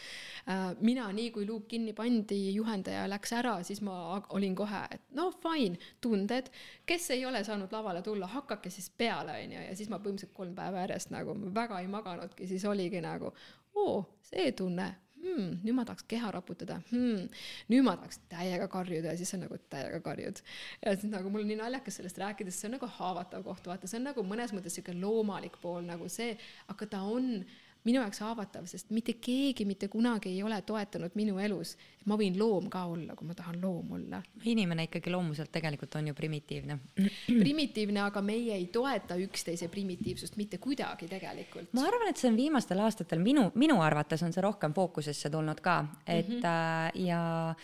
[0.50, 5.06] Äh, mina, nii kui luuk kinni pandi, juhendaja läks ära, siis ma olin kohe, et
[5.18, 6.50] no fine, tunded,
[6.90, 10.56] kes ei ole saanud lavale tulla, hakake siis peale, onju, ja siis ma põhimõtteliselt kolm
[10.58, 13.34] päeva järjest nagu väga ei maganudki, siis oligi nagu
[13.78, 14.90] oo, see tunne,
[15.22, 17.28] hmm, nüüd ma tahaks keha raputada hmm,,
[17.72, 20.42] nüüd ma tahaks täiega karjuda ja siis on nagu täiega karjud.
[20.84, 23.70] ja siis nagu mul on nii naljakas sellest rääkida, sest see on nagu haavatav koht,
[23.70, 26.36] vaata, see on nagu mõnes mõttes sihuke loomalik pool nagu see,
[26.74, 27.42] aga ta on
[27.88, 32.18] minu jaoks haavatav, sest mitte keegi mitte kunagi ei ole toetanud minu elus, et ma
[32.20, 34.22] võin loom ka olla, kui ma tahan loom olla.
[34.52, 36.80] inimene ikkagi loomuselt tegelikult on ju primitiivne.
[37.44, 41.74] primitiivne, aga meie ei toeta üksteise primitiivsust mitte kuidagi tegelikult.
[41.78, 45.62] ma arvan, et see on viimastel aastatel minu, minu arvates on see rohkem fookusesse tulnud
[45.64, 47.06] ka, et mm -hmm.
[47.08, 47.56] ja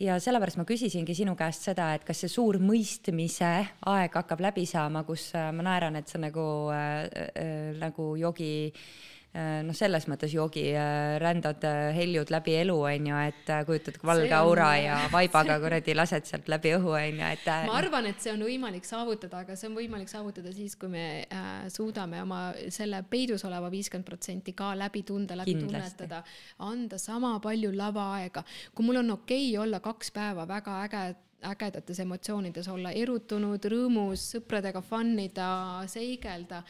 [0.00, 4.66] ja sellepärast ma küsisingi sinu käest seda, et kas see suur mõistmise aeg hakkab läbi
[4.66, 9.76] saama, kus äh, ma naeran, et sa nagu äh,, äh, nagu jogi äh, Äh, noh,
[9.76, 14.70] selles mõttes jogi äh, rändad äh, heljud läbi elu, on ju, et kujutad valge aura
[14.86, 17.50] ja vaibaga kuradi lased sealt läbi õhu, on ju, et.
[17.68, 21.04] ma arvan, et see on võimalik saavutada, aga see on võimalik saavutada siis, kui me
[21.24, 22.42] äh, suudame oma
[22.74, 26.04] selle peidus oleva viiskümmend protsenti ka läbi tunda, läbi Kindlasti.
[26.08, 26.22] tunnetada,
[26.64, 28.44] anda sama palju lavaaega.
[28.74, 31.08] kui mul on okei okay olla kaks päeva väga äge
[31.46, 35.50] ägedates emotsioonides olla, erutunud, rõõmus, sõpradega fun ida,
[35.90, 36.64] seigelda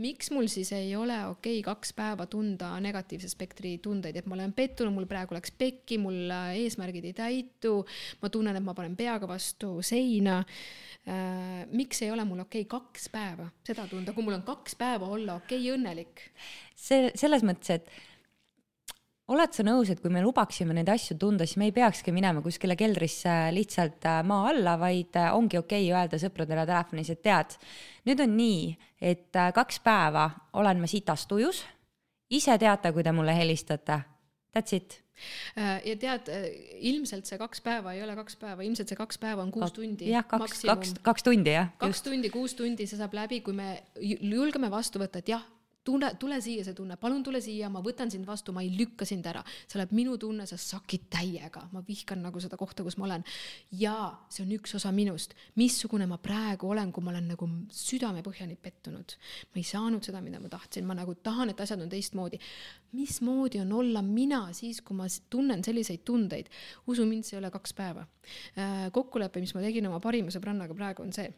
[0.00, 4.36] miks mul siis ei ole okei okay, kaks päeva tunda negatiivse spektri tundeid, et ma
[4.38, 7.74] olen pettunud, mul praegu läks pekki, mul äh, eesmärgid ei täitu,
[8.22, 11.66] ma tunnen, et ma panen peaga vastu seina äh,.
[11.72, 15.10] miks ei ole mul okei okay, kaks päeva seda tunda, kui mul on kaks päeva
[15.12, 16.26] olla okei okay, õnnelik?
[16.78, 18.11] see selles mõttes, et
[19.30, 22.42] oled sa nõus, et kui me lubaksime neid asju tunda, siis me ei peakski minema
[22.44, 27.22] kuskile keldrisse lihtsalt äh, maa alla, vaid äh, ongi okei okay öelda sõpradele telefonis, et
[27.24, 27.54] tead,
[28.08, 28.64] nüüd on nii,
[29.12, 30.26] et äh, kaks päeva
[30.58, 31.62] olen ma sitast tujus,
[32.32, 34.02] ise teate, kui te mulle helistate,
[34.54, 34.98] that's it
[35.86, 36.26] ja tead,
[36.88, 39.76] ilmselt see kaks päeva ei ole kaks päeva, ilmselt see kaks päeva on kuus Kak,
[39.76, 40.08] tundi.
[40.10, 41.68] jah, kaks, kaks, kaks tundi jah.
[41.78, 42.06] kaks just.
[42.08, 45.44] tundi, kuus tundi, see saab läbi, kui me julgeme vastu võtta, et jah,
[45.84, 49.06] tule, tule siia see tunne, palun tule siia, ma võtan sind vastu, ma ei lükka
[49.08, 49.42] sind ära.
[49.66, 53.24] see oleb minu tunne, sa sakid täiega, ma vihkan nagu seda kohta, kus ma olen.
[53.80, 53.96] ja
[54.28, 57.48] see on üks osa minust, missugune ma praegu olen, kui ma olen nagu
[57.82, 59.16] südamepõhjani pettunud.
[59.52, 62.40] ma ei saanud seda, mida ma tahtsin, ma nagu tahan, et asjad on teistmoodi.
[62.92, 66.50] mismoodi on olla mina siis, kui ma tunnen selliseid tundeid?
[66.86, 68.06] usu mind, see ei ole kaks päeva.
[68.58, 71.30] Äh, kokkulepe, mis ma tegin oma parima sõbrannaga praegu, on see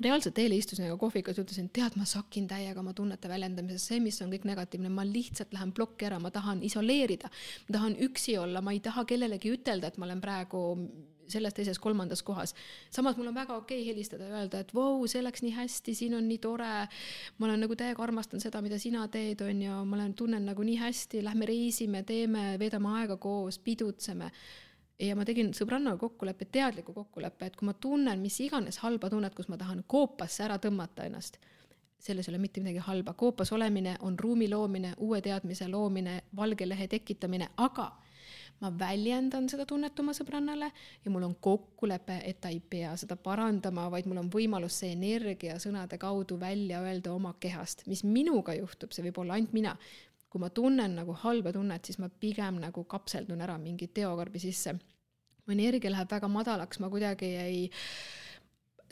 [0.00, 4.20] reaalselt eile istusin nagu kohvikus, ütlesin, tead, ma sakin täiega oma tunnete väljendamises, see, mis
[4.24, 7.28] on kõik negatiivne, ma lihtsalt lähen plokki ära, ma tahan isoleerida.
[7.68, 10.62] ma tahan üksi olla, ma ei taha kellelegi ütelda, et ma olen praegu
[11.32, 12.54] selles, teises, kolmandas kohas.
[12.90, 15.94] samas mul on väga okei okay helistada ja öelda, et vau, see läks nii hästi,
[15.94, 16.88] siin on nii tore.
[17.38, 20.64] ma olen nagu täiega armastan seda, mida sina teed, on ju, ma olen, tunnen nagu
[20.66, 24.32] nii hästi, lähme reisime, teeme, veedame aega koos, pidutseme
[25.02, 29.34] ja ma tegin sõbrannaga kokkuleppe, teadliku kokkuleppe, et kui ma tunnen mis iganes halba tunnet,
[29.34, 31.38] kus ma tahan koopasse ära tõmmata ennast,
[32.02, 36.66] selles ei ole mitte midagi halba, koopas olemine on ruumi loomine, uue teadmise loomine, valge
[36.68, 37.90] lehe tekitamine, aga
[38.62, 40.68] ma väljendan seda tunnet oma sõbrannale
[41.02, 44.94] ja mul on kokkulepe, et ta ei pea seda parandama, vaid mul on võimalus see
[44.94, 49.74] energia sõnade kaudu välja öelda oma kehast, mis minuga juhtub, see võib olla ainult mina,
[50.32, 54.78] kui ma tunnen nagu halba tunnet, siis ma pigem nagu kapseldun ära mingi teokarbi sisse.
[55.52, 57.62] Mu energia läheb väga madalaks, ma kuidagi ei,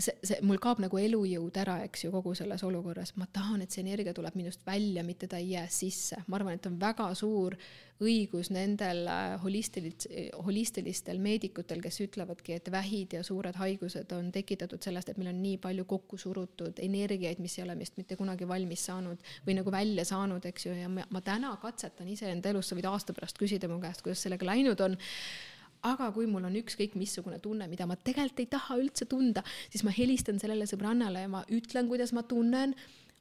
[0.01, 3.75] see, see, mul kaob nagu elujõud ära, eks ju, kogu selles olukorras, ma tahan, et
[3.75, 6.19] see energia tuleb minust välja, mitte ta ei jää sisse.
[6.27, 7.57] ma arvan, et on väga suur
[8.01, 10.07] õigus nendel äh, holistilist,
[10.47, 15.43] holistilistel meedikutel, kes ütlevadki, et vähid ja suured haigused on tekitatud sellest, et meil on
[15.43, 19.73] nii palju kokku surutud energiaid, mis ei ole meist mitte kunagi valmis saanud või nagu
[19.75, 23.41] välja saanud, eks ju, ja ma, ma täna katsetan iseenda elus, sa võid aasta pärast
[23.41, 24.97] küsida mu käest, kuidas sellega läinud on
[25.87, 29.85] aga kui mul on ükskõik missugune tunne, mida ma tegelikult ei taha üldse tunda, siis
[29.87, 32.75] ma helistan sellele sõbrannale ja ma ütlen, kuidas ma tunnen.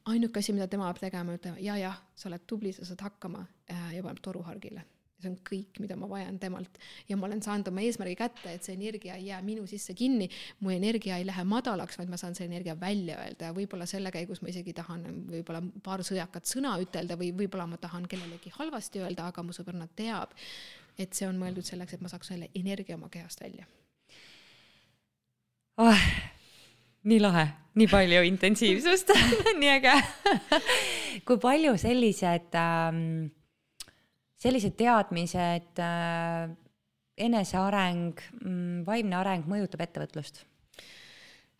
[0.09, 3.43] ainuke asi, mida tema peab tegema, ütlema ja, jah, sa oled tubli, sa saad hakkama
[3.69, 4.85] äh, ja paneb toruhargile
[5.19, 6.79] see on kõik, mida ma vajan temalt.
[7.09, 10.29] Ja ma olen saanud oma eesmärgi kätte, et see energia ei jää minu sisse kinni,
[10.63, 13.49] mu energia ei lähe madalaks, vaid ma saan selle energia välja öelda.
[13.49, 17.79] Ja võib-olla selle käigus ma isegi tahan võib-olla paar sõjakat sõna ütelda või võib-olla ma
[17.81, 20.35] tahan kellelegi halvasti öelda, aga mu sõbranna teab,
[20.99, 23.65] et see on mõeldud selleks, et ma saaks selle energia oma kehast välja
[25.79, 26.05] oh,.
[27.09, 27.47] nii lahe,
[27.79, 29.15] nii palju intensiivsust
[29.61, 29.97] nii äge
[31.27, 33.29] kui palju sellised ähm,
[34.39, 36.51] sellised teadmised äh,,
[37.19, 40.45] eneseareng, mm, vaimne areng mõjutab ettevõtlust?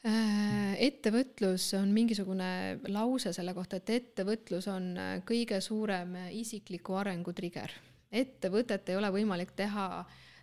[0.08, 7.36] Äh, ettevõtlus on mingisugune lause selle kohta, et ettevõtlus on äh, kõige suurem isikliku arengu
[7.36, 7.74] trigger
[8.12, 9.86] ettevõtet ei ole võimalik teha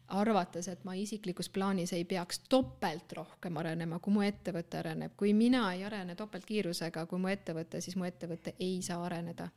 [0.08, 5.16] arvates, et ma isiklikus plaanis ei peaks topelt rohkem arenema, kui mu ettevõte areneb.
[5.16, 9.48] kui mina ei arene topeltkiirusega kui mu ettevõte, siis mu ettevõte ei saa areneda.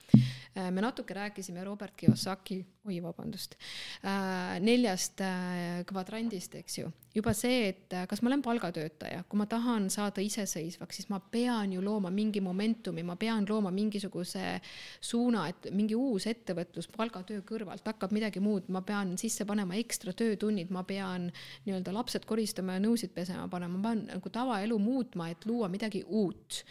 [0.57, 3.55] Äh, me natuke rääkisime Robert Kiyosaki, oi vabandust,
[4.03, 9.47] äh, neljast äh, kvadrandist, eks ju juba see, et kas ma olen palgatöötaja, kui ma
[9.49, 14.59] tahan saada iseseisvaks, siis ma pean ju looma mingi momentumi, ma pean looma mingisuguse
[15.01, 20.13] suuna, et mingi uus ettevõtlus palgatöö kõrvalt hakkab midagi muud, ma pean sisse panema ekstra
[20.39, 21.29] töötunnid, ma pean
[21.65, 26.03] nii-öelda lapsed koristama ja nõusid pesema panema, ma pean nagu tavaelu muutma, et luua midagi
[26.07, 26.63] uut.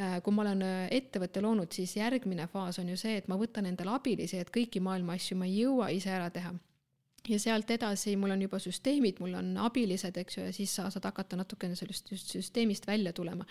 [0.00, 3.38] Äh, kui ma olen äh, ettevõtte loonud, siis järgmine faas on ju see, et ma
[3.40, 6.52] võtan endale abilisi, et kõiki maailma asju ma ei jõua ise ära teha
[7.28, 10.88] ja sealt edasi mul on juba süsteemid, mul on abilised, eks ju, ja siis sa
[10.90, 13.46] saad hakata natukene sellest süsteemist välja tulema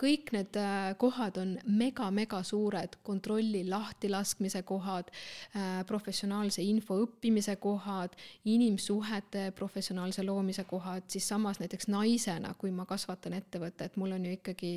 [0.00, 5.10] kõik need äh, kohad on mega-mega suured, kontrolli lahtilaskmise kohad,
[5.54, 8.16] äh, professionaalse info õppimise kohad,
[8.50, 14.34] inimsuhete professionaalse loomise kohad, siis samas näiteks naisena, kui ma kasvatan ettevõtet, mul on ju
[14.38, 14.72] ikkagi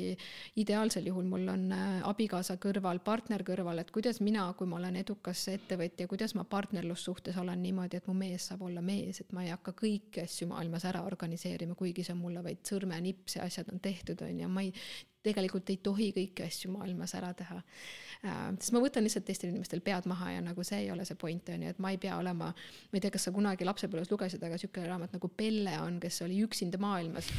[0.62, 5.00] ideaalsel juhul mul on äh, abikaasa kõrval, partner kõrval, et kuidas mina, kui ma olen
[5.02, 9.44] edukas ettevõtja, kuidas ma partnerlussuhtes olen niimoodi, et mu mees saab olla mees, et ma
[9.44, 13.74] ei hakka kõiki asju maailmas ära organiseerima, kuigi see on mulle vaid sõrmenips ja asjad
[13.74, 14.72] on tehtud, on ju, ma ei
[15.28, 18.38] tegelikult ei tohi kõiki asju maailmas ära teha äh,.
[18.58, 21.52] sest ma võtan lihtsalt teistel inimestel pead maha ja nagu see ei ole see point,
[21.54, 24.42] on ju, et ma ei pea olema, ma ei tea, kas sa kunagi lapsepõlves lugesid,
[24.42, 27.30] aga niisugune raamat nagu Pelle on, kes oli üksinda maailmas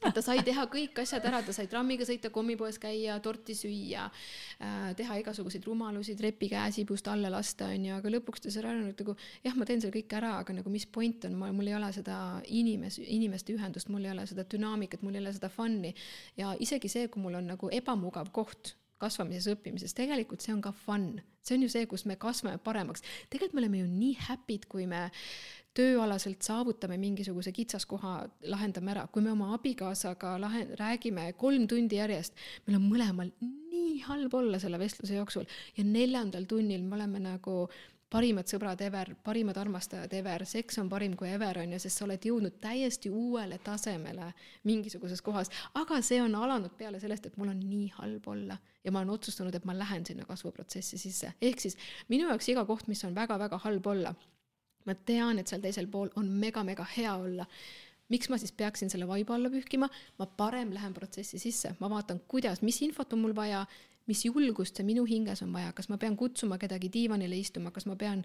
[0.00, 4.06] et ta sai teha kõik asjad ära, ta sai trammiga sõita, kommipoes käia, torti süüa
[4.08, 9.16] äh,, teha igasuguseid rumalusi, trepi käesibust alla lasta, onju, aga lõpuks ta sai aru nagu
[9.44, 12.18] jah, ma teen selle kõik ära, aga nagu mis point on, mul ei ole seda
[12.48, 15.94] inimes-, inimeste ühendust, mul ei ole seda dünaamikat, mul ei ole seda fun'i
[16.40, 20.72] ja isegi see, kui mul on nagu ebamugav koht kasvamises, õppimises, tegelikult see on ka
[20.76, 21.14] fun,
[21.44, 23.04] see on ju see, kus me kasvame paremaks.
[23.32, 25.06] tegelikult me oleme ju nii happy'd, kui me
[25.76, 28.14] tööalaselt saavutame mingisuguse kitsaskoha,
[28.50, 32.34] lahendame ära, kui me oma abikaasaga lahe-, räägime kolm tundi järjest,
[32.66, 35.46] meil on mõlemal nii halb olla selle vestluse jooksul.
[35.76, 37.62] Ja neljandal tunnil me oleme nagu
[38.10, 42.06] parimad sõbrad ever, parimad armastajad ever, seks on parim kui ever, on ju, sest sa
[42.08, 44.32] oled jõudnud täiesti uuele tasemele
[44.66, 48.90] mingisuguses kohas, aga see on alanud peale sellest, et mul on nii halb olla ja
[48.90, 51.78] ma olen otsustanud, et ma lähen sinna kasvuprotsessi sisse, ehk siis
[52.10, 54.14] minu jaoks iga koht, mis on väga-väga halb olla
[54.86, 57.46] ma tean, et seal teisel pool on mega-mega hea olla.
[58.10, 59.86] miks ma siis peaksin selle vaiba alla pühkima,
[60.18, 63.60] ma parem lähen protsessi sisse, ma vaatan, kuidas, mis infot on mul vaja,
[64.10, 67.86] mis julgust see minu hinges on vaja, kas ma pean kutsuma kedagi diivanile istuma, kas
[67.86, 68.24] ma pean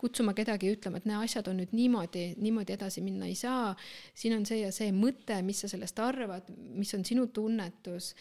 [0.00, 3.74] kutsuma kedagi ütlema, et näe, asjad on nüüd niimoodi, niimoodi edasi minna ei saa,
[4.16, 6.48] siin on see ja see mõte, mis sa sellest arvad,
[6.78, 8.14] mis on sinu tunnetus,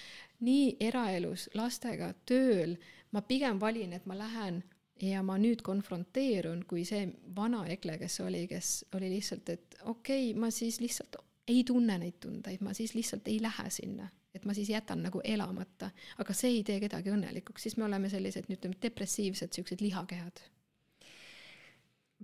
[0.44, 2.76] nii eraelus, lastega, tööl,
[3.16, 4.64] ma pigem valin, et ma lähen
[5.02, 7.06] ja ma nüüd konfronteerun kui see
[7.36, 11.98] vana Ekle, kes oli, kes oli lihtsalt, et okei okay,, ma siis lihtsalt ei tunne
[12.02, 16.36] neid tundeid, ma siis lihtsalt ei lähe sinna, et ma siis jätan nagu elamata, aga
[16.36, 20.44] see ei tee kedagi õnnelikuks, siis me oleme sellised, ütleme, depressiivsed siuksed lihakehad.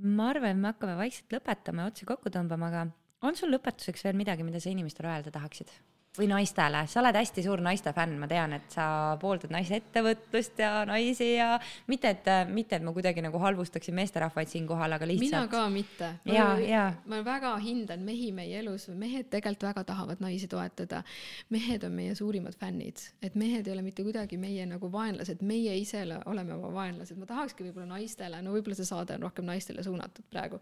[0.04, 2.86] ma arvan, me hakkame vaikselt lõpetama ja otsi kokku tõmbama, aga
[3.24, 5.72] on sul lõpetuseks veel midagi, mida sa inimestele öelda tahaksid?
[6.14, 8.86] Või naistele, sa oled hästi suur naiste fänn, ma tean, et sa
[9.22, 11.56] pooldad naiste ettevõtlust ja naisi ja
[11.90, 15.26] mitte, et, mitte, et ma kuidagi nagu halvustaksin meesterahvaid siinkohal, aga lihtsalt.
[15.26, 16.10] mina ka mitte.
[16.30, 16.84] ja, ja.
[17.10, 21.02] ma väga hindan mehi meie elus, mehed tegelikult väga tahavad naisi toetada.
[21.50, 25.74] mehed on meie suurimad fännid, et mehed ei ole mitte kuidagi meie nagu vaenlased, meie
[25.80, 29.82] ise oleme oma vaenlased, ma tahakski võib-olla naistele, no võib-olla see saade on rohkem naistele
[29.84, 30.62] suunatud praegu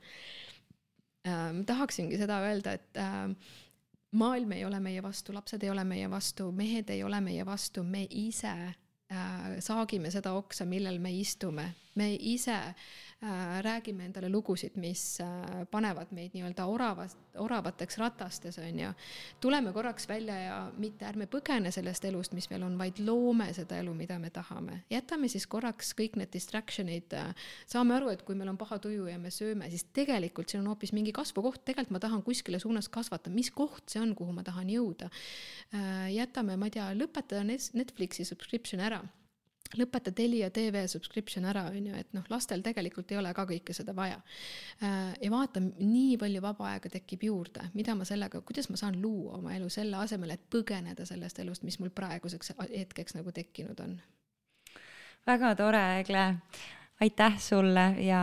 [1.28, 1.52] äh,.
[1.60, 3.36] ma tahaksingi seda öelda, et äh,
[4.12, 7.84] maailm ei ole meie vastu, lapsed ei ole meie vastu, mehed ei ole meie vastu,
[7.84, 12.76] me ise äh, saagime seda oksa, millel me istume, me ise Äh,
[13.62, 15.28] räägime endale lugusid, mis äh,
[15.72, 18.90] panevad meid nii-öelda oravast, oravateks ratastes, on ju.
[19.40, 23.78] tuleme korraks välja ja mitte ärme põgene sellest elust, mis meil on, vaid loome seda
[23.78, 24.82] elu, mida me tahame.
[24.90, 29.06] jätame siis korraks kõik need distraction'id, äh, saame aru, et kui meil on paha tuju
[29.12, 32.90] ja me sööme, siis tegelikult siin on hoopis mingi kasvukoht, tegelikult ma tahan kuskile suunas
[32.90, 35.10] kasvata, mis koht see on, kuhu ma tahan jõuda.
[36.10, 39.04] jätame, ma ei tea, lõpetada Netflixi subscription ära
[39.80, 43.76] lõpeta Telia tv subscription ära, on ju, et noh, lastel tegelikult ei ole ka kõike
[43.76, 44.20] seda vaja.
[44.84, 49.00] Äh, ja vaata, nii palju vaba aega tekib juurde, mida ma sellega, kuidas ma saan
[49.02, 53.80] luua oma elu selle asemel, et põgeneda sellest elust, mis mul praeguseks hetkeks nagu tekkinud
[53.84, 53.98] on.
[55.28, 56.28] väga tore, Egle.
[57.02, 58.22] aitäh sulle ja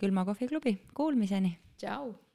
[0.00, 1.58] külma kohviklubi, kuulmiseni.
[1.76, 2.29] tšau